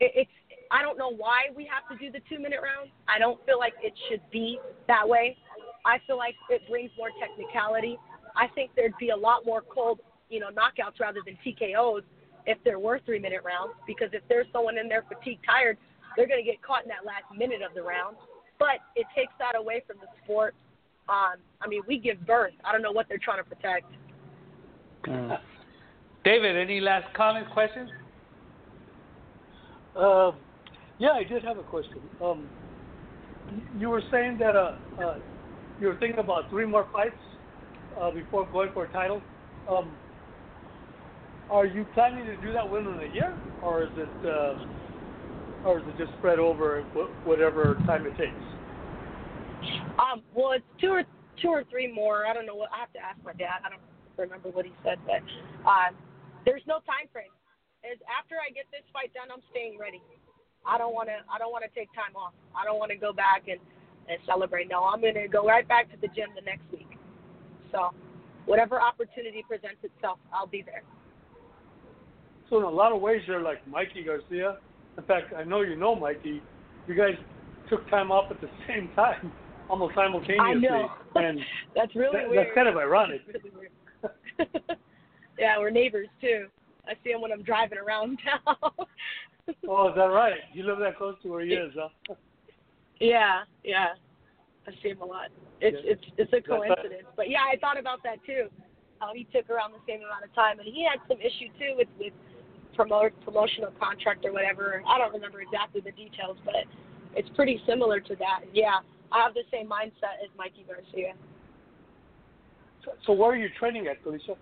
it, 0.00 0.12
it's. 0.14 0.30
I 0.72 0.82
don't 0.82 0.96
know 0.96 1.10
why 1.10 1.50
we 1.56 1.66
have 1.66 1.82
to 1.90 1.98
do 1.98 2.12
the 2.12 2.20
two 2.28 2.40
minute 2.40 2.60
round. 2.62 2.90
I 3.08 3.18
don't 3.18 3.44
feel 3.44 3.58
like 3.58 3.74
it 3.82 3.92
should 4.08 4.22
be 4.30 4.58
that 4.86 5.08
way. 5.08 5.36
I 5.84 5.98
feel 6.06 6.16
like 6.16 6.34
it 6.48 6.62
brings 6.68 6.90
more 6.96 7.10
technicality. 7.18 7.98
I 8.36 8.46
think 8.54 8.70
there'd 8.76 8.96
be 9.00 9.10
a 9.10 9.16
lot 9.16 9.44
more 9.44 9.62
cold, 9.62 9.98
you 10.28 10.38
know, 10.38 10.48
knockouts 10.48 11.00
rather 11.00 11.20
than 11.24 11.36
TKOs 11.44 12.02
if 12.46 12.58
there 12.64 12.78
were 12.78 13.00
three 13.04 13.18
minute 13.18 13.40
rounds. 13.44 13.74
Because 13.86 14.10
if 14.12 14.22
there's 14.28 14.46
someone 14.52 14.78
in 14.78 14.88
there 14.88 15.04
fatigued, 15.08 15.44
tired, 15.44 15.76
they're 16.16 16.28
going 16.28 16.42
to 16.42 16.48
get 16.48 16.62
caught 16.62 16.84
in 16.84 16.88
that 16.88 17.04
last 17.04 17.24
minute 17.36 17.62
of 17.62 17.74
the 17.74 17.82
round. 17.82 18.16
But 18.58 18.78
it 18.94 19.06
takes 19.16 19.32
that 19.38 19.56
away 19.56 19.82
from 19.86 19.96
the 20.00 20.06
sport. 20.22 20.54
Um, 21.08 21.42
I 21.60 21.66
mean, 21.66 21.82
we 21.88 21.98
give 21.98 22.24
birth. 22.26 22.52
I 22.64 22.72
don't 22.72 22.82
know 22.82 22.92
what 22.92 23.06
they're 23.08 23.18
trying 23.18 23.42
to 23.42 23.48
protect. 23.48 23.86
Mm. 25.06 25.38
David, 26.24 26.56
any 26.56 26.80
last 26.80 27.12
comments, 27.14 27.50
questions? 27.52 27.90
Uh, 29.96 30.32
yeah, 30.98 31.12
I 31.12 31.24
did 31.24 31.42
have 31.44 31.58
a 31.58 31.62
question. 31.62 32.00
Um, 32.22 32.48
you 33.76 33.88
were 33.88 34.02
saying 34.10 34.38
that 34.38 34.54
uh, 34.56 34.72
uh, 35.00 35.18
you 35.80 35.88
were 35.88 35.96
thinking 35.96 36.20
about 36.20 36.48
three 36.50 36.66
more 36.66 36.86
fights 36.92 37.14
uh, 38.00 38.10
before 38.10 38.46
going 38.52 38.70
for 38.72 38.84
a 38.84 38.88
title. 38.92 39.22
Um, 39.68 39.96
are 41.48 41.66
you 41.66 41.84
planning 41.94 42.26
to 42.26 42.36
do 42.36 42.52
that 42.52 42.68
within 42.68 42.98
a 43.00 43.12
year, 43.12 43.36
or 43.62 43.82
is 43.82 43.88
it, 43.96 44.08
uh, 44.24 45.68
or 45.68 45.80
is 45.80 45.84
it 45.88 45.98
just 45.98 46.12
spread 46.18 46.38
over 46.38 46.82
whatever 47.24 47.74
time 47.86 48.06
it 48.06 48.16
takes? 48.16 48.32
Um, 49.98 50.22
well, 50.34 50.52
it's 50.52 50.64
two 50.80 50.90
or 50.90 51.02
two 51.42 51.48
or 51.48 51.64
three 51.70 51.92
more. 51.92 52.26
I 52.26 52.32
don't 52.32 52.46
know 52.46 52.54
what 52.54 52.70
I 52.72 52.78
have 52.78 52.92
to 52.92 53.00
ask 53.00 53.18
my 53.24 53.32
dad. 53.32 53.62
I 53.64 53.70
don't 53.70 53.80
remember 54.16 54.50
what 54.50 54.64
he 54.64 54.72
said, 54.84 54.98
but 55.06 55.22
uh, 55.68 55.90
there's 56.44 56.62
no 56.66 56.76
time 56.86 57.08
frame. 57.12 57.32
Is 57.80 57.96
after 58.06 58.36
I 58.36 58.52
get 58.52 58.68
this 58.68 58.84
fight 58.92 59.08
done, 59.16 59.32
I'm 59.32 59.40
staying 59.50 59.80
ready. 59.80 60.04
I 60.68 60.76
don't 60.76 60.92
want 60.92 61.08
to. 61.08 61.24
I 61.32 61.40
don't 61.40 61.52
want 61.52 61.64
to 61.64 61.72
take 61.72 61.88
time 61.96 62.12
off. 62.12 62.36
I 62.52 62.64
don't 62.64 62.78
want 62.78 62.92
to 62.92 63.00
go 63.00 63.12
back 63.12 63.48
and 63.48 63.58
and 64.08 64.18
celebrate. 64.26 64.68
No, 64.68 64.84
I'm 64.84 65.00
going 65.00 65.14
to 65.14 65.28
go 65.28 65.46
right 65.46 65.66
back 65.66 65.90
to 65.92 65.96
the 66.00 66.08
gym 66.08 66.28
the 66.34 66.44
next 66.44 66.68
week. 66.72 66.98
So, 67.72 67.90
whatever 68.44 68.80
opportunity 68.80 69.44
presents 69.46 69.80
itself, 69.82 70.18
I'll 70.32 70.46
be 70.46 70.62
there. 70.62 70.82
So, 72.50 72.58
in 72.58 72.64
a 72.64 72.70
lot 72.70 72.92
of 72.92 73.00
ways, 73.00 73.22
you're 73.26 73.40
like 73.40 73.66
Mikey 73.66 74.04
Garcia. 74.04 74.58
In 74.98 75.04
fact, 75.04 75.32
I 75.32 75.44
know 75.44 75.62
you 75.62 75.76
know 75.76 75.94
Mikey. 75.94 76.42
You 76.86 76.94
guys 76.94 77.14
took 77.68 77.88
time 77.88 78.10
off 78.10 78.30
at 78.30 78.40
the 78.40 78.50
same 78.68 78.90
time, 78.94 79.32
almost 79.68 79.94
simultaneously. 79.94 80.38
I 80.38 80.54
know. 80.54 80.88
And 81.14 81.40
that's 81.74 81.94
really 81.94 82.18
that, 82.18 82.28
weird. 82.28 82.46
That's 82.46 82.54
kind 82.54 82.68
of 82.68 82.76
ironic. 82.76 83.22
yeah, 85.38 85.58
we're 85.58 85.70
neighbors 85.70 86.08
too. 86.20 86.46
I 86.86 86.94
see 87.04 87.10
him 87.10 87.20
when 87.20 87.32
I'm 87.32 87.42
driving 87.42 87.78
around 87.78 88.18
town. 88.46 88.56
oh, 89.68 89.88
is 89.88 89.94
that 89.96 90.02
right? 90.02 90.40
You 90.52 90.64
live 90.64 90.78
that 90.78 90.96
close 90.96 91.16
to 91.22 91.28
where 91.28 91.44
he 91.44 91.52
is, 91.52 91.72
huh? 91.76 92.14
Yeah, 93.00 93.42
yeah. 93.64 93.94
I 94.66 94.70
see 94.82 94.90
him 94.90 95.00
a 95.00 95.04
lot. 95.04 95.28
It's 95.60 95.76
yeah. 95.84 95.92
it's 95.92 96.04
it's 96.16 96.32
a 96.32 96.40
coincidence. 96.40 97.08
But 97.16 97.30
yeah, 97.30 97.44
I 97.50 97.56
thought 97.58 97.78
about 97.78 98.02
that 98.04 98.24
too. 98.24 98.48
How 98.98 99.12
he 99.14 99.24
took 99.32 99.48
around 99.48 99.72
the 99.72 99.80
same 99.88 100.04
amount 100.04 100.24
of 100.24 100.34
time, 100.34 100.58
and 100.58 100.68
he 100.68 100.84
had 100.84 101.00
some 101.08 101.18
issue 101.20 101.48
too 101.58 101.76
with 101.76 101.88
with 101.98 102.12
promote 102.74 103.12
promotional 103.24 103.72
contract 103.80 104.24
or 104.24 104.32
whatever. 104.32 104.82
I 104.86 104.98
don't 104.98 105.12
remember 105.12 105.40
exactly 105.40 105.80
the 105.80 105.92
details, 105.92 106.36
but 106.44 106.68
it's 107.16 107.28
pretty 107.34 107.60
similar 107.66 108.00
to 108.00 108.16
that. 108.16 108.44
Yeah, 108.52 108.80
I 109.12 109.24
have 109.24 109.34
the 109.34 109.44
same 109.50 109.68
mindset 109.68 110.20
as 110.22 110.30
Mikey 110.36 110.64
Garcia. 110.68 111.14
So, 112.84 112.92
so 113.06 113.12
where 113.12 113.32
are 113.32 113.36
you 113.36 113.48
training 113.58 113.86
at, 113.88 114.02
Felicia? 114.02 114.34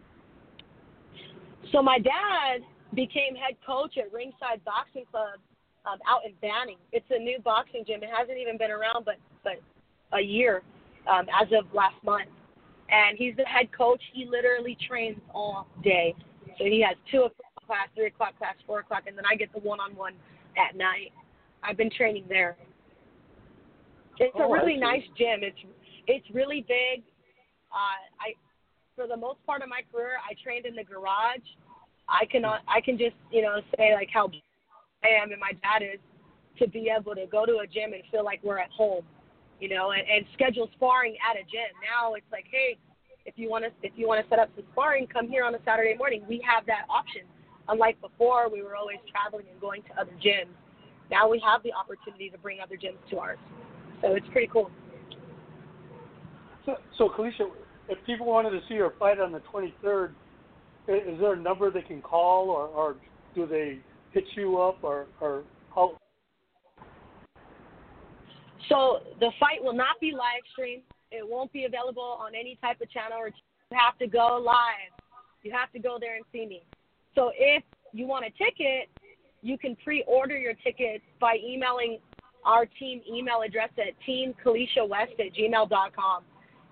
So 1.72 1.82
my 1.82 1.98
dad 1.98 2.62
became 2.94 3.34
head 3.34 3.56
coach 3.66 3.98
at 3.98 4.12
Ringside 4.12 4.64
Boxing 4.64 5.04
Club 5.10 5.40
um, 5.84 5.98
out 6.08 6.22
in 6.24 6.32
Banning. 6.40 6.78
It's 6.92 7.06
a 7.10 7.18
new 7.18 7.38
boxing 7.40 7.84
gym. 7.86 8.02
It 8.02 8.10
hasn't 8.16 8.38
even 8.38 8.56
been 8.58 8.70
around 8.70 9.04
but 9.04 9.16
but 9.44 9.60
a 10.16 10.20
year 10.20 10.62
um, 11.10 11.26
as 11.28 11.48
of 11.52 11.72
last 11.74 11.96
month. 12.04 12.28
And 12.90 13.18
he's 13.18 13.36
the 13.36 13.44
head 13.44 13.68
coach. 13.76 14.00
He 14.14 14.24
literally 14.24 14.76
trains 14.88 15.18
all 15.34 15.66
day. 15.84 16.14
So 16.56 16.64
he 16.64 16.82
has 16.86 16.96
two 17.10 17.28
o'clock 17.28 17.66
class, 17.66 17.88
three 17.94 18.06
o'clock 18.06 18.38
class, 18.38 18.54
four 18.66 18.80
o'clock, 18.80 19.02
and 19.06 19.16
then 19.16 19.24
I 19.30 19.36
get 19.36 19.52
the 19.52 19.60
one-on-one 19.60 20.14
at 20.56 20.74
night. 20.74 21.12
I've 21.62 21.76
been 21.76 21.90
training 21.90 22.24
there. 22.28 22.56
It's 24.18 24.34
oh, 24.36 24.50
a 24.50 24.52
really 24.52 24.76
nice 24.76 25.04
gym. 25.16 25.40
It's 25.42 25.58
it's 26.06 26.26
really 26.32 26.64
big. 26.66 27.04
Uh, 27.70 28.00
I 28.18 28.32
for 28.98 29.06
the 29.06 29.16
most 29.16 29.38
part 29.46 29.62
of 29.62 29.68
my 29.70 29.86
career, 29.94 30.18
I 30.18 30.34
trained 30.42 30.66
in 30.66 30.74
the 30.74 30.82
garage. 30.82 31.46
I 32.10 32.26
can 32.26 32.44
I 32.44 32.82
can 32.82 32.98
just 32.98 33.14
you 33.30 33.42
know 33.42 33.62
say 33.78 33.94
like 33.94 34.08
how 34.12 34.26
I 35.06 35.22
am 35.22 35.30
and 35.30 35.38
my 35.38 35.54
dad 35.62 35.86
is 35.86 36.02
to 36.58 36.66
be 36.66 36.90
able 36.90 37.14
to 37.14 37.26
go 37.30 37.46
to 37.46 37.62
a 37.62 37.66
gym 37.66 37.94
and 37.94 38.02
feel 38.10 38.24
like 38.24 38.42
we're 38.42 38.58
at 38.58 38.70
home, 38.74 39.04
you 39.60 39.68
know, 39.68 39.92
and, 39.92 40.02
and 40.02 40.26
schedule 40.34 40.68
sparring 40.74 41.14
at 41.22 41.38
a 41.38 41.46
gym. 41.46 41.70
Now 41.78 42.14
it's 42.14 42.26
like, 42.32 42.46
hey, 42.50 42.76
if 43.24 43.34
you 43.38 43.48
want 43.48 43.66
to 43.66 43.70
if 43.86 43.92
you 43.94 44.08
want 44.08 44.18
to 44.18 44.28
set 44.28 44.40
up 44.40 44.50
some 44.56 44.64
sparring, 44.72 45.06
come 45.06 45.28
here 45.28 45.44
on 45.44 45.54
a 45.54 45.62
Saturday 45.64 45.94
morning. 45.94 46.24
We 46.26 46.42
have 46.42 46.66
that 46.66 46.90
option. 46.90 47.22
Unlike 47.68 48.00
before, 48.00 48.50
we 48.50 48.62
were 48.62 48.74
always 48.74 48.98
traveling 49.06 49.46
and 49.52 49.60
going 49.60 49.82
to 49.82 49.92
other 50.00 50.16
gyms. 50.18 50.50
Now 51.08 51.28
we 51.30 51.38
have 51.46 51.62
the 51.62 51.72
opportunity 51.72 52.30
to 52.30 52.38
bring 52.38 52.58
other 52.58 52.74
gyms 52.74 52.98
to 53.10 53.18
ours. 53.18 53.38
So 54.02 54.16
it's 54.16 54.26
pretty 54.32 54.48
cool. 54.50 54.70
So, 56.64 56.76
so 56.96 57.08
Kaliesha, 57.08 57.48
if 57.88 57.98
people 58.04 58.26
wanted 58.26 58.50
to 58.50 58.60
see 58.68 58.74
your 58.74 58.92
fight 58.98 59.18
on 59.18 59.32
the 59.32 59.40
23rd, 59.52 60.10
is 60.88 61.20
there 61.20 61.32
a 61.34 61.38
number 61.38 61.70
they 61.70 61.82
can 61.82 62.00
call, 62.00 62.50
or, 62.50 62.66
or 62.68 62.96
do 63.34 63.46
they 63.46 63.78
hit 64.12 64.24
you 64.34 64.58
up, 64.58 64.78
or 64.82 65.06
or 65.20 65.42
how? 65.74 65.96
So 68.68 69.00
the 69.20 69.30
fight 69.38 69.62
will 69.62 69.74
not 69.74 70.00
be 70.00 70.12
live 70.12 70.42
streamed. 70.52 70.82
It 71.10 71.26
won't 71.26 71.52
be 71.52 71.64
available 71.64 72.18
on 72.20 72.34
any 72.34 72.58
type 72.62 72.80
of 72.80 72.90
channel, 72.90 73.18
or 73.18 73.28
you 73.28 73.76
have 73.76 73.98
to 73.98 74.06
go 74.06 74.42
live. 74.42 74.92
You 75.42 75.52
have 75.52 75.70
to 75.72 75.78
go 75.78 75.98
there 76.00 76.16
and 76.16 76.24
see 76.32 76.46
me. 76.46 76.62
So 77.14 77.32
if 77.34 77.62
you 77.92 78.06
want 78.06 78.24
a 78.24 78.30
ticket, 78.30 78.88
you 79.42 79.56
can 79.56 79.76
pre-order 79.84 80.36
your 80.36 80.54
tickets 80.54 81.04
by 81.20 81.36
emailing 81.44 81.98
our 82.44 82.66
team 82.66 83.00
email 83.10 83.42
address 83.46 83.70
at 83.78 83.94
teamkalieshawest 84.06 85.18
at 85.18 85.34
gmail.com. 85.38 86.24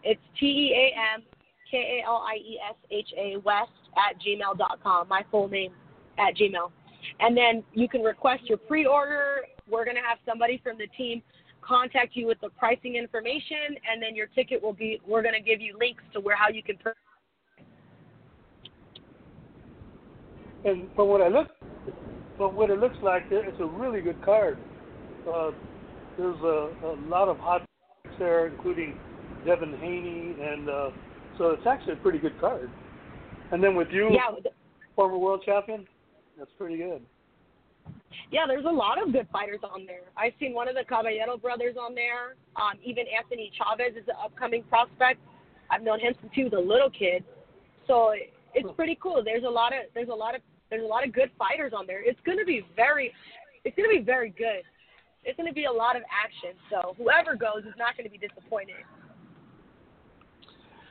It's 0.03 0.21
T 0.39 0.47
E 0.47 0.75
A 0.75 1.17
M 1.17 1.23
K 1.71 2.01
A 2.03 2.07
L 2.07 2.25
I 2.27 2.37
E 2.37 2.59
S 2.69 2.77
H 2.91 3.09
A 3.17 3.37
West 3.39 3.71
at 3.97 4.17
gmail.com. 4.21 5.09
My 5.09 5.25
full 5.31 5.49
name 5.49 5.73
at 6.19 6.35
Gmail. 6.37 6.71
And 7.21 7.37
then 7.37 7.63
you 7.73 7.89
can 7.89 8.03
request 8.03 8.43
your 8.47 8.59
pre 8.59 8.87
order. 8.87 9.43
We're 9.69 9.85
going 9.85 9.97
to 9.97 10.03
have 10.03 10.19
somebody 10.27 10.61
from 10.63 10.79
the 10.79 10.87
team 10.97 11.23
contact 11.67 12.15
you 12.15 12.27
with 12.27 12.41
the 12.41 12.51
pricing 12.51 12.95
information, 12.95 13.77
and 13.91 14.01
then 14.01 14.15
your 14.15 14.27
ticket 14.29 14.63
will 14.63 14.73
be, 14.73 15.01
we're 15.07 15.23
going 15.23 15.35
to 15.35 15.41
give 15.41 15.61
you 15.61 15.77
links 15.79 16.03
to 16.13 16.21
where 16.21 16.37
how 16.37 16.49
you 16.49 16.63
can 16.63 16.77
purchase. 16.77 17.01
And 20.65 20.89
from 20.95 21.09
what 21.09 21.21
I 21.21 21.29
look, 21.29 21.49
from 22.37 22.55
what 22.55 22.71
it 22.71 22.79
looks 22.79 22.97
like, 23.03 23.25
it's 23.31 23.61
a 23.61 23.67
really 23.67 24.01
good 24.01 24.23
card. 24.25 24.59
Uh, 25.29 25.51
there's 26.17 26.41
a, 26.41 26.71
a 26.85 26.97
lot 27.09 27.29
of 27.29 27.39
hot 27.39 27.65
there, 28.19 28.47
including 28.47 28.99
Devin 29.47 29.77
Haney, 29.79 30.35
and 30.43 30.69
uh, 30.69 30.91
so 31.39 31.51
it's 31.51 31.67
actually 31.67 31.95
a 31.95 31.97
pretty 31.97 32.19
good 32.19 32.39
card. 32.41 32.71
And 33.53 33.63
then 33.63 33.77
with 33.77 33.89
you, 33.93 34.11
yeah, 34.11 34.51
former 34.97 35.17
world 35.17 35.43
champion, 35.47 35.87
that's 36.37 36.51
pretty 36.59 36.77
good. 36.77 37.01
Yeah, 38.33 38.43
there's 38.49 38.65
a 38.65 38.71
lot 38.71 39.01
of 39.01 39.13
good 39.13 39.29
fighters 39.33 39.61
on 39.63 39.87
there. 39.87 40.03
I've 40.17 40.33
seen 40.41 40.53
one 40.53 40.69
of 40.69 40.75
the 40.75 40.83
Caballero 40.85 41.37
brothers 41.37 41.77
on 41.81 41.95
there. 41.95 42.35
Um, 42.57 42.79
even 42.83 43.05
Anthony 43.07 43.53
Chavez 43.57 43.95
is 43.97 44.09
an 44.09 44.17
upcoming 44.23 44.65
prospect. 44.65 45.21
I've 45.71 45.83
known 45.83 46.01
him 46.01 46.15
since 46.21 46.33
he 46.35 46.43
was 46.43 46.53
a 46.53 46.61
little 46.61 46.91
kid, 46.91 47.23
so 47.87 48.15
it's 48.55 48.69
pretty 48.75 48.99
cool. 49.01 49.23
There's 49.25 49.45
a 49.45 49.49
lot 49.49 49.73
of 49.73 49.87
there's 49.95 50.09
a 50.09 50.15
lot 50.15 50.35
of 50.35 50.41
there's 50.71 50.83
a 50.83 50.87
lot 50.87 51.07
of 51.07 51.13
good 51.13 51.31
fighters 51.39 51.73
on 51.77 51.87
there. 51.87 52.03
It's 52.03 52.19
gonna 52.27 52.45
be 52.45 52.67
very 52.75 53.13
it's 53.65 53.77
gonna 53.77 53.89
be 53.89 54.03
very 54.03 54.31
good. 54.31 54.63
It's 55.25 55.37
gonna 55.37 55.53
be 55.53 55.65
a 55.67 55.73
lot 55.73 55.95
of 55.97 56.03
action. 56.11 56.59
So 56.71 56.95
whoever 56.99 57.37
goes 57.37 57.63
is 57.67 57.75
not 57.79 57.97
gonna 57.97 58.11
be 58.11 58.19
disappointed. 58.19 58.83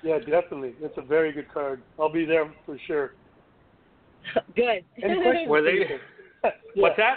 Yeah, 0.06 0.20
definitely. 0.20 0.76
It's 0.82 0.94
a 0.98 1.02
very 1.02 1.32
good 1.32 1.52
card. 1.52 1.82
I'll 2.00 2.12
be 2.12 2.26
there 2.26 2.54
for 2.64 2.78
sure. 2.86 3.14
Good. 4.56 4.86
Any 5.04 5.16
questions? 5.22 5.50
Were 5.50 5.64
they? 5.64 5.84
Felipe? 5.84 6.54
What's 6.76 6.98
that? 6.98 7.16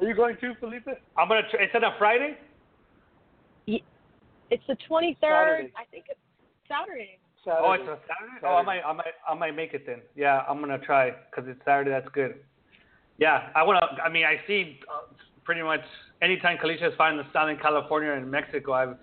Are 0.00 0.06
you 0.06 0.14
going 0.16 0.36
too, 0.40 0.54
Felipe? 0.58 0.88
I'm 1.16 1.28
gonna. 1.28 1.42
Tr- 1.48 1.62
is 1.62 1.70
it 1.72 1.82
a 1.84 1.94
Friday? 1.98 2.36
it's 3.68 4.62
the 4.68 4.76
23rd. 4.90 5.16
Saturday. 5.20 5.72
I 5.76 5.84
think 5.90 6.06
it's 6.08 6.18
Saturday. 6.68 7.18
Saturday. 7.44 7.62
Oh, 7.64 7.72
it's 7.72 7.84
a 7.84 7.98
Saturday. 8.06 8.44
Oh, 8.44 8.56
I 8.56 8.62
might, 8.62 8.82
I 8.82 8.92
might, 8.92 9.06
I 9.28 9.34
might 9.34 9.56
make 9.56 9.74
it 9.74 9.84
then. 9.86 10.00
Yeah, 10.16 10.42
I'm 10.48 10.58
gonna 10.58 10.78
try 10.78 11.12
because 11.30 11.48
it's 11.48 11.60
Saturday. 11.64 11.90
That's 11.90 12.08
good. 12.12 12.34
Yeah, 13.18 13.50
I 13.54 13.62
wanna. 13.62 13.80
I 14.04 14.08
mean, 14.08 14.24
I 14.24 14.40
see 14.48 14.80
uh, 14.92 15.12
pretty 15.44 15.62
much 15.62 15.82
anytime 16.20 16.58
Kaliesha 16.58 16.88
is 16.88 16.94
fighting 16.98 17.20
in 17.20 17.24
Southern 17.32 17.58
California 17.58 18.12
and 18.12 18.28
Mexico, 18.28 18.72
I've, 18.72 18.96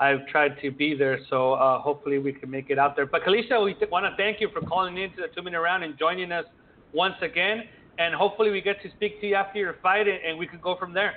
I've 0.00 0.26
tried 0.26 0.60
to 0.62 0.70
be 0.70 0.94
there. 0.94 1.20
So 1.28 1.52
uh, 1.52 1.78
hopefully 1.78 2.18
we 2.18 2.32
can 2.32 2.50
make 2.50 2.70
it 2.70 2.78
out 2.78 2.96
there. 2.96 3.06
But 3.06 3.22
Kaliesha, 3.22 3.62
we 3.62 3.74
th- 3.74 3.90
want 3.90 4.06
to 4.06 4.16
thank 4.16 4.40
you 4.40 4.48
for 4.52 4.62
calling 4.66 4.96
in 4.96 5.10
to 5.10 5.16
the 5.16 5.28
two 5.34 5.42
minute 5.42 5.60
round 5.60 5.84
and 5.84 5.96
joining 5.98 6.32
us 6.32 6.46
once 6.92 7.16
again. 7.20 7.64
And 7.98 8.14
hopefully 8.14 8.50
we 8.50 8.62
get 8.62 8.82
to 8.82 8.90
speak 8.92 9.20
to 9.20 9.26
you 9.28 9.34
after 9.34 9.58
your 9.58 9.76
fight 9.82 10.08
and, 10.08 10.18
and 10.26 10.38
we 10.38 10.46
can 10.46 10.58
go 10.60 10.74
from 10.76 10.94
there. 10.94 11.16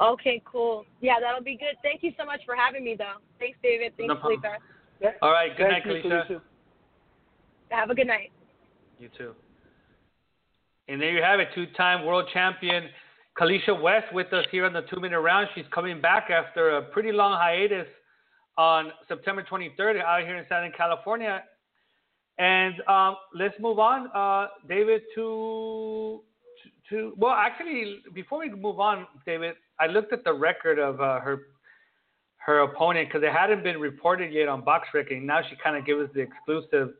Okay, 0.00 0.40
cool. 0.44 0.86
Yeah, 1.00 1.14
that'll 1.20 1.42
be 1.42 1.56
good. 1.56 1.76
Thank 1.82 2.02
you 2.02 2.12
so 2.18 2.24
much 2.24 2.40
for 2.46 2.54
having 2.56 2.82
me, 2.82 2.94
though. 2.96 3.18
Thanks, 3.38 3.58
David. 3.62 3.92
Thanks, 3.98 4.14
No. 4.14 4.20
Felipe. 4.20 4.44
Yeah. 5.00 5.10
All 5.20 5.30
right. 5.32 5.54
Good 5.56 5.66
Thank 5.68 5.86
night, 5.86 5.96
you, 5.96 6.10
Kaliesha. 6.10 6.26
Felicia. 6.26 6.42
Have 7.70 7.90
a 7.90 7.94
good 7.94 8.06
night. 8.06 8.32
You 8.98 9.10
too. 9.18 9.34
And 10.88 11.02
there 11.02 11.10
you 11.10 11.22
have 11.22 11.40
it, 11.40 11.48
two-time 11.54 12.06
world 12.06 12.30
champion 12.32 12.84
Kaliesha 13.38 13.80
West 13.80 14.12
with 14.12 14.32
us 14.32 14.44
here 14.50 14.66
on 14.66 14.72
the 14.72 14.82
two-minute 14.82 15.20
round. 15.20 15.48
She's 15.54 15.64
coming 15.72 16.00
back 16.00 16.28
after 16.30 16.76
a 16.76 16.82
pretty 16.82 17.12
long 17.12 17.32
hiatus 17.32 17.86
on 18.56 18.90
September 19.06 19.44
23rd 19.48 20.02
out 20.02 20.22
here 20.24 20.36
in 20.36 20.44
Southern 20.48 20.72
California. 20.76 21.44
And 22.38 22.74
um, 22.88 23.16
let's 23.34 23.54
move 23.60 23.78
on, 23.78 24.08
uh, 24.14 24.48
David, 24.68 25.02
to, 25.14 26.20
to 26.90 27.12
well, 27.16 27.32
actually, 27.32 27.98
before 28.12 28.40
we 28.40 28.50
move 28.50 28.80
on, 28.80 29.06
David, 29.24 29.54
I 29.78 29.86
looked 29.86 30.12
at 30.12 30.24
the 30.24 30.32
record 30.32 30.78
of 30.78 31.00
uh, 31.00 31.20
her 31.20 31.42
her 32.38 32.60
opponent 32.60 33.08
because 33.08 33.22
it 33.22 33.32
hadn't 33.32 33.62
been 33.62 33.78
reported 33.78 34.32
yet 34.32 34.48
on 34.48 34.62
BoxRec. 34.62 35.20
Now 35.22 35.40
she 35.48 35.54
kind 35.62 35.76
of 35.76 35.84
gives 35.84 36.04
us 36.04 36.08
the 36.14 36.20
exclusive 36.20 36.94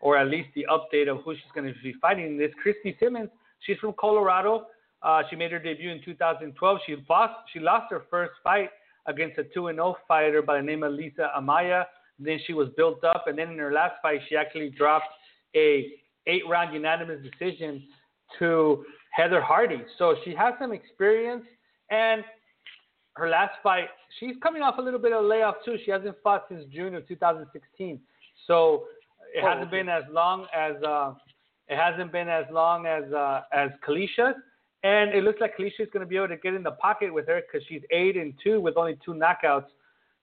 or 0.00 0.18
at 0.18 0.28
least 0.28 0.50
the 0.54 0.66
update 0.70 1.08
of 1.08 1.22
who 1.24 1.34
she's 1.34 1.52
going 1.54 1.72
to 1.72 1.74
be 1.82 1.94
fighting. 2.02 2.36
This 2.36 2.50
Christy 2.62 2.96
Simmons, 3.00 3.30
she's 3.60 3.78
from 3.78 3.94
Colorado. 3.98 4.66
Uh, 5.02 5.22
she 5.30 5.36
made 5.36 5.50
her 5.52 5.58
debut 5.58 5.90
in 5.90 6.02
2012. 6.04 6.78
She 6.86 6.96
lost, 7.08 7.34
she 7.52 7.60
lost 7.60 7.90
her 7.90 8.04
first 8.10 8.32
fight 8.44 8.70
against 9.06 9.38
a 9.38 9.44
2 9.44 9.50
0 9.72 9.96
fighter 10.06 10.42
by 10.42 10.56
the 10.56 10.62
name 10.62 10.82
of 10.82 10.92
Lisa 10.92 11.30
Amaya. 11.36 11.84
Then 12.18 12.38
she 12.46 12.52
was 12.52 12.68
built 12.76 13.02
up, 13.02 13.24
and 13.28 13.38
then 13.38 13.50
in 13.50 13.58
her 13.58 13.72
last 13.72 13.94
fight, 14.02 14.20
she 14.28 14.36
actually 14.36 14.68
dropped 14.70 15.06
a 15.56 15.92
eight 16.26 16.42
round 16.48 16.74
unanimous 16.74 17.18
decision 17.22 17.82
to 18.38 18.84
Heather 19.12 19.40
Hardy. 19.40 19.82
So 19.98 20.16
she 20.24 20.34
has 20.34 20.54
some 20.60 20.72
experience, 20.72 21.44
and 21.90 22.22
her 23.14 23.28
last 23.28 23.54
fight, 23.62 23.88
she's 24.18 24.36
coming 24.42 24.62
off 24.62 24.76
a 24.78 24.82
little 24.82 25.00
bit 25.00 25.12
of 25.12 25.24
a 25.24 25.26
layoff 25.26 25.56
too. 25.64 25.76
She 25.84 25.90
hasn't 25.90 26.16
fought 26.22 26.44
since 26.48 26.64
June 26.72 26.94
of 26.94 27.08
2016. 27.08 27.98
So 28.46 28.84
it 29.34 29.42
Oh, 29.42 29.46
hasn't 29.48 29.68
okay. 29.68 29.78
been 29.78 29.88
as 29.88 30.04
long 30.10 30.46
as 30.54 30.74
uh, 30.82 31.14
it 31.68 31.76
hasn't 31.76 32.12
been 32.12 32.28
as 32.28 32.44
long 32.50 32.86
as 32.86 33.04
uh, 33.12 33.42
as 33.52 33.70
Kaliesha's, 33.86 34.36
and 34.82 35.10
it 35.14 35.24
looks 35.24 35.40
like 35.40 35.56
Kaliesha 35.56 35.80
is 35.80 35.88
going 35.92 36.00
to 36.00 36.06
be 36.06 36.16
able 36.16 36.28
to 36.28 36.36
get 36.36 36.54
in 36.54 36.62
the 36.62 36.72
pocket 36.72 37.12
with 37.12 37.26
her 37.28 37.40
because 37.40 37.66
she's 37.68 37.82
eight 37.90 38.16
and 38.16 38.34
two 38.42 38.60
with 38.60 38.76
only 38.76 38.98
two 39.04 39.12
knockouts. 39.12 39.66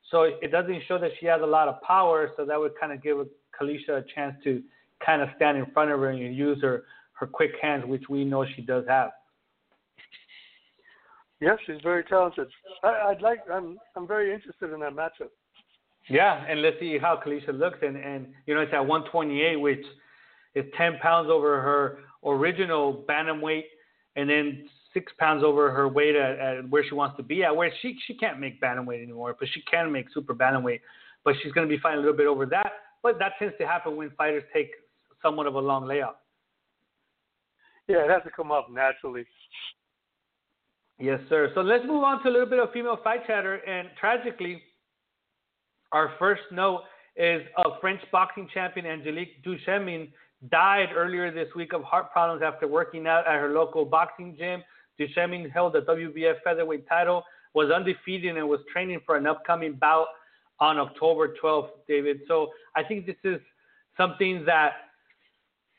So 0.10 0.24
it 0.24 0.52
doesn't 0.52 0.84
show 0.88 0.98
that 1.00 1.12
she 1.20 1.26
has 1.26 1.42
a 1.42 1.46
lot 1.46 1.68
of 1.68 1.82
power. 1.82 2.32
So 2.38 2.46
that 2.46 2.60
would 2.60 2.74
kind 2.80 2.92
of 2.92 3.04
give 3.04 3.18
Kaliesha 3.60 3.90
a 3.90 4.04
chance 4.16 4.36
to 4.44 4.64
kind 5.06 5.22
of 5.22 5.30
stand 5.36 5.58
in 5.58 5.66
front 5.74 5.92
of 5.92 6.00
her 6.00 6.10
and 6.10 6.36
use 6.36 6.62
her 6.62 6.84
her 7.14 7.28
quick 7.28 7.52
hands, 7.62 7.84
which 7.86 8.04
we 8.10 8.24
know 8.24 8.46
she 8.56 8.62
does 8.62 8.86
have. 8.88 9.10
Yes, 11.40 11.58
she's 11.66 11.82
very 11.84 12.04
talented. 12.04 12.48
I, 12.84 13.10
I'd 13.10 13.22
like. 13.22 13.40
I'm. 13.52 13.78
I'm 13.96 14.08
very 14.08 14.34
interested 14.34 14.74
in 14.74 14.80
that 14.80 14.94
matchup. 14.94 15.30
Yeah, 16.10 16.44
and 16.48 16.62
let's 16.62 16.80
see 16.80 16.98
how 16.98 17.20
Kaliesha 17.24 17.58
looks. 17.58 17.80
And, 17.82 17.98
and 17.98 18.28
you 18.46 18.56
know, 18.56 18.62
it's 18.62 18.74
at 18.74 18.86
128, 18.86 19.58
which 19.58 19.84
is 20.56 20.66
10 20.78 21.00
pounds 21.00 21.30
over 21.30 21.62
her 21.62 22.00
original 22.26 23.04
bantamweight, 23.08 23.64
and 24.18 24.30
then 24.30 24.68
six 24.94 25.14
pounds 25.20 25.44
over 25.44 25.72
her 25.72 25.88
weight 25.88 26.16
at, 26.16 26.40
at 26.40 26.70
where 26.70 26.84
she 26.84 26.96
wants 26.96 27.16
to 27.18 27.24
be 27.24 27.44
at. 27.44 27.56
Where 27.56 27.72
she 27.82 27.98
she 28.06 28.16
can't 28.16 28.40
make 28.40 28.60
bantamweight 28.60 29.02
anymore, 29.02 29.36
but 29.40 29.48
she 29.54 29.62
can 29.62 29.92
make 29.92 30.08
super 30.14 30.36
bantamweight. 30.36 30.82
But 31.24 31.36
she's 31.42 31.54
going 31.54 31.68
to 31.70 31.74
be 31.74 31.80
fighting 31.80 32.00
a 32.00 32.02
little 32.02 32.18
bit 32.18 32.28
over 32.28 32.46
that. 32.48 32.72
But 33.04 33.20
that 33.20 33.34
tends 33.40 33.54
to 33.60 33.68
happen 33.68 33.96
when 33.96 34.10
fighters 34.18 34.44
take 34.54 34.72
somewhat 35.22 35.48
of 35.48 35.56
a 35.56 35.60
long 35.60 35.86
layoff. 35.86 36.16
Yeah, 37.88 38.04
it 38.04 38.10
has 38.10 38.24
to 38.24 38.32
come 38.32 38.52
up 38.52 38.68
naturally. 38.70 39.26
Yes, 41.00 41.20
sir. 41.30 41.52
So 41.54 41.62
let's 41.62 41.86
move 41.86 42.04
on 42.04 42.24
to 42.24 42.30
a 42.30 42.32
little 42.32 42.50
bit 42.50 42.60
of 42.60 42.72
female 42.72 43.00
fight 43.04 43.26
chatter. 43.28 43.56
And 43.56 43.90
tragically, 44.00 44.64
our 45.92 46.12
first 46.18 46.42
note 46.52 46.82
is 47.16 47.42
a 47.58 47.80
French 47.80 48.02
boxing 48.12 48.50
champion, 48.54 48.86
Angelique 48.86 49.44
Duchemin, 49.44 50.10
died 50.50 50.90
earlier 50.96 51.32
this 51.32 51.48
week 51.56 51.74
of 51.74 51.84
heart 51.84 52.12
problems 52.12 52.42
after 52.44 52.68
working 52.68 53.08
out 53.08 53.28
at 53.28 53.36
her 53.36 53.50
local 53.50 53.86
boxing 53.86 54.36
gym. 54.38 54.64
Duchemin 55.00 55.50
held 55.52 55.74
the 55.74 55.82
WBF 55.82 56.36
featherweight 56.44 56.88
title, 56.88 57.24
was 57.54 57.72
undefeated, 57.72 58.38
and 58.38 58.48
was 58.48 58.60
training 58.72 59.02
for 59.06 59.18
an 59.18 59.28
upcoming 59.28 59.74
bout 59.74 60.08
on 60.60 60.78
October 60.78 61.36
12th, 61.42 61.70
David. 61.88 62.22
So 62.28 62.50
I 62.76 62.84
think 62.84 63.06
this 63.06 63.16
is 63.24 63.40
something 63.98 64.44
that 64.46 64.74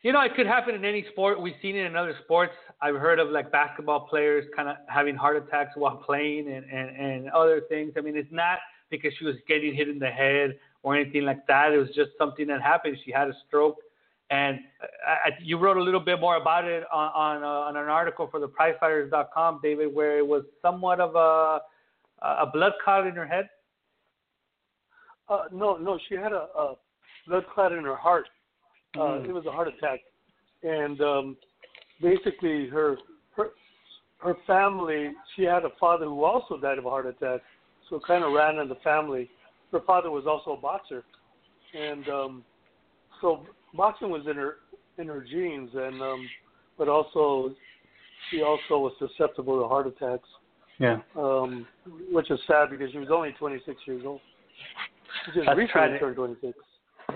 you 0.02 0.12
know, 0.12 0.20
it 0.20 0.36
could 0.36 0.46
happen 0.46 0.76
in 0.76 0.84
any 0.84 1.04
sport. 1.10 1.40
We've 1.40 1.56
seen 1.60 1.74
it 1.74 1.84
in 1.84 1.96
other 1.96 2.14
sports. 2.22 2.52
I've 2.80 2.94
heard 2.94 3.18
of 3.18 3.30
like 3.30 3.50
basketball 3.50 4.00
players 4.00 4.44
kind 4.54 4.68
of 4.68 4.76
having 4.88 5.16
heart 5.16 5.36
attacks 5.36 5.72
while 5.74 5.96
playing 5.96 6.48
and, 6.52 6.64
and, 6.64 6.96
and 6.96 7.30
other 7.30 7.62
things. 7.68 7.94
I 7.96 8.00
mean, 8.00 8.16
it's 8.16 8.30
not 8.30 8.58
because 8.90 9.12
she 9.18 9.24
was 9.24 9.34
getting 9.48 9.74
hit 9.74 9.88
in 9.88 9.98
the 9.98 10.06
head 10.06 10.56
or 10.84 10.94
anything 10.94 11.24
like 11.24 11.44
that. 11.48 11.72
It 11.72 11.78
was 11.78 11.88
just 11.88 12.10
something 12.16 12.46
that 12.46 12.62
happened. 12.62 12.96
She 13.04 13.10
had 13.10 13.26
a 13.26 13.34
stroke. 13.48 13.76
And 14.30 14.58
I, 15.06 15.28
I, 15.28 15.30
you 15.42 15.56
wrote 15.58 15.78
a 15.78 15.82
little 15.82 16.00
bit 16.00 16.20
more 16.20 16.36
about 16.36 16.66
it 16.66 16.84
on 16.92 17.08
on, 17.14 17.42
uh, 17.42 17.46
on 17.46 17.76
an 17.76 17.88
article 17.88 18.28
for 18.30 18.40
the 18.40 18.48
PrizeFighters.com, 18.48 19.60
David, 19.62 19.94
where 19.94 20.18
it 20.18 20.26
was 20.26 20.44
somewhat 20.60 21.00
of 21.00 21.14
a 21.16 21.60
a 22.22 22.46
blood 22.52 22.72
clot 22.84 23.06
in 23.06 23.14
her 23.14 23.26
head. 23.26 23.48
Uh, 25.28 25.44
no, 25.52 25.76
no, 25.76 25.98
she 26.08 26.14
had 26.14 26.32
a, 26.32 26.46
a 26.58 26.74
blood 27.26 27.44
clot 27.54 27.72
in 27.72 27.84
her 27.84 27.96
heart. 27.96 28.26
Uh, 28.96 29.00
Mm. 29.00 29.28
It 29.28 29.32
was 29.32 29.44
a 29.46 29.52
heart 29.52 29.68
attack, 29.68 30.00
and 30.62 31.00
um, 31.02 31.36
basically 32.00 32.68
her 32.68 32.96
her 33.36 33.50
her 34.18 34.34
family. 34.46 35.10
She 35.36 35.42
had 35.42 35.64
a 35.64 35.70
father 35.78 36.06
who 36.06 36.24
also 36.24 36.58
died 36.58 36.78
of 36.78 36.86
a 36.86 36.90
heart 36.90 37.06
attack, 37.06 37.42
so 37.88 37.96
it 37.96 38.02
kind 38.06 38.24
of 38.24 38.32
ran 38.32 38.56
in 38.58 38.68
the 38.68 38.76
family. 38.76 39.28
Her 39.72 39.80
father 39.86 40.10
was 40.10 40.26
also 40.26 40.52
a 40.52 40.60
boxer, 40.60 41.04
and 41.78 42.08
um, 42.08 42.44
so 43.20 43.46
boxing 43.78 44.10
was 44.10 44.26
in 44.26 44.36
her 44.36 44.56
in 44.98 45.06
her 45.06 45.22
genes, 45.24 45.70
and 45.74 46.02
um, 46.02 46.28
but 46.76 46.88
also 46.88 47.54
she 48.30 48.42
also 48.42 48.78
was 48.78 48.92
susceptible 48.98 49.58
to 49.62 49.66
heart 49.68 49.86
attacks 49.86 50.28
Yeah. 50.78 50.98
um, 51.16 51.66
which 52.10 52.30
is 52.30 52.40
sad 52.46 52.68
because 52.70 52.90
she 52.92 52.98
was 52.98 53.08
only 53.10 53.32
26 53.38 53.80
years 53.86 54.02
old. 54.04 54.20
She 55.24 55.32
just 55.32 55.46
That's 55.46 55.56
recently 55.56 55.98
turned 56.00 56.16
26. 56.16 56.58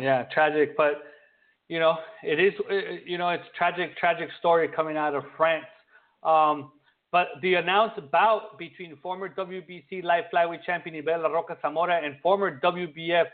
Yeah, 0.00 0.22
tragic, 0.32 0.76
but 0.76 1.02
you 1.68 1.78
know, 1.80 1.94
it 2.22 2.38
is. 2.40 2.54
it- 2.70 3.02
You 3.06 3.18
know, 3.18 3.28
it's 3.30 3.44
tragic, 3.58 3.96
tragic 3.98 4.28
story 4.38 4.68
coming 4.68 4.96
out 4.96 5.14
of 5.14 5.24
France. 5.36 5.66
Um, 6.22 6.72
but 7.10 7.26
the 7.42 7.54
announced 7.54 8.00
bout 8.10 8.56
between 8.58 8.96
former 9.02 9.28
WBC 9.28 10.02
light 10.02 10.24
flyweight 10.32 10.62
champion 10.64 10.94
Isabel 10.96 11.20
La 11.22 11.28
Roca 11.28 11.58
Zamora 11.60 11.96
and 12.04 12.12
former 12.22 12.58
WBF 12.60 13.26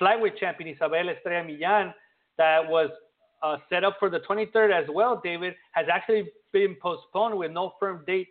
flyweight 0.00 0.36
champion 0.38 0.74
Isabel 0.74 1.08
Estrella 1.10 1.44
Millan 1.46 1.92
that 2.38 2.66
was 2.66 2.90
uh, 3.42 3.56
set 3.68 3.84
up 3.84 3.96
for 3.98 4.08
the 4.08 4.20
23rd 4.20 4.72
as 4.72 4.88
well, 4.92 5.20
David, 5.22 5.54
has 5.72 5.86
actually 5.92 6.28
been 6.52 6.76
postponed 6.80 7.36
with 7.36 7.52
no 7.52 7.74
firm 7.78 8.04
date, 8.06 8.28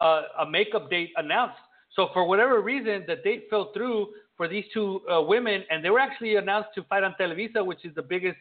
uh, 0.00 0.22
a 0.40 0.48
makeup 0.48 0.88
date 0.88 1.10
announced. 1.16 1.58
So 1.94 2.08
for 2.12 2.26
whatever 2.26 2.60
reason, 2.60 3.04
the 3.06 3.16
date 3.16 3.46
fell 3.50 3.72
through 3.72 4.08
for 4.36 4.48
these 4.48 4.64
two 4.72 5.00
uh, 5.10 5.22
women, 5.22 5.64
and 5.70 5.84
they 5.84 5.90
were 5.90 5.98
actually 5.98 6.36
announced 6.36 6.70
to 6.74 6.82
fight 6.84 7.02
on 7.02 7.14
Televisa, 7.18 7.64
which 7.64 7.84
is 7.84 7.94
the 7.94 8.02
biggest 8.02 8.36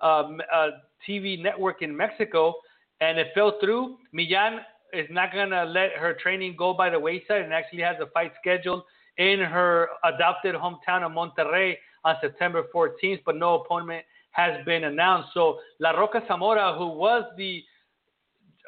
um, 0.00 0.40
uh, 0.52 0.68
TV 1.08 1.40
network 1.40 1.82
in 1.82 1.96
Mexico, 1.96 2.54
and 3.00 3.18
it 3.18 3.28
fell 3.34 3.58
through. 3.60 3.96
Millan 4.12 4.60
is 4.92 5.06
not 5.10 5.30
to 5.32 5.64
let 5.64 5.92
her 5.92 6.16
training 6.20 6.54
go 6.56 6.72
by 6.72 6.90
the 6.90 6.98
wayside 6.98 7.42
and 7.42 7.52
actually 7.52 7.82
has 7.82 7.96
a 8.00 8.06
fight 8.06 8.32
scheduled 8.40 8.82
in 9.18 9.40
her 9.40 9.88
adopted 10.04 10.54
hometown 10.54 11.02
of 11.02 11.12
Monterrey 11.12 11.76
on 12.04 12.16
September 12.20 12.64
14th, 12.74 13.20
but 13.26 13.36
no 13.36 13.60
opponent 13.60 14.04
has 14.32 14.64
been 14.64 14.84
announced. 14.84 15.30
So 15.34 15.58
La 15.80 15.90
Roca 15.90 16.22
Zamora, 16.28 16.76
who 16.78 16.86
was 16.88 17.24
the 17.36 17.62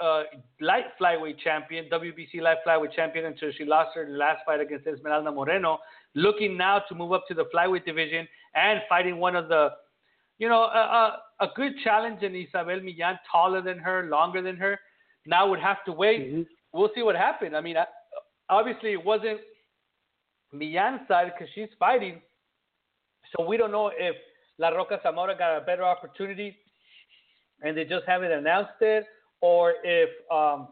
uh, 0.03 0.23
light 0.61 0.87
flyweight 1.01 1.39
champion, 1.39 1.89
WBC 1.91 2.41
light 2.41 2.59
flyweight 2.67 2.93
champion 2.95 3.27
until 3.27 3.51
she 3.57 3.65
lost 3.65 3.91
her 3.95 4.07
last 4.09 4.41
fight 4.45 4.61
against 4.61 4.87
Esmeralda 4.87 5.31
Moreno. 5.31 5.79
Looking 6.15 6.57
now 6.57 6.81
to 6.89 6.95
move 6.95 7.13
up 7.13 7.25
to 7.29 7.35
the 7.35 7.45
flyweight 7.55 7.85
division 7.85 8.27
and 8.55 8.81
fighting 8.89 9.19
one 9.19 9.37
of 9.37 9.49
the, 9.49 9.69
you 10.39 10.49
know, 10.49 10.63
a, 10.63 11.19
a, 11.41 11.45
a 11.47 11.49
good 11.55 11.73
challenge 11.85 12.23
in 12.23 12.35
Isabel 12.35 12.81
Millan, 12.81 13.19
taller 13.31 13.63
than 13.63 13.79
her, 13.79 14.09
longer 14.11 14.43
than 14.43 14.57
her. 14.57 14.79
Now 15.27 15.49
would 15.49 15.61
have 15.61 15.85
to 15.85 15.93
wait. 15.93 16.35
Mhm. 16.35 16.47
We'll 16.73 16.91
see 16.95 17.03
what 17.03 17.15
happens. 17.15 17.55
I 17.55 17.61
mean, 17.61 17.77
I- 17.77 17.87
obviously 18.49 18.93
it 18.93 19.05
wasn't 19.05 19.41
Millan's 20.53 21.07
side 21.09 21.33
because 21.33 21.53
she's 21.55 21.69
fighting. 21.79 22.21
So 23.37 23.45
we 23.47 23.57
don't 23.57 23.71
know 23.73 23.93
if 23.97 24.17
La 24.59 24.69
Roca 24.69 25.01
Zamora 25.03 25.37
got 25.37 25.57
a 25.57 25.61
better 25.61 25.85
opportunity 25.85 26.57
and 27.63 27.77
they 27.77 27.85
just 27.85 28.05
haven't 28.07 28.33
announced 28.33 28.81
it, 28.81 29.05
or 29.41 29.75
if 29.85 30.11
um, 30.31 30.69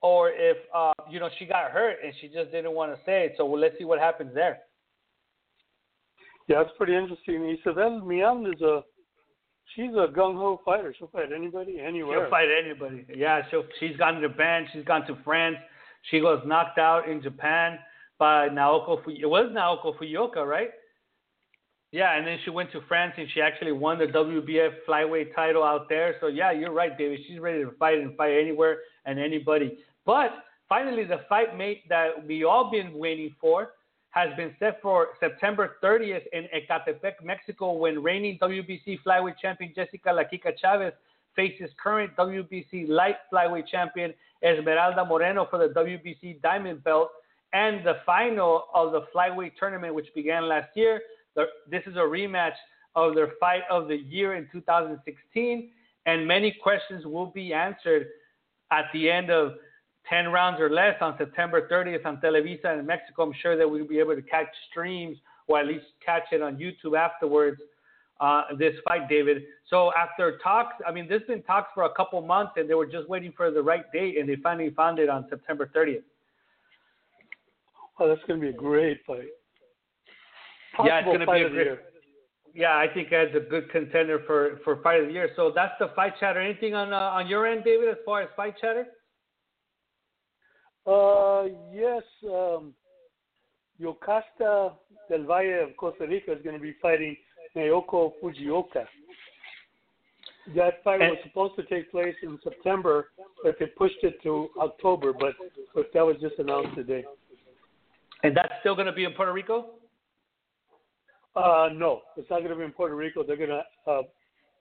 or 0.00 0.30
if 0.30 0.56
uh, 0.74 0.92
you 1.10 1.20
know 1.20 1.28
she 1.38 1.44
got 1.44 1.70
hurt 1.70 1.96
and 2.04 2.12
she 2.20 2.28
just 2.28 2.50
didn't 2.52 2.72
want 2.72 2.92
to 2.92 2.98
say 3.04 3.26
it. 3.26 3.34
So 3.36 3.44
well, 3.44 3.60
let's 3.60 3.76
see 3.78 3.84
what 3.84 3.98
happens 3.98 4.32
there. 4.34 4.60
Yeah, 6.48 6.60
it's 6.62 6.70
pretty 6.76 6.94
interesting. 6.94 7.56
Isabel 7.58 8.00
Millan 8.00 8.52
is 8.52 8.60
a 8.60 8.82
she's 9.74 9.90
a 9.92 10.06
gung 10.12 10.36
ho 10.36 10.60
fighter. 10.64 10.94
She'll 10.98 11.08
fight 11.08 11.32
anybody, 11.34 11.80
anywhere. 11.80 12.22
She'll 12.24 12.30
fight 12.30 12.48
anybody. 12.64 13.06
Yeah, 13.14 13.42
she'll, 13.50 13.64
she's 13.80 13.96
gone 13.96 14.20
to 14.20 14.28
Japan. 14.28 14.66
She's 14.72 14.84
gone 14.84 15.06
to 15.06 15.16
France. 15.24 15.56
She 16.10 16.20
was 16.20 16.42
knocked 16.46 16.78
out 16.78 17.08
in 17.08 17.22
Japan 17.22 17.78
by 18.18 18.48
Naoko. 18.50 19.02
Fu- 19.02 19.10
It 19.10 19.26
was 19.26 19.50
Naoko 19.52 19.96
Fujioka, 19.98 20.46
right? 20.46 20.68
Yeah, 21.94 22.18
and 22.18 22.26
then 22.26 22.38
she 22.42 22.50
went 22.50 22.72
to 22.72 22.80
France 22.88 23.14
and 23.16 23.28
she 23.32 23.40
actually 23.40 23.70
won 23.70 24.00
the 24.00 24.06
WBF 24.06 24.78
flyweight 24.84 25.32
title 25.32 25.62
out 25.62 25.88
there. 25.88 26.16
So 26.20 26.26
yeah, 26.26 26.50
you're 26.50 26.72
right, 26.72 26.98
David. 26.98 27.20
She's 27.28 27.38
ready 27.38 27.62
to 27.62 27.70
fight 27.78 27.98
and 27.98 28.16
fight 28.16 28.32
anywhere 28.36 28.78
and 29.06 29.20
anybody. 29.20 29.78
But 30.04 30.30
finally, 30.68 31.04
the 31.04 31.20
fight 31.28 31.56
mate 31.56 31.88
that 31.88 32.26
we 32.26 32.42
all 32.42 32.68
been 32.68 32.94
waiting 32.94 33.32
for 33.40 33.74
has 34.10 34.28
been 34.36 34.56
set 34.58 34.82
for 34.82 35.10
September 35.20 35.76
30th 35.84 36.22
in 36.32 36.48
Ecatepec, 36.52 37.22
Mexico, 37.22 37.74
when 37.74 38.02
reigning 38.02 38.40
WBC 38.42 38.98
flyweight 39.06 39.38
champion 39.40 39.72
Jessica 39.72 40.12
La 40.12 40.24
Kika 40.24 40.50
Chavez 40.60 40.94
faces 41.36 41.70
current 41.80 42.10
WBC 42.16 42.88
light 42.88 43.18
flyweight 43.32 43.68
champion 43.68 44.12
Esmeralda 44.42 45.04
Moreno 45.04 45.46
for 45.48 45.60
the 45.60 45.72
WBC 45.72 46.42
diamond 46.42 46.82
belt 46.82 47.10
and 47.52 47.86
the 47.86 47.98
final 48.04 48.64
of 48.74 48.90
the 48.90 49.02
flyweight 49.14 49.52
tournament, 49.56 49.94
which 49.94 50.12
began 50.12 50.48
last 50.48 50.70
year. 50.74 51.00
This 51.36 51.82
is 51.86 51.96
a 51.96 52.00
rematch 52.00 52.54
of 52.94 53.14
their 53.14 53.32
fight 53.40 53.62
of 53.70 53.88
the 53.88 53.96
year 53.96 54.34
in 54.34 54.48
2016, 54.52 55.70
and 56.06 56.26
many 56.26 56.56
questions 56.62 57.04
will 57.06 57.26
be 57.26 57.52
answered 57.52 58.06
at 58.70 58.84
the 58.92 59.10
end 59.10 59.30
of 59.30 59.54
10 60.08 60.28
rounds 60.28 60.60
or 60.60 60.70
less 60.70 60.96
on 61.00 61.16
September 61.18 61.68
30th 61.68 62.04
on 62.04 62.18
Televisa 62.18 62.78
in 62.78 62.86
Mexico. 62.86 63.22
I'm 63.22 63.32
sure 63.40 63.56
that 63.56 63.68
we'll 63.68 63.86
be 63.86 63.98
able 63.98 64.14
to 64.14 64.22
catch 64.22 64.48
streams 64.70 65.16
or 65.46 65.58
at 65.58 65.66
least 65.66 65.86
catch 66.04 66.24
it 66.32 66.42
on 66.42 66.56
YouTube 66.56 66.96
afterwards. 66.96 67.60
Uh, 68.20 68.42
this 68.58 68.74
fight, 68.86 69.08
David. 69.08 69.42
So 69.68 69.92
after 69.98 70.38
talks, 70.38 70.76
I 70.86 70.92
mean, 70.92 71.08
there's 71.08 71.26
been 71.26 71.42
talks 71.42 71.70
for 71.74 71.82
a 71.82 71.94
couple 71.94 72.20
months, 72.22 72.52
and 72.56 72.70
they 72.70 72.74
were 72.74 72.86
just 72.86 73.08
waiting 73.08 73.32
for 73.36 73.50
the 73.50 73.60
right 73.60 73.90
date, 73.92 74.18
and 74.18 74.28
they 74.28 74.36
finally 74.36 74.70
found 74.70 75.00
it 75.00 75.08
on 75.08 75.26
September 75.28 75.70
30th. 75.74 76.04
Oh, 77.98 78.08
that's 78.08 78.20
going 78.26 78.40
to 78.40 78.46
be 78.46 78.50
a 78.50 78.56
great 78.56 79.00
fight. 79.04 79.28
Yeah, 80.84 80.98
it's 80.98 81.06
going 81.06 81.20
to 81.20 81.26
fight 81.26 81.36
be 81.38 81.42
a 81.42 81.46
of 81.46 81.52
the 81.52 81.56
great. 81.56 81.66
year. 81.66 81.80
Yeah, 82.54 82.76
I 82.76 82.86
think 82.92 83.12
as 83.12 83.28
a 83.34 83.40
good 83.40 83.70
contender 83.70 84.20
for 84.26 84.60
for 84.64 84.80
fight 84.82 85.00
of 85.00 85.06
the 85.08 85.12
year. 85.12 85.30
So 85.36 85.52
that's 85.54 85.74
the 85.80 85.88
fight 85.96 86.14
chatter. 86.20 86.40
Anything 86.40 86.74
on 86.74 86.92
uh, 86.92 86.96
on 86.96 87.26
your 87.26 87.46
end, 87.46 87.64
David, 87.64 87.88
as 87.88 87.96
far 88.04 88.22
as 88.22 88.28
fight 88.36 88.54
chatter? 88.60 88.86
Uh, 90.86 91.44
yes, 91.72 92.02
um, 92.26 92.74
Yokasta 93.80 94.72
del 95.08 95.24
Valle 95.26 95.64
of 95.64 95.76
Costa 95.76 96.06
Rica 96.06 96.32
is 96.32 96.42
going 96.42 96.54
to 96.56 96.62
be 96.62 96.74
fighting 96.80 97.16
Naoko 97.56 98.12
Fujioka. 98.22 98.84
That 100.54 100.82
fight 100.84 101.00
And- 101.00 101.10
was 101.10 101.18
supposed 101.24 101.56
to 101.56 101.62
take 101.64 101.90
place 101.90 102.14
in 102.22 102.38
September, 102.44 103.08
but 103.42 103.56
they 103.58 103.66
pushed 103.66 104.02
it 104.02 104.22
to 104.24 104.50
October. 104.60 105.12
But, 105.12 105.32
but 105.74 105.86
that 105.94 106.04
was 106.04 106.16
just 106.20 106.38
announced 106.38 106.74
today. 106.74 107.02
And 108.22 108.36
that's 108.36 108.52
still 108.60 108.74
going 108.74 108.86
to 108.86 108.92
be 108.92 109.04
in 109.04 109.12
Puerto 109.12 109.32
Rico. 109.32 109.70
Uh, 111.36 111.68
no, 111.74 112.02
it's 112.16 112.30
not 112.30 112.40
going 112.40 112.50
to 112.50 112.56
be 112.56 112.64
in 112.64 112.70
Puerto 112.72 112.94
Rico. 112.94 113.24
They're 113.24 113.36
going 113.36 113.50
to 113.50 113.90
uh, 113.90 114.02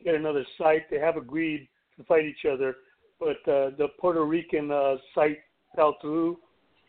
get 0.03 0.15
another 0.15 0.45
site. 0.57 0.89
They 0.89 0.99
have 0.99 1.17
agreed 1.17 1.67
to 1.97 2.03
fight 2.05 2.25
each 2.25 2.45
other, 2.51 2.75
but 3.19 3.37
uh, 3.51 3.71
the 3.77 3.87
Puerto 3.99 4.25
Rican 4.25 4.71
uh, 4.71 4.95
site 5.13 5.39
fell 5.75 5.97
through. 6.01 6.37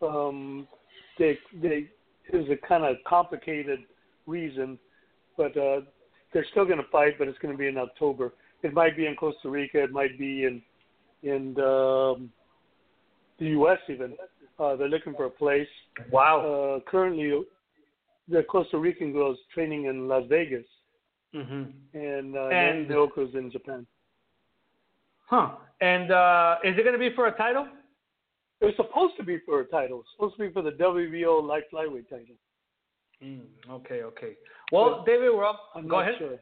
Um, 0.03 0.67
they 1.19 1.39
they 1.63 1.89
it 2.33 2.37
was 2.37 2.49
a 2.51 2.67
kind 2.67 2.85
of 2.85 2.97
complicated 3.07 3.81
reason, 4.27 4.79
but 5.37 5.57
uh, 5.57 5.81
they're 6.33 6.47
still 6.51 6.65
going 6.65 6.79
to 6.79 6.91
fight. 6.91 7.19
But 7.19 7.29
it's 7.29 7.39
going 7.39 7.53
to 7.53 7.59
be 7.59 7.69
in 7.69 7.77
October. 7.77 8.33
It 8.63 8.73
might 8.73 8.97
be 8.97 9.07
in 9.07 9.15
Costa 9.17 9.51
Rica. 9.51 9.83
It 9.83 9.93
might 9.93 10.19
be 10.19 10.45
in 10.45 10.63
in 11.23 11.49
um, 11.61 12.31
the 13.39 13.47
U.S. 13.47 13.79
even. 13.89 14.15
Uh, 14.59 14.77
they're 14.77 14.89
looking 14.89 15.15
for 15.15 15.27
a 15.27 15.31
place. 15.31 15.69
Wow. 16.11 16.81
Uh, 16.81 16.91
currently, 16.91 17.45
the 18.29 18.43
Costa 18.45 18.79
Rican 18.79 19.13
girls 19.13 19.39
training 19.53 19.85
in 19.87 20.09
Las 20.09 20.25
Vegas, 20.29 20.65
hmm 21.33 21.65
and 21.95 22.37
uh, 22.37 22.47
And- 22.49 22.89
Naoko's 22.89 23.35
in 23.35 23.51
Japan. 23.51 23.87
Huh. 25.27 25.53
And 25.81 26.11
uh, 26.13 26.57
is 26.65 26.77
it 26.79 26.83
going 26.83 26.93
to 26.93 26.99
be 26.99 27.15
for 27.15 27.27
a 27.29 27.37
title? 27.37 27.67
It 28.61 28.67
was 28.67 28.75
supposed 28.77 29.17
to 29.19 29.25
be 29.25 29.39
for 29.45 29.61
a 29.61 29.67
title. 29.67 30.01
It's 30.01 30.11
supposed 30.15 30.37
to 30.37 30.47
be 30.47 30.53
for 30.53 30.63
the 30.63 30.71
WBO 30.73 31.43
light 31.47 31.65
flyweight 31.73 32.09
title. 32.09 32.37
Mm, 33.23 33.41
okay, 33.71 34.03
okay. 34.03 34.33
Well, 34.71 35.03
David, 35.07 35.31
we're 35.35 35.45
up. 35.47 35.61
I'm 35.75 35.89
Go 35.89 35.97
not 35.99 36.03
ahead. 36.03 36.15
sure. 36.19 36.37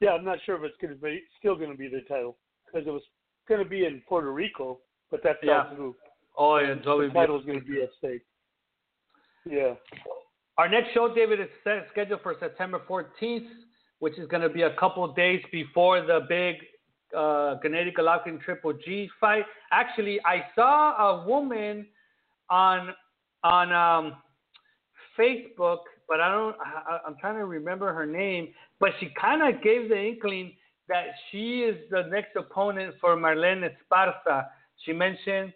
Yeah, 0.00 0.10
I'm 0.10 0.24
not 0.24 0.38
sure 0.44 0.56
if 0.56 0.62
it's 0.62 0.76
going 0.80 0.94
to 0.94 1.00
be 1.00 1.22
still 1.38 1.56
going 1.56 1.70
to 1.70 1.76
be 1.76 1.88
the 1.88 2.02
title 2.08 2.36
because 2.66 2.86
it 2.86 2.90
was 2.90 3.02
going 3.48 3.62
to 3.62 3.68
be 3.68 3.84
in 3.86 4.02
Puerto 4.08 4.32
Rico, 4.32 4.78
but 5.10 5.22
that 5.24 5.40
fell 5.40 5.48
Yeah. 5.48 5.74
through. 5.74 5.96
Oh, 6.36 6.58
yeah, 6.58 6.74
The 6.74 6.80
WBO. 6.80 7.12
title's 7.14 7.44
going 7.44 7.60
to 7.60 7.66
be 7.66 7.82
at 7.82 7.88
stake. 7.98 8.22
Yeah. 9.48 9.74
Our 10.58 10.68
next 10.68 10.92
show, 10.92 11.14
David, 11.14 11.38
is 11.38 11.46
set, 11.62 11.86
scheduled 11.92 12.20
for 12.22 12.34
September 12.40 12.82
14th, 12.90 13.46
which 14.00 14.18
is 14.18 14.26
going 14.26 14.42
to 14.42 14.48
be 14.48 14.62
a 14.62 14.74
couple 14.74 15.04
of 15.04 15.14
days 15.14 15.40
before 15.52 16.04
the 16.04 16.26
big 16.28 16.56
uh, 17.16 17.54
Gennady 17.64 17.94
Golovkin 17.96 18.40
Triple 18.40 18.72
G 18.72 19.08
fight. 19.20 19.44
Actually, 19.70 20.18
I 20.26 20.46
saw 20.56 20.96
a 20.96 21.26
woman 21.26 21.86
on 22.50 22.88
on 23.44 23.72
um, 23.72 24.16
Facebook, 25.16 25.78
but 26.08 26.20
I 26.20 26.28
don't. 26.28 26.56
I, 26.60 26.98
I'm 27.06 27.16
trying 27.20 27.36
to 27.36 27.44
remember 27.44 27.92
her 27.94 28.04
name, 28.04 28.48
but 28.80 28.90
she 28.98 29.10
kind 29.18 29.42
of 29.42 29.62
gave 29.62 29.88
the 29.88 29.96
inkling 29.96 30.54
that 30.88 31.06
she 31.30 31.60
is 31.60 31.76
the 31.92 32.02
next 32.10 32.34
opponent 32.34 32.96
for 33.00 33.16
Marlen 33.16 33.62
Esparza. 33.62 34.46
She 34.84 34.92
mentioned, 34.92 35.52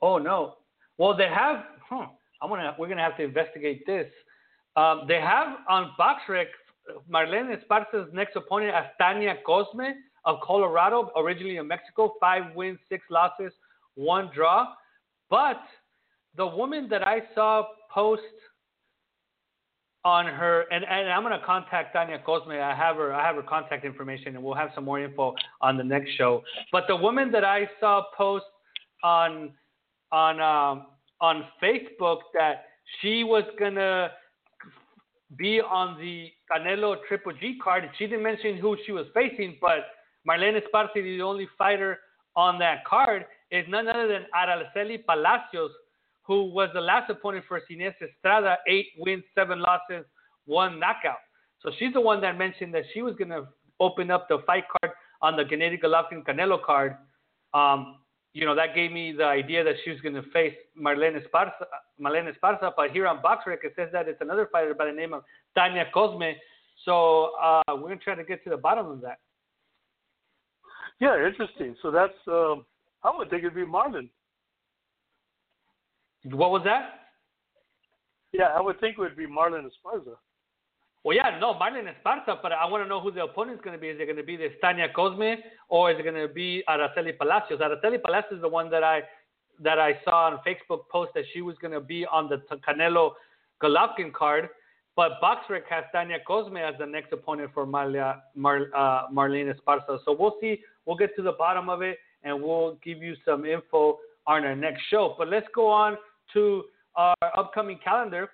oh 0.00 0.18
no, 0.18 0.58
well 0.96 1.16
they 1.16 1.28
have. 1.28 1.64
Huh, 1.88 2.06
I'm 2.40 2.50
gonna. 2.50 2.76
We're 2.78 2.88
gonna 2.88 3.02
have 3.02 3.16
to 3.16 3.24
investigate 3.24 3.84
this. 3.84 4.06
Um, 4.78 5.02
they 5.08 5.20
have 5.20 5.48
on 5.68 5.90
BoxRec 5.98 6.46
Marlen 7.10 7.54
Esparza's 7.56 8.08
next 8.12 8.36
opponent 8.36 8.72
as 8.74 8.84
Tania 9.00 9.34
Cosme 9.44 9.88
of 10.24 10.36
Colorado, 10.42 11.10
originally 11.16 11.56
in 11.56 11.66
Mexico, 11.66 12.14
five 12.20 12.54
wins, 12.54 12.78
six 12.88 13.04
losses, 13.10 13.52
one 13.96 14.30
draw. 14.32 14.68
But 15.30 15.60
the 16.36 16.46
woman 16.46 16.88
that 16.90 17.06
I 17.06 17.22
saw 17.34 17.66
post 17.92 18.22
on 20.04 20.26
her, 20.26 20.66
and, 20.70 20.84
and 20.84 21.10
I'm 21.10 21.22
gonna 21.24 21.42
contact 21.44 21.92
Tania 21.92 22.22
Cosme. 22.24 22.52
I 22.52 22.74
have 22.74 22.96
her, 22.96 23.12
I 23.12 23.26
have 23.26 23.34
her 23.34 23.42
contact 23.42 23.84
information, 23.84 24.36
and 24.36 24.44
we'll 24.44 24.54
have 24.54 24.70
some 24.76 24.84
more 24.84 25.00
info 25.00 25.34
on 25.60 25.76
the 25.76 25.84
next 25.84 26.12
show. 26.16 26.44
But 26.70 26.84
the 26.86 26.94
woman 26.94 27.32
that 27.32 27.44
I 27.44 27.68
saw 27.80 28.04
post 28.16 28.44
on 29.02 29.50
on 30.12 30.40
um, 30.40 30.86
on 31.20 31.44
Facebook 31.60 32.18
that 32.34 32.66
she 33.00 33.24
was 33.24 33.42
gonna 33.58 34.12
be 35.36 35.60
on 35.60 35.98
the 35.98 36.30
Canelo 36.50 36.96
Triple 37.06 37.32
G 37.32 37.58
card. 37.62 37.88
She 37.98 38.06
didn't 38.06 38.22
mention 38.22 38.56
who 38.56 38.76
she 38.86 38.92
was 38.92 39.06
facing, 39.14 39.58
but 39.60 39.86
Marlen 40.28 40.58
Esparza, 40.58 40.94
the 40.94 41.22
only 41.22 41.48
fighter 41.56 41.98
on 42.34 42.58
that 42.58 42.84
card, 42.84 43.26
is 43.50 43.64
none 43.68 43.88
other 43.88 44.08
than 44.08 44.26
Araceli 44.34 45.04
Palacios, 45.04 45.70
who 46.22 46.44
was 46.52 46.70
the 46.74 46.80
last 46.80 47.10
opponent 47.10 47.44
for 47.46 47.60
Inés 47.70 47.94
Estrada, 48.02 48.56
eight 48.66 48.86
wins, 48.98 49.24
seven 49.34 49.60
losses, 49.60 50.04
one 50.46 50.78
knockout. 50.78 51.18
So 51.60 51.70
she's 51.78 51.92
the 51.92 52.00
one 52.00 52.20
that 52.20 52.38
mentioned 52.38 52.74
that 52.74 52.84
she 52.92 53.02
was 53.02 53.14
going 53.16 53.30
to 53.30 53.48
open 53.80 54.10
up 54.10 54.28
the 54.28 54.38
fight 54.46 54.64
card 54.80 54.94
on 55.22 55.36
the 55.36 55.44
Gennady 55.44 55.80
Golovkin 55.80 56.24
Canelo 56.24 56.62
card. 56.62 56.96
Um, 57.54 57.96
you 58.34 58.44
know, 58.44 58.54
that 58.54 58.74
gave 58.74 58.92
me 58.92 59.12
the 59.12 59.24
idea 59.24 59.64
that 59.64 59.74
she 59.84 59.90
was 59.90 60.00
going 60.00 60.14
to 60.14 60.22
face 60.30 60.54
Marlen 60.80 61.18
Esparza, 61.20 61.52
Marlen 62.00 62.30
Esparza. 62.32 62.72
But 62.76 62.90
here 62.90 63.06
on 63.06 63.18
BoxRec, 63.18 63.64
it 63.64 63.72
says 63.76 63.88
that 63.92 64.08
it's 64.08 64.20
another 64.20 64.48
fighter 64.52 64.74
by 64.74 64.86
the 64.86 64.92
name 64.92 65.12
of 65.12 65.24
Tania 65.56 65.86
Cosme. 65.92 66.36
So 66.84 67.32
uh, 67.42 67.62
we're 67.68 67.88
going 67.88 67.98
to 67.98 68.04
try 68.04 68.14
to 68.14 68.24
get 68.24 68.44
to 68.44 68.50
the 68.50 68.56
bottom 68.56 68.86
of 68.86 69.00
that. 69.00 69.18
Yeah, 71.00 71.26
interesting. 71.26 71.76
So 71.82 71.90
that's 71.90 72.12
um, 72.26 72.64
I 73.02 73.12
would 73.16 73.30
think 73.30 73.42
it'd 73.42 73.54
be 73.54 73.62
Marlon. 73.62 74.08
What 76.24 76.50
was 76.50 76.62
that? 76.64 77.00
Yeah, 78.32 78.48
I 78.56 78.60
would 78.60 78.78
think 78.80 78.98
it 78.98 79.00
would 79.00 79.16
be 79.16 79.26
Marlon 79.26 79.64
Esparza. 79.64 80.16
Well, 81.08 81.16
yeah, 81.16 81.38
no, 81.40 81.54
Marlon 81.54 81.86
Esparza, 81.86 82.36
but 82.42 82.52
I 82.52 82.66
want 82.66 82.84
to 82.84 82.86
know 82.86 83.00
who 83.00 83.10
the 83.10 83.22
opponent's 83.22 83.64
going 83.64 83.74
to 83.74 83.80
be. 83.80 83.88
Is 83.88 83.98
it 83.98 84.04
going 84.04 84.18
to 84.18 84.22
be 84.22 84.36
the 84.36 84.50
Stania 84.62 84.92
Cosme 84.92 85.40
or 85.70 85.90
is 85.90 85.98
it 85.98 86.02
going 86.02 86.14
to 86.14 86.28
be 86.28 86.62
Araceli 86.68 87.16
Palacios? 87.16 87.60
Araceli 87.60 87.98
Palacios 87.98 88.32
is 88.32 88.40
the 88.42 88.48
one 88.48 88.68
that 88.68 88.84
I 88.84 89.00
that 89.58 89.78
I 89.78 89.98
saw 90.04 90.26
on 90.26 90.40
Facebook 90.46 90.80
post 90.92 91.12
that 91.14 91.24
she 91.32 91.40
was 91.40 91.56
going 91.62 91.72
to 91.72 91.80
be 91.80 92.04
on 92.04 92.28
the 92.28 92.42
Canelo 92.58 93.12
Golovkin 93.62 94.12
card, 94.12 94.50
but 94.96 95.12
BoxRec 95.22 95.62
has 95.70 95.84
Tanya 95.92 96.18
Cosme 96.26 96.58
as 96.58 96.74
the 96.78 96.84
next 96.84 97.10
opponent 97.10 97.52
for 97.54 97.66
Marlia, 97.66 98.20
Mar, 98.34 98.66
uh, 98.76 99.06
Marlen 99.10 99.50
Esparza. 99.50 100.00
So 100.04 100.14
we'll 100.14 100.36
see. 100.42 100.58
We'll 100.84 100.98
get 100.98 101.16
to 101.16 101.22
the 101.22 101.32
bottom 101.32 101.70
of 101.70 101.80
it 101.80 101.96
and 102.22 102.42
we'll 102.42 102.78
give 102.84 103.02
you 103.02 103.14
some 103.24 103.46
info 103.46 103.98
on 104.26 104.44
our 104.44 104.54
next 104.54 104.82
show. 104.90 105.14
But 105.16 105.28
let's 105.28 105.46
go 105.54 105.68
on 105.68 105.96
to 106.34 106.64
our 106.96 107.16
upcoming 107.34 107.78
calendar. 107.82 108.28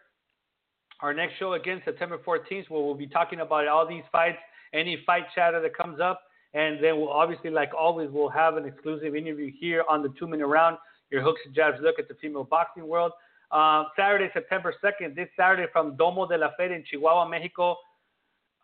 Our 1.00 1.12
next 1.12 1.38
show 1.38 1.54
again, 1.54 1.82
September 1.84 2.18
14th, 2.18 2.70
where 2.70 2.82
we'll 2.82 2.94
be 2.94 3.06
talking 3.06 3.40
about 3.40 3.68
all 3.68 3.86
these 3.86 4.04
fights, 4.10 4.38
any 4.72 5.02
fight 5.04 5.24
chatter 5.34 5.60
that 5.60 5.76
comes 5.76 6.00
up, 6.00 6.22
and 6.54 6.82
then 6.82 6.96
we'll 6.98 7.10
obviously, 7.10 7.50
like 7.50 7.72
always, 7.76 8.08
we'll 8.10 8.28
have 8.28 8.56
an 8.56 8.64
exclusive 8.64 9.14
interview 9.16 9.50
here 9.58 9.84
on 9.88 10.02
the 10.02 10.12
two 10.18 10.26
minute 10.26 10.46
round. 10.46 10.78
Your 11.10 11.22
hooks 11.22 11.40
and 11.44 11.54
jabs 11.54 11.78
look 11.82 11.98
at 11.98 12.08
the 12.08 12.14
female 12.14 12.44
boxing 12.44 12.86
world. 12.86 13.12
Uh, 13.50 13.84
Saturday, 13.96 14.30
September 14.32 14.74
2nd, 14.82 15.14
this 15.14 15.28
Saturday 15.36 15.66
from 15.72 15.96
Domo 15.96 16.26
de 16.26 16.36
la 16.38 16.50
Feria 16.56 16.76
in 16.76 16.84
Chihuahua, 16.90 17.28
Mexico. 17.28 17.76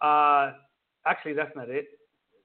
Uh, 0.01 0.53
actually, 1.07 1.35
that's 1.35 1.55
not 1.55 1.69
it. 1.69 1.87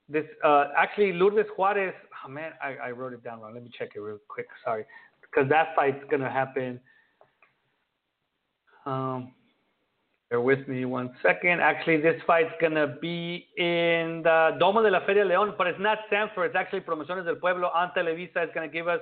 This 0.09 0.25
uh, 0.43 0.65
actually 0.77 1.13
Lourdes 1.13 1.47
Juarez. 1.57 1.93
Oh 2.23 2.29
man, 2.29 2.51
I, 2.61 2.87
I 2.87 2.91
wrote 2.91 3.13
it 3.13 3.23
down 3.23 3.41
wrong. 3.41 3.53
Let 3.53 3.63
me 3.63 3.71
check 3.77 3.89
it 3.95 3.99
real 3.99 4.19
quick. 4.27 4.47
Sorry, 4.63 4.85
because 5.21 5.49
that 5.49 5.75
fight's 5.75 6.03
gonna 6.11 6.29
happen. 6.29 6.79
Um, 8.85 9.33
bear 10.29 10.41
with 10.41 10.67
me 10.67 10.85
one 10.85 11.11
second. 11.21 11.61
Actually, 11.61 11.97
this 11.97 12.21
fight's 12.25 12.53
gonna 12.59 12.97
be 13.01 13.47
in 13.57 14.21
the 14.23 14.57
Domo 14.59 14.81
de 14.81 14.89
la 14.89 15.05
Feria 15.05 15.25
León, 15.25 15.57
but 15.57 15.67
it's 15.67 15.79
not 15.79 15.99
Zanfer. 16.11 16.45
It's 16.45 16.55
actually 16.55 16.81
Promociones 16.81 17.25
del 17.25 17.35
Pueblo 17.35 17.69
on 17.73 17.91
Televisa. 17.95 18.37
It's 18.37 18.53
gonna 18.53 18.67
give 18.67 18.87
us 18.87 19.01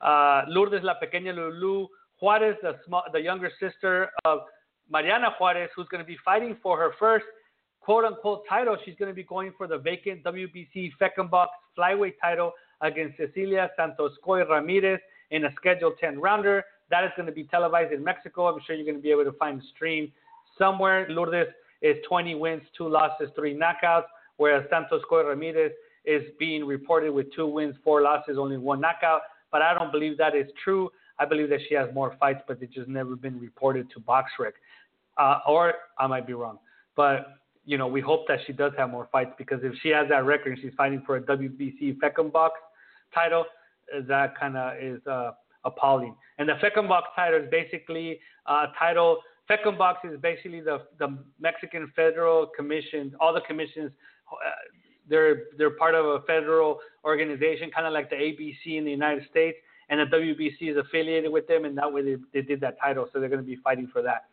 uh, 0.00 0.42
Lourdes 0.48 0.82
La 0.82 0.94
Pequeña 1.00 1.34
Lulu 1.34 1.88
Juarez, 2.20 2.56
the 2.62 2.76
small, 2.86 3.04
the 3.12 3.20
younger 3.20 3.50
sister 3.60 4.10
of 4.24 4.40
Mariana 4.90 5.28
Juarez, 5.38 5.70
who's 5.76 5.88
going 5.88 6.02
to 6.02 6.06
be 6.06 6.16
fighting 6.24 6.56
for 6.62 6.78
her 6.78 6.92
first 6.98 7.24
quote 7.80 8.04
unquote 8.04 8.42
title. 8.48 8.76
She's 8.84 8.94
going 8.98 9.10
to 9.10 9.14
be 9.14 9.22
going 9.22 9.52
for 9.56 9.66
the 9.66 9.78
vacant 9.78 10.24
WBC 10.24 10.92
FECOMBOX 11.00 11.46
flyweight 11.76 12.14
title 12.20 12.52
against 12.80 13.16
Cecilia 13.16 13.70
Santos 13.76 14.12
Coy 14.24 14.44
Ramirez 14.44 15.00
in 15.30 15.44
a 15.44 15.50
scheduled 15.56 15.94
10 16.00 16.20
rounder. 16.20 16.64
That 16.90 17.04
is 17.04 17.10
going 17.16 17.26
to 17.26 17.32
be 17.32 17.44
televised 17.44 17.92
in 17.92 18.02
Mexico. 18.02 18.48
I'm 18.48 18.60
sure 18.66 18.74
you're 18.74 18.84
going 18.84 18.96
to 18.96 19.02
be 19.02 19.10
able 19.10 19.24
to 19.24 19.32
find 19.32 19.60
the 19.60 19.64
stream 19.74 20.10
somewhere. 20.58 21.06
Lourdes 21.08 21.48
is 21.82 21.96
20 22.08 22.34
wins, 22.34 22.62
two 22.76 22.88
losses, 22.88 23.28
three 23.34 23.54
knockouts, 23.56 24.06
whereas 24.36 24.64
Santos 24.70 25.02
Coy 25.08 25.24
Ramirez 25.24 25.72
is 26.04 26.22
being 26.38 26.64
reported 26.64 27.10
with 27.12 27.32
two 27.34 27.46
wins, 27.46 27.76
four 27.84 28.02
losses, 28.02 28.36
only 28.38 28.56
one 28.56 28.80
knockout. 28.80 29.22
But 29.50 29.62
I 29.62 29.74
don't 29.74 29.92
believe 29.92 30.18
that 30.18 30.34
is 30.34 30.46
true. 30.62 30.90
I 31.18 31.24
believe 31.24 31.48
that 31.50 31.60
she 31.68 31.74
has 31.74 31.88
more 31.94 32.16
fights, 32.20 32.40
but 32.46 32.58
it's 32.60 32.74
just 32.74 32.88
never 32.88 33.16
been 33.16 33.38
reported 33.40 33.90
to 33.90 34.00
BoxRec. 34.00 34.52
Uh, 35.16 35.40
or 35.46 35.74
I 35.98 36.06
might 36.06 36.26
be 36.26 36.32
wrong. 36.32 36.58
But, 36.96 37.34
you 37.64 37.76
know, 37.76 37.88
we 37.88 38.00
hope 38.00 38.26
that 38.28 38.38
she 38.46 38.52
does 38.52 38.72
have 38.78 38.90
more 38.90 39.08
fights 39.10 39.32
because 39.36 39.60
if 39.62 39.72
she 39.82 39.88
has 39.88 40.08
that 40.10 40.24
record 40.24 40.52
and 40.52 40.58
she's 40.62 40.72
fighting 40.76 41.02
for 41.04 41.16
a 41.16 41.20
WBC 41.20 41.98
FECOMBOX 41.98 42.50
title, 43.12 43.44
that 44.06 44.38
kind 44.38 44.56
of 44.56 44.76
is 44.80 45.04
uh, 45.06 45.32
appalling. 45.64 46.14
And 46.38 46.48
the 46.48 46.54
FECOMBOX 46.54 47.02
title 47.16 47.42
is 47.42 47.50
basically 47.50 48.20
a 48.46 48.66
title. 48.78 49.18
FECOMBOX 49.50 49.96
is 50.04 50.20
basically 50.20 50.60
the, 50.60 50.82
the 50.98 51.18
Mexican 51.40 51.90
Federal 51.96 52.46
Commission, 52.46 53.14
all 53.20 53.32
the 53.32 53.40
commissions. 53.42 53.90
Uh, 54.30 54.50
they're 55.08 55.44
they're 55.56 55.70
part 55.70 55.94
of 55.94 56.04
a 56.04 56.20
federal 56.26 56.80
organization, 57.04 57.70
kind 57.74 57.86
of 57.86 57.94
like 57.94 58.10
the 58.10 58.16
ABC 58.16 58.76
in 58.76 58.84
the 58.84 58.90
United 58.90 59.26
States 59.30 59.56
and 59.88 60.00
the 60.00 60.16
WBC 60.16 60.70
is 60.70 60.76
affiliated 60.76 61.32
with 61.32 61.46
them, 61.46 61.64
and 61.64 61.76
that 61.78 61.92
way 61.92 62.02
they, 62.02 62.16
they 62.34 62.42
did 62.42 62.60
that 62.60 62.78
title, 62.80 63.08
so 63.12 63.20
they're 63.20 63.28
going 63.28 63.40
to 63.40 63.46
be 63.46 63.56
fighting 63.56 63.88
for 63.92 64.02
that. 64.02 64.26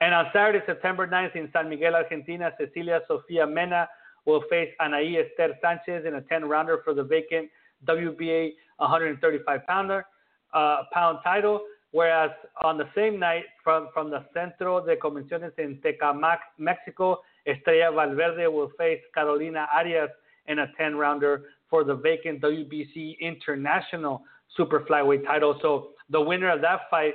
And 0.00 0.14
on 0.14 0.26
Saturday, 0.32 0.60
September 0.66 1.06
9th, 1.06 1.36
in 1.36 1.48
San 1.52 1.68
Miguel, 1.68 1.94
Argentina, 1.94 2.50
Cecilia 2.58 3.00
Sofia 3.06 3.46
Mena 3.46 3.88
will 4.24 4.42
face 4.48 4.70
Anahí 4.80 5.22
Esther 5.22 5.54
Sanchez 5.62 6.06
in 6.06 6.14
a 6.14 6.20
10-rounder 6.22 6.80
for 6.84 6.94
the 6.94 7.04
vacant 7.04 7.48
WBA 7.86 8.52
135 8.78 9.66
pounder 9.66 10.06
uh, 10.54 10.78
pound 10.92 11.18
title. 11.22 11.60
Whereas 11.94 12.32
on 12.60 12.76
the 12.76 12.88
same 12.92 13.20
night, 13.20 13.44
from, 13.62 13.88
from 13.94 14.10
the 14.10 14.24
Centro 14.34 14.84
de 14.84 14.96
Convenciones 14.96 15.52
in 15.58 15.76
Tecamac, 15.76 16.38
Mexico, 16.58 17.20
Estrella 17.46 17.94
Valverde 17.94 18.48
will 18.48 18.72
face 18.76 18.98
Carolina 19.14 19.68
Arias 19.72 20.10
in 20.48 20.58
a 20.58 20.66
10-rounder 20.76 21.44
for 21.70 21.84
the 21.84 21.94
vacant 21.94 22.40
WBC 22.40 23.20
International 23.20 24.22
super 24.56 24.80
flyweight 24.80 25.24
title. 25.24 25.56
So 25.62 25.90
the 26.10 26.20
winner 26.20 26.50
of 26.50 26.60
that 26.62 26.80
fight 26.90 27.14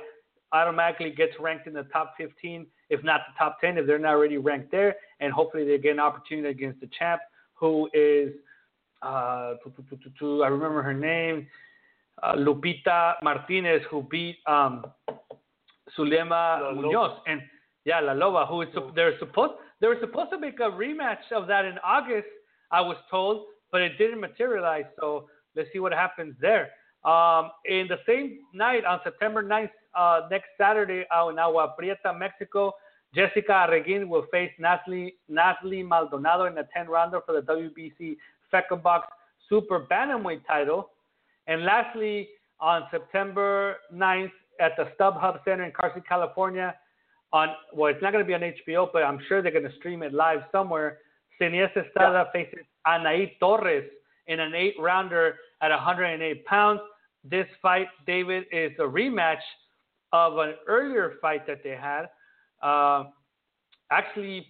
automatically 0.52 1.10
gets 1.10 1.34
ranked 1.38 1.66
in 1.66 1.74
the 1.74 1.84
top 1.92 2.14
15, 2.16 2.66
if 2.88 3.04
not 3.04 3.20
the 3.28 3.38
top 3.38 3.60
10, 3.60 3.76
if 3.76 3.86
they're 3.86 3.98
not 3.98 4.14
already 4.14 4.38
ranked 4.38 4.70
there. 4.70 4.94
And 5.20 5.30
hopefully 5.30 5.66
they 5.66 5.76
get 5.76 5.92
an 5.92 6.00
opportunity 6.00 6.48
against 6.48 6.80
the 6.80 6.88
champ, 6.98 7.20
who 7.52 7.90
is, 7.92 8.32
uh, 9.02 9.56
I 9.56 10.48
remember 10.48 10.80
her 10.80 10.94
name, 10.94 11.46
uh, 12.22 12.34
Lupita 12.34 13.14
Martinez, 13.22 13.82
who 13.90 14.02
beat 14.10 14.38
um, 14.46 14.84
Zulina 15.96 16.74
Munoz. 16.74 17.18
And 17.26 17.40
yeah, 17.84 18.00
La 18.00 18.12
Loba, 18.12 18.48
who 18.48 18.62
is 18.62 18.68
they're 18.94 19.18
supposed 19.18 19.54
they 19.80 19.86
were 19.86 19.96
supposed 20.00 20.30
to 20.30 20.38
make 20.38 20.60
a 20.60 20.70
rematch 20.70 21.32
of 21.32 21.46
that 21.46 21.64
in 21.64 21.78
August, 21.82 22.28
I 22.70 22.80
was 22.80 22.96
told, 23.10 23.46
but 23.72 23.80
it 23.80 23.96
didn't 23.96 24.20
materialize. 24.20 24.84
So 25.00 25.28
let's 25.56 25.68
see 25.72 25.78
what 25.78 25.92
happens 25.92 26.34
there. 26.40 26.70
Um, 27.04 27.50
in 27.64 27.88
the 27.88 27.96
same 28.06 28.40
night, 28.52 28.84
on 28.84 29.00
September 29.02 29.42
9th, 29.42 29.70
uh, 29.94 30.28
next 30.30 30.48
Saturday, 30.58 31.04
out 31.10 31.30
in 31.30 31.38
Agua 31.38 31.74
Prieta, 31.78 32.12
Mexico, 32.16 32.74
Jessica 33.14 33.66
Arreguin 33.68 34.06
will 34.06 34.26
face 34.30 34.52
Natalie, 34.58 35.14
Natalie 35.28 35.82
Maldonado 35.82 36.44
in 36.44 36.56
a 36.58 36.64
10 36.74 36.88
rounder 36.88 37.20
for 37.24 37.40
the 37.40 37.40
WBC 37.40 38.16
FECOMBOX 38.52 39.02
Super 39.48 39.86
Bantamweight 39.90 40.46
title. 40.46 40.90
And 41.50 41.64
lastly, 41.64 42.28
on 42.60 42.84
September 42.92 43.76
9th, 43.92 44.30
at 44.60 44.72
the 44.76 44.84
StubHub 44.96 45.42
Center 45.44 45.64
in 45.64 45.72
Carson, 45.72 46.02
California, 46.08 46.76
on 47.32 47.48
well, 47.74 47.90
it's 47.90 48.00
not 48.00 48.12
going 48.12 48.24
to 48.24 48.28
be 48.28 48.34
on 48.34 48.40
HBO, 48.40 48.88
but 48.92 49.02
I'm 49.02 49.18
sure 49.28 49.42
they're 49.42 49.50
going 49.50 49.68
to 49.68 49.76
stream 49.78 50.02
it 50.04 50.14
live 50.14 50.40
somewhere. 50.52 50.98
Seniesa 51.40 51.86
Estrada 51.86 52.24
yeah. 52.26 52.32
faces 52.32 52.64
Anahí 52.86 53.32
Torres 53.40 53.88
in 54.28 54.38
an 54.38 54.54
eight 54.54 54.74
rounder 54.78 55.36
at 55.60 55.70
108 55.70 56.44
pounds. 56.44 56.80
This 57.24 57.46
fight, 57.60 57.88
David, 58.06 58.44
is 58.52 58.70
a 58.78 58.82
rematch 58.82 59.42
of 60.12 60.38
an 60.38 60.54
earlier 60.68 61.14
fight 61.20 61.46
that 61.48 61.62
they 61.64 61.70
had. 61.70 62.06
Uh, 62.62 63.04
actually, 63.90 64.46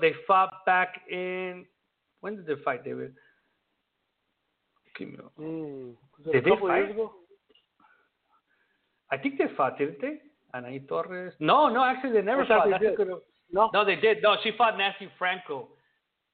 they 0.00 0.12
fought 0.26 0.64
back 0.64 1.02
in. 1.10 1.66
When 2.20 2.36
did 2.36 2.46
they 2.46 2.62
fight, 2.64 2.84
David? 2.84 3.12
Mm, 5.04 5.92
did 6.32 6.44
they 6.44 6.50
fight? 6.60 6.96
I 9.10 9.16
think 9.16 9.38
they 9.38 9.46
fought, 9.56 9.78
didn't 9.78 10.00
they? 10.00 10.18
Anahí 10.54 10.86
Torres. 10.88 11.32
No, 11.40 11.68
no, 11.68 11.84
actually 11.84 12.12
they 12.12 12.22
never 12.22 12.44
fought. 12.46 12.68
They 12.80 13.04
no. 13.50 13.70
no, 13.72 13.84
they 13.84 13.96
did. 13.96 14.18
No, 14.22 14.36
she 14.42 14.52
fought 14.56 14.76
Nancy 14.76 15.08
Franco. 15.18 15.68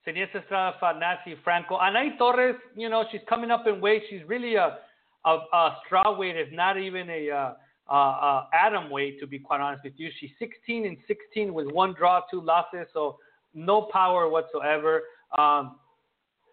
Seniesa 0.06 0.42
Estrada 0.42 0.76
fought 0.80 0.98
Nancy 0.98 1.38
Franco. 1.42 1.78
Anahí 1.78 2.18
Torres, 2.18 2.56
you 2.76 2.88
know, 2.88 3.04
she's 3.10 3.20
coming 3.28 3.50
up 3.50 3.66
in 3.66 3.80
weight. 3.80 4.02
She's 4.10 4.22
really 4.26 4.56
a 4.56 4.78
a, 5.24 5.38
a 5.52 5.76
straw 5.84 6.16
weight, 6.16 6.36
if 6.36 6.52
not 6.52 6.78
even 6.78 7.08
a, 7.10 7.30
uh, 7.30 7.52
uh, 7.88 7.92
uh, 7.92 8.46
atom 8.52 8.90
weight, 8.90 9.20
to 9.20 9.26
be 9.26 9.38
quite 9.38 9.60
honest 9.60 9.84
with 9.84 9.94
you. 9.96 10.10
She's 10.20 10.30
16 10.38 10.86
and 10.86 10.96
16 11.06 11.52
with 11.52 11.70
one 11.70 11.94
draw, 11.94 12.22
two 12.30 12.40
losses, 12.40 12.86
so 12.92 13.18
no 13.54 13.88
power 13.92 14.28
whatsoever. 14.28 15.02
Um, 15.36 15.76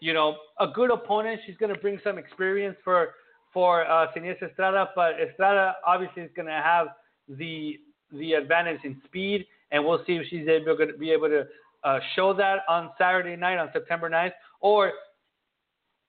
you 0.01 0.13
know, 0.13 0.35
a 0.59 0.67
good 0.67 0.91
opponent. 0.91 1.39
She's 1.45 1.55
going 1.55 1.73
to 1.73 1.79
bring 1.79 1.99
some 2.03 2.17
experience 2.17 2.75
for 2.83 3.13
for 3.53 3.85
uh, 3.89 4.07
Estrada, 4.15 4.89
but 4.95 5.13
Estrada 5.19 5.75
obviously 5.85 6.23
is 6.23 6.31
going 6.35 6.47
to 6.47 6.61
have 6.63 6.87
the 7.29 7.79
the 8.11 8.33
advantage 8.33 8.79
in 8.83 9.01
speed, 9.05 9.45
and 9.71 9.85
we'll 9.85 10.03
see 10.05 10.13
if 10.13 10.27
she's 10.29 10.47
able 10.47 10.75
to 10.75 10.93
be 10.97 11.11
able 11.11 11.29
to 11.29 11.45
uh, 11.83 11.99
show 12.15 12.33
that 12.33 12.59
on 12.67 12.89
Saturday 12.97 13.35
night 13.35 13.57
on 13.57 13.69
September 13.71 14.09
9th, 14.09 14.31
or 14.59 14.91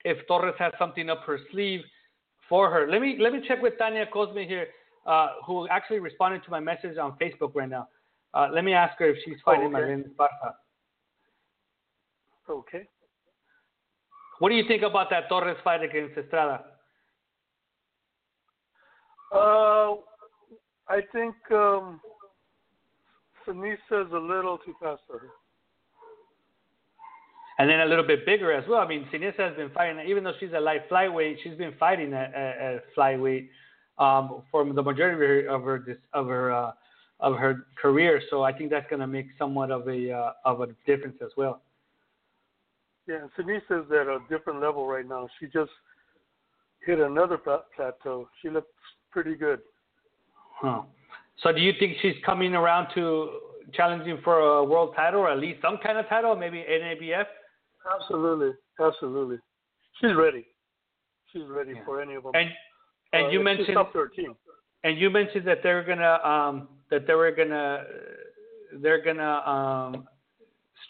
if 0.05 0.27
Torres 0.27 0.55
has 0.59 0.73
something 0.79 1.09
up 1.09 1.21
her 1.25 1.39
sleeve 1.51 1.81
for 2.49 2.71
her. 2.71 2.91
Let 2.91 3.01
me 3.01 3.19
let 3.21 3.33
me 3.33 3.41
check 3.47 3.63
with 3.63 3.75
Tanya 3.79 4.07
Cosme 4.13 4.39
here, 4.39 4.69
uh, 5.07 5.29
who 5.47 5.69
actually 5.69 6.01
responded 6.01 6.45
to 6.45 6.51
my 6.51 6.61
message 6.61 6.97
on 6.97 7.17
Facebook 7.21 7.55
right 7.55 7.69
now. 7.69 7.89
Uh, 8.35 8.49
let 8.53 8.65
me 8.65 8.73
ask 8.73 8.99
her 8.99 9.11
if 9.11 9.17
she's 9.25 9.37
fighting 9.45 9.73
oh, 9.75 9.79
okay. 9.79 9.93
Marlen 9.93 10.05
Esparza. 10.09 10.53
Okay. 12.49 12.89
What 14.43 14.49
do 14.49 14.57
you 14.57 14.65
think 14.67 14.83
about 14.83 15.09
that 15.11 15.29
Torres 15.29 15.57
fight 15.63 15.85
against 15.85 16.19
Estrada? 16.19 16.65
Uh, 19.33 19.95
I 20.89 21.01
think 21.13 21.37
um, 21.53 22.01
is 23.47 23.55
a 23.93 24.19
little 24.19 24.59
too 24.59 24.75
fast 24.83 25.03
for 25.07 25.21
her. 25.21 25.29
And 27.61 27.71
then 27.71 27.83
a 27.83 27.85
little 27.85 28.05
bit 28.05 28.27
bigger 28.27 28.51
as 28.51 28.65
well. 28.69 28.81
I 28.81 28.89
mean, 28.89 29.07
Seniesa 29.13 29.39
has 29.39 29.57
been 29.57 29.71
fighting, 29.71 30.05
even 30.09 30.25
though 30.25 30.33
she's 30.41 30.51
a 30.57 30.61
light 30.61 30.91
flyweight, 30.91 31.37
she's 31.45 31.57
been 31.57 31.75
fighting 31.79 32.13
at, 32.13 32.35
at, 32.35 32.59
at 32.59 32.83
flyweight 32.99 33.47
um, 33.99 34.43
for 34.51 34.65
the 34.65 34.83
majority 34.83 35.47
of 35.47 35.63
her 35.63 35.79
of 35.79 35.87
her 35.87 35.99
of 36.15 36.27
her, 36.27 36.53
uh, 36.53 36.73
of 37.21 37.37
her 37.37 37.69
career. 37.81 38.21
So 38.29 38.43
I 38.43 38.53
think 38.53 38.73
that's 38.73 38.91
going 38.91 38.99
to 38.99 39.07
make 39.07 39.27
somewhat 39.39 39.71
of 39.71 39.87
a 39.87 40.11
uh, 40.11 40.33
of 40.45 40.63
a 40.63 40.67
difference 40.85 41.19
as 41.23 41.31
well. 41.37 41.63
Yeah, 43.07 43.27
Seniesa's 43.39 43.91
at 43.91 44.07
a 44.07 44.19
different 44.31 44.61
level 44.61 44.87
right 44.87 45.07
now. 45.07 45.29
She 45.41 45.47
just 45.47 45.71
hit 46.85 47.01
another 47.01 47.39
plateau. 47.39 48.29
She 48.41 48.49
looks 48.49 48.69
pretty 49.11 49.35
good. 49.35 49.61
Huh. 50.61 50.83
So 51.43 51.53
do 51.53 51.61
you 51.61 51.73
think 51.79 51.97
she's 52.01 52.15
coming 52.25 52.55
around 52.55 52.89
to 52.95 53.41
challenging 53.73 54.19
for 54.23 54.39
a 54.39 54.65
world 54.65 54.95
title 54.95 55.21
or 55.21 55.31
at 55.31 55.39
least 55.39 55.61
some 55.63 55.79
kind 55.83 55.99
of 55.99 56.09
title, 56.09 56.37
maybe 56.37 56.65
NABF? 56.69 57.25
Absolutely, 58.01 58.53
absolutely. 58.81 59.39
She's 60.01 60.15
ready. 60.15 60.47
She's 61.33 61.47
ready 61.49 61.73
Yeah. 61.73 61.85
for 61.85 62.01
any 62.01 62.15
of 62.15 62.25
them. 62.25 62.33
And 62.35 62.51
and 63.13 63.27
Uh, 63.27 63.31
you 63.31 63.41
mentioned 63.41 63.77
and 64.85 64.99
you 64.99 65.11
mentioned 65.11 65.47
that 65.47 65.63
they're 65.63 65.83
gonna 65.83 66.21
um 66.25 66.69
that 66.91 67.07
they 67.07 67.15
were 67.15 67.31
gonna 67.31 67.87
they're 68.75 69.03
gonna 69.03 69.43
um 69.47 70.09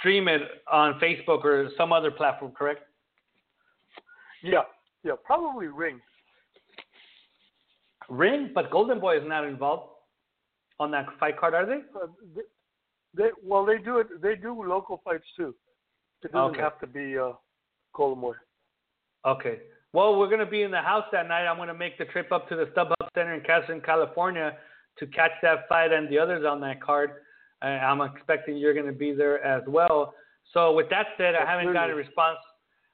stream 0.03 0.27
it 0.27 0.43
on 0.71 0.99
Facebook 0.99 1.45
or 1.45 1.71
some 1.77 1.93
other 1.93 2.11
platform, 2.11 2.51
correct? 2.53 2.81
Yeah, 4.43 4.63
yeah, 5.05 5.13
probably 5.25 5.69
Ring. 5.69 6.01
Ring, 8.09 8.51
but 8.53 8.71
Golden 8.71 8.99
Boy 8.99 9.19
is 9.19 9.23
not 9.25 9.45
involved 9.47 9.91
on 10.81 10.91
that 10.91 11.07
fight 11.21 11.39
card, 11.39 11.55
are 11.55 11.65
they? 11.65 11.83
Uh, 11.95 12.09
they, 12.35 12.43
they 13.15 13.31
well, 13.45 13.65
they 13.65 13.79
do 13.79 13.99
it. 13.99 14.21
They 14.21 14.35
do 14.35 14.61
local 14.67 15.01
fights 15.05 15.25
too. 15.37 15.55
It 16.25 16.33
doesn't 16.33 16.51
Okay. 16.55 16.61
have 16.61 16.81
to 16.81 16.87
be 16.89 17.17
uh, 17.17 17.33
Golden 17.95 18.21
Boy. 18.21 18.35
Okay. 19.25 19.61
Well, 19.93 20.19
we're 20.19 20.29
gonna 20.29 20.45
be 20.47 20.63
in 20.63 20.73
the 20.73 20.81
house 20.81 21.05
that 21.13 21.29
night. 21.29 21.47
I'm 21.47 21.59
gonna 21.59 21.75
make 21.75 21.97
the 21.97 22.07
trip 22.07 22.33
up 22.33 22.49
to 22.49 22.57
the 22.57 22.65
StubHub 22.67 22.95
Center 23.15 23.35
in 23.35 23.43
Castleton, 23.43 23.81
California, 23.85 24.57
to 24.99 25.07
catch 25.07 25.33
that 25.43 25.69
fight 25.69 25.93
and 25.93 26.09
the 26.09 26.19
others 26.19 26.45
on 26.45 26.61
that 26.63 26.83
card. 26.83 27.13
I'm 27.67 28.01
expecting 28.01 28.57
you're 28.57 28.75
gonna 28.75 28.93
be 28.93 29.13
there 29.13 29.43
as 29.45 29.63
well. 29.67 30.15
So 30.53 30.73
with 30.73 30.89
that 30.91 31.07
said, 31.17 31.35
I 31.35 31.47
haven't 31.47 31.73
gotten 31.73 31.93
a 31.93 31.95
response. 31.95 32.39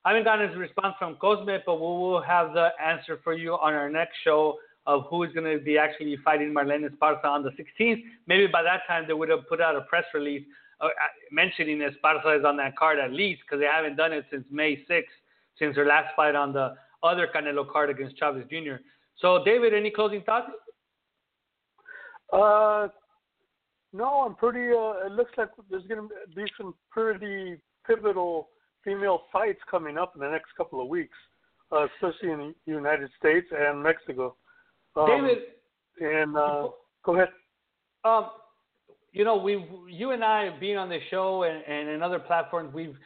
I 0.05 0.11
haven't 0.11 0.25
gotten 0.25 0.51
a 0.51 0.59
response 0.59 0.95
from 0.99 1.17
Cosme, 1.17 1.51
but 1.67 1.75
we 1.75 1.81
will 1.81 2.23
have 2.23 2.53
the 2.53 2.69
answer 2.83 3.19
for 3.25 3.35
you 3.35 3.55
on 3.55 3.75
our 3.75 3.91
next 3.91 4.17
show 4.23 4.59
of 4.87 5.05
who 5.11 5.23
is 5.23 5.33
going 5.33 5.59
to 5.59 5.63
be 5.63 5.77
actually 5.77 6.17
fighting 6.25 6.53
Marlen 6.53 6.89
Esparza 6.89 7.25
on 7.25 7.43
the 7.43 7.51
16th. 7.51 8.03
Maybe 8.27 8.47
by 8.47 8.63
that 8.63 8.81
time 8.87 9.05
they 9.07 9.13
would 9.13 9.29
have 9.29 9.47
put 9.49 9.61
out 9.61 9.77
a 9.77 9.83
press 9.83 10.05
release 10.15 10.45
uh, 10.81 10.87
uh, 10.87 10.89
mentioning 11.33 11.81
Esparza 11.81 12.39
is 12.39 12.45
on 12.45 12.57
that 12.57 12.77
card 12.77 12.99
at 12.99 13.13
least 13.13 13.43
because 13.43 13.61
they 13.61 13.67
haven't 13.67 13.97
done 13.97 14.13
it 14.13 14.25
since 14.31 14.45
May 14.51 14.85
6th, 14.89 15.03
since 15.59 15.77
her 15.77 15.85
last 15.85 16.15
fight 16.15 16.35
on 16.35 16.53
the 16.53 16.75
other 17.03 17.29
Canelo 17.35 17.69
card 17.71 17.91
against 17.91 18.17
Chavez 18.17 18.45
Jr. 18.49 18.77
So, 19.19 19.43
David, 19.45 19.75
any 19.75 19.91
closing 19.91 20.23
thoughts? 20.23 20.53
Uh, 22.33 22.89
no, 23.93 24.25
I'm 24.27 24.35
pretty. 24.35 24.73
Uh, 24.73 25.07
it 25.07 25.13
looks 25.13 25.33
like 25.37 25.49
there's 25.71 25.87
going 25.87 26.09
to 26.09 26.35
be 26.35 26.45
some 26.57 26.75
pretty 26.91 27.57
pivotal 27.87 28.49
female 28.85 29.23
fights 29.33 29.61
coming 29.71 29.97
up 29.99 30.13
in 30.15 30.21
the 30.21 30.31
next 30.31 30.49
couple 30.57 30.81
of 30.81 30.89
weeks, 30.89 31.17
uh, 31.73 31.87
especially 31.95 32.31
in 32.31 32.55
the 32.67 32.73
United 32.73 33.11
States 33.19 33.47
and 33.51 33.83
Mexico. 33.83 34.37
Um, 34.97 35.07
David, 35.07 35.39
and 36.01 36.37
uh, 36.37 36.69
go 37.05 37.17
ahead. 37.17 37.29
Um, 38.05 38.31
you 39.13 39.25
know, 39.25 39.37
we've 39.37 39.65
you 39.89 40.11
and 40.11 40.23
I 40.23 40.57
being 40.59 40.77
on 40.77 40.89
the 40.89 41.01
show 41.11 41.45
and, 41.45 41.63
and 41.67 41.89
in 41.89 42.03
other 42.03 42.19
platforms, 42.19 42.73
we've 42.75 42.97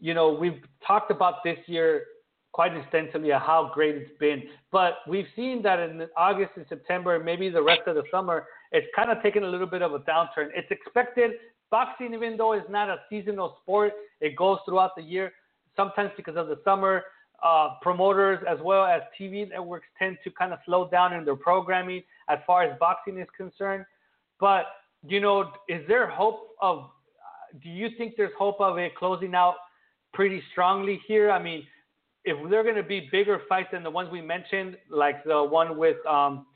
you 0.00 0.14
know 0.14 0.32
we've 0.32 0.60
talked 0.86 1.10
about 1.10 1.44
this 1.44 1.58
year 1.66 2.04
quite 2.52 2.76
extensively 2.76 3.32
of 3.32 3.42
how 3.42 3.70
great 3.72 3.96
it's 3.96 4.18
been. 4.18 4.42
But 4.72 4.94
we've 5.08 5.26
seen 5.36 5.62
that 5.62 5.78
in 5.78 6.06
August 6.16 6.52
and 6.56 6.66
September, 6.68 7.22
maybe 7.22 7.48
the 7.48 7.62
rest 7.62 7.82
of 7.86 7.94
the 7.94 8.02
summer, 8.10 8.46
it's 8.72 8.86
kind 8.94 9.10
of 9.10 9.22
taken 9.22 9.44
a 9.44 9.48
little 9.48 9.66
bit 9.66 9.82
of 9.82 9.92
a 9.92 9.98
downturn. 10.00 10.48
It's 10.54 10.70
expected. 10.70 11.32
Boxing, 11.70 12.14
even 12.14 12.36
though 12.36 12.52
it's 12.52 12.68
not 12.68 12.88
a 12.88 12.98
seasonal 13.08 13.58
sport, 13.62 13.92
it 14.20 14.36
goes 14.36 14.58
throughout 14.64 14.96
the 14.96 15.02
year. 15.02 15.32
Sometimes 15.76 16.10
because 16.16 16.36
of 16.36 16.48
the 16.48 16.58
summer, 16.64 17.04
uh, 17.42 17.70
promoters 17.80 18.38
as 18.48 18.58
well 18.62 18.84
as 18.84 19.00
TV 19.18 19.48
networks 19.48 19.86
tend 19.98 20.18
to 20.24 20.30
kind 20.30 20.52
of 20.52 20.58
slow 20.66 20.88
down 20.90 21.12
in 21.12 21.24
their 21.24 21.36
programming 21.36 22.02
as 22.28 22.38
far 22.46 22.64
as 22.64 22.78
boxing 22.78 23.18
is 23.18 23.28
concerned. 23.36 23.84
But 24.38 24.66
you 25.06 25.20
know, 25.20 25.52
is 25.68 25.86
there 25.88 26.08
hope 26.08 26.48
of? 26.60 26.78
Uh, 26.78 27.58
do 27.62 27.68
you 27.68 27.88
think 27.96 28.14
there's 28.16 28.32
hope 28.38 28.60
of 28.60 28.78
it 28.78 28.94
closing 28.96 29.34
out 29.34 29.54
pretty 30.12 30.42
strongly 30.52 31.00
here? 31.06 31.30
I 31.30 31.42
mean, 31.42 31.64
if 32.24 32.36
they're 32.50 32.62
going 32.62 32.76
to 32.76 32.82
be 32.82 33.08
bigger 33.10 33.40
fights 33.48 33.68
than 33.72 33.82
the 33.82 33.90
ones 33.90 34.10
we 34.10 34.20
mentioned, 34.20 34.76
like 34.90 35.24
the 35.24 35.42
one 35.42 35.78
with, 35.78 36.04
um, 36.06 36.46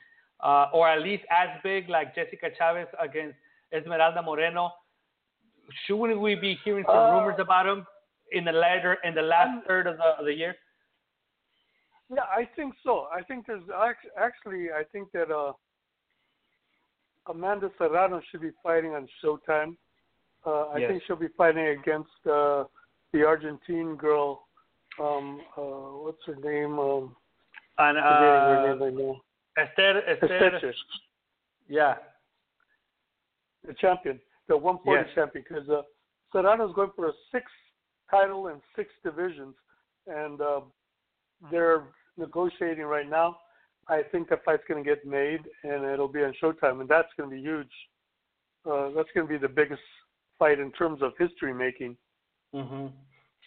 uh, 0.44 0.66
or 0.72 0.88
at 0.88 1.00
least 1.02 1.24
as 1.30 1.48
big, 1.62 1.88
like 1.88 2.14
Jessica 2.14 2.48
Chavez 2.58 2.86
against 3.00 3.36
Esmeralda 3.72 4.22
Moreno, 4.22 4.70
shouldn't 5.86 6.20
we 6.20 6.34
be 6.34 6.58
hearing 6.64 6.84
some 6.86 7.06
Uh, 7.06 7.10
rumors 7.12 7.38
about 7.38 7.64
them 7.64 7.86
in 8.32 8.44
the 8.44 8.52
later 8.52 8.98
in 9.04 9.14
the 9.14 9.22
last 9.22 9.66
third 9.66 9.86
of 9.86 9.96
the, 9.96 10.04
of 10.20 10.24
the 10.26 10.34
year? 10.34 10.54
Yeah, 12.10 12.26
I 12.40 12.44
think 12.56 12.74
so. 12.84 13.08
I 13.18 13.22
think 13.22 13.46
there's 13.46 13.64
actually. 14.18 14.70
I 14.70 14.84
think 14.92 15.10
that 15.12 15.30
uh, 15.30 15.52
Amanda 17.26 17.70
Serrano 17.78 18.20
should 18.30 18.42
be 18.42 18.50
fighting 18.62 18.92
on 18.94 19.08
Showtime. 19.22 19.76
Uh, 20.46 20.68
I 20.74 20.78
Yes. 20.78 20.90
think 20.90 21.02
she'll 21.06 21.16
be 21.16 21.32
fighting 21.36 21.68
against 21.68 22.10
uh, 22.26 22.64
the 23.12 23.24
Argentine 23.24 23.96
girl. 23.96 24.46
Um, 25.00 25.40
uh, 25.56 26.04
what's 26.04 26.22
her 26.26 26.36
name? 26.36 26.78
Um, 26.78 27.16
And 27.78 27.96
forgetting 27.96 28.44
her 28.50 28.58
uh, 28.58 28.66
name 28.66 28.82
right 28.82 29.16
now. 29.56 29.62
Esther, 29.64 30.02
Esther, 30.06 30.74
yeah, 31.68 31.94
the 33.66 33.74
champion, 33.74 34.20
the 34.48 34.56
140 34.56 35.02
Yes. 35.02 35.14
champion, 35.14 35.44
because 35.48 35.68
uh, 35.68 35.82
Serrano's 36.32 36.74
going 36.74 36.90
for 36.94 37.08
a 37.08 37.12
sixth 37.32 37.54
title 38.10 38.48
in 38.48 38.60
six 38.76 38.90
divisions, 39.02 39.54
and 40.06 40.40
uh, 40.40 40.60
they're 41.50 41.84
negotiating 42.16 42.84
right 42.84 43.08
now. 43.08 43.38
I 43.88 44.02
think 44.02 44.28
that 44.30 44.44
fight's 44.44 44.62
going 44.68 44.82
to 44.82 44.88
get 44.88 45.04
made, 45.06 45.40
and 45.62 45.84
it'll 45.84 46.08
be 46.08 46.24
on 46.24 46.34
Showtime, 46.42 46.80
and 46.80 46.88
that's 46.88 47.08
going 47.16 47.30
to 47.30 47.36
be 47.36 47.42
huge. 47.42 47.72
Uh, 48.66 48.90
that's 48.96 49.08
going 49.14 49.26
to 49.26 49.32
be 49.32 49.38
the 49.38 49.48
biggest 49.48 49.82
fight 50.38 50.58
in 50.58 50.72
terms 50.72 51.02
of 51.02 51.12
history 51.18 51.52
making. 51.52 51.96
hmm 52.52 52.86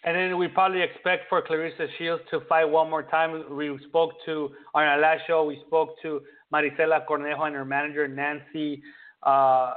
And 0.04 0.16
then 0.16 0.38
we 0.38 0.46
probably 0.46 0.82
expect 0.82 1.24
for 1.28 1.42
Claressa 1.42 1.88
Shields 1.98 2.22
to 2.30 2.40
fight 2.48 2.64
one 2.64 2.88
more 2.88 3.02
time. 3.02 3.44
We 3.56 3.76
spoke 3.88 4.12
to 4.26 4.50
on 4.74 4.84
our 4.84 5.00
last 5.00 5.22
show. 5.26 5.44
We 5.44 5.60
spoke 5.66 6.00
to 6.02 6.20
Maricela 6.52 7.04
Cornejo 7.04 7.46
and 7.46 7.54
her 7.56 7.64
manager 7.64 8.06
Nancy 8.06 8.80
uh, 9.24 9.74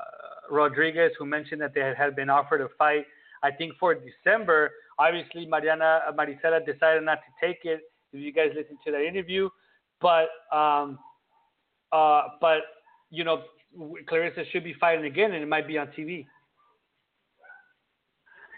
Rodriguez, 0.50 1.12
who 1.18 1.26
mentioned 1.26 1.62
that 1.62 1.74
they 1.74 1.94
had, 1.98 2.16
been 2.16 2.30
offered 2.30 2.62
a 2.62 2.68
fight. 2.78 3.06
I 3.44 3.52
think 3.52 3.74
for 3.80 3.96
December. 3.96 4.72
Obviously, 5.00 5.48
Mariana 5.48 6.02
Maricela 6.16 6.64
decided 6.64 7.04
not 7.04 7.20
to 7.20 7.48
take 7.48 7.62
it. 7.64 7.82
If 8.14 8.20
you 8.20 8.32
guys 8.32 8.50
listened 8.56 8.78
to 8.86 8.92
that 8.92 9.02
interview, 9.02 9.50
but 10.00 10.28
um, 10.56 11.00
uh, 11.92 12.24
but 12.40 12.60
you 13.10 13.24
know 13.24 13.44
Claressa 14.08 14.44
should 14.52 14.64
be 14.64 14.76
fighting 14.80 15.06
again, 15.06 15.32
and 15.32 15.42
it 15.42 15.48
might 15.48 15.68
be 15.68 15.78
on 15.80 15.88
TV. 15.88 16.28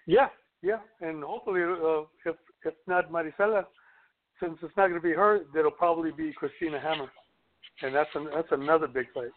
Yeah, 0.05 0.27
yeah, 0.63 0.79
and 1.01 1.23
hopefully, 1.23 1.61
uh, 1.61 2.03
if 2.25 2.35
if 2.65 2.73
not 2.87 3.11
Maricela, 3.11 3.65
since 4.39 4.57
it's 4.63 4.75
not 4.77 4.87
going 4.87 4.95
to 4.95 5.01
be 5.01 5.11
her, 5.11 5.41
it'll 5.57 5.71
probably 5.71 6.11
be 6.11 6.31
Christina 6.31 6.79
Hammer, 6.79 7.11
and 7.81 7.93
that's 7.93 8.09
an, 8.15 8.29
that's 8.33 8.47
another 8.51 8.87
big 8.87 9.07
fight. 9.13 9.31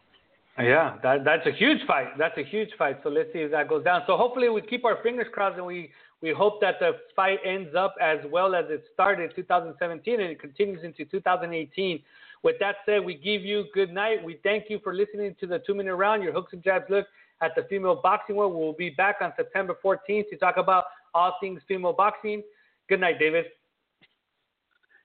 Yeah, 0.58 0.96
that 1.02 1.24
that's 1.24 1.46
a 1.46 1.50
huge 1.52 1.80
fight. 1.86 2.16
That's 2.16 2.38
a 2.38 2.44
huge 2.44 2.70
fight. 2.78 3.00
So 3.02 3.10
let's 3.10 3.30
see 3.32 3.40
if 3.40 3.50
that 3.50 3.68
goes 3.68 3.84
down. 3.84 4.02
So 4.06 4.16
hopefully 4.16 4.48
we 4.48 4.62
keep 4.62 4.84
our 4.84 5.02
fingers 5.02 5.26
crossed 5.32 5.58
and 5.58 5.66
we 5.66 5.90
we 6.22 6.30
hope 6.30 6.60
that 6.62 6.76
the 6.80 6.92
fight 7.14 7.40
ends 7.44 7.74
up 7.76 7.94
as 8.00 8.18
well 8.30 8.54
as 8.54 8.64
it 8.68 8.84
started 8.94 9.28
in 9.28 9.36
2017 9.36 10.20
and 10.20 10.30
it 10.30 10.40
continues 10.40 10.82
into 10.82 11.04
2018. 11.04 12.00
With 12.42 12.56
that 12.60 12.76
said, 12.86 13.04
we 13.04 13.14
give 13.14 13.42
you 13.42 13.66
good 13.74 13.92
night. 13.92 14.24
We 14.24 14.38
thank 14.42 14.70
you 14.70 14.78
for 14.82 14.94
listening 14.94 15.36
to 15.40 15.46
the 15.46 15.58
two 15.58 15.74
minute 15.74 15.94
round, 15.94 16.22
your 16.22 16.32
hooks 16.32 16.54
and 16.54 16.62
jabs 16.62 16.86
look 16.88 17.06
at 17.42 17.54
the 17.54 17.64
female 17.68 18.00
boxing 18.02 18.36
world. 18.36 18.54
We'll 18.54 18.72
be 18.72 18.90
back 18.90 19.16
on 19.20 19.32
September 19.36 19.76
14th 19.84 20.30
to 20.30 20.36
talk 20.38 20.56
about 20.56 20.84
all 21.16 21.36
things 21.40 21.62
female 21.66 21.92
boxing. 21.92 22.42
Good 22.88 23.00
night, 23.00 23.18
David. 23.18 23.46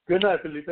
Good 0.08 0.24
night, 0.24 0.42
Felipe. 0.42 0.70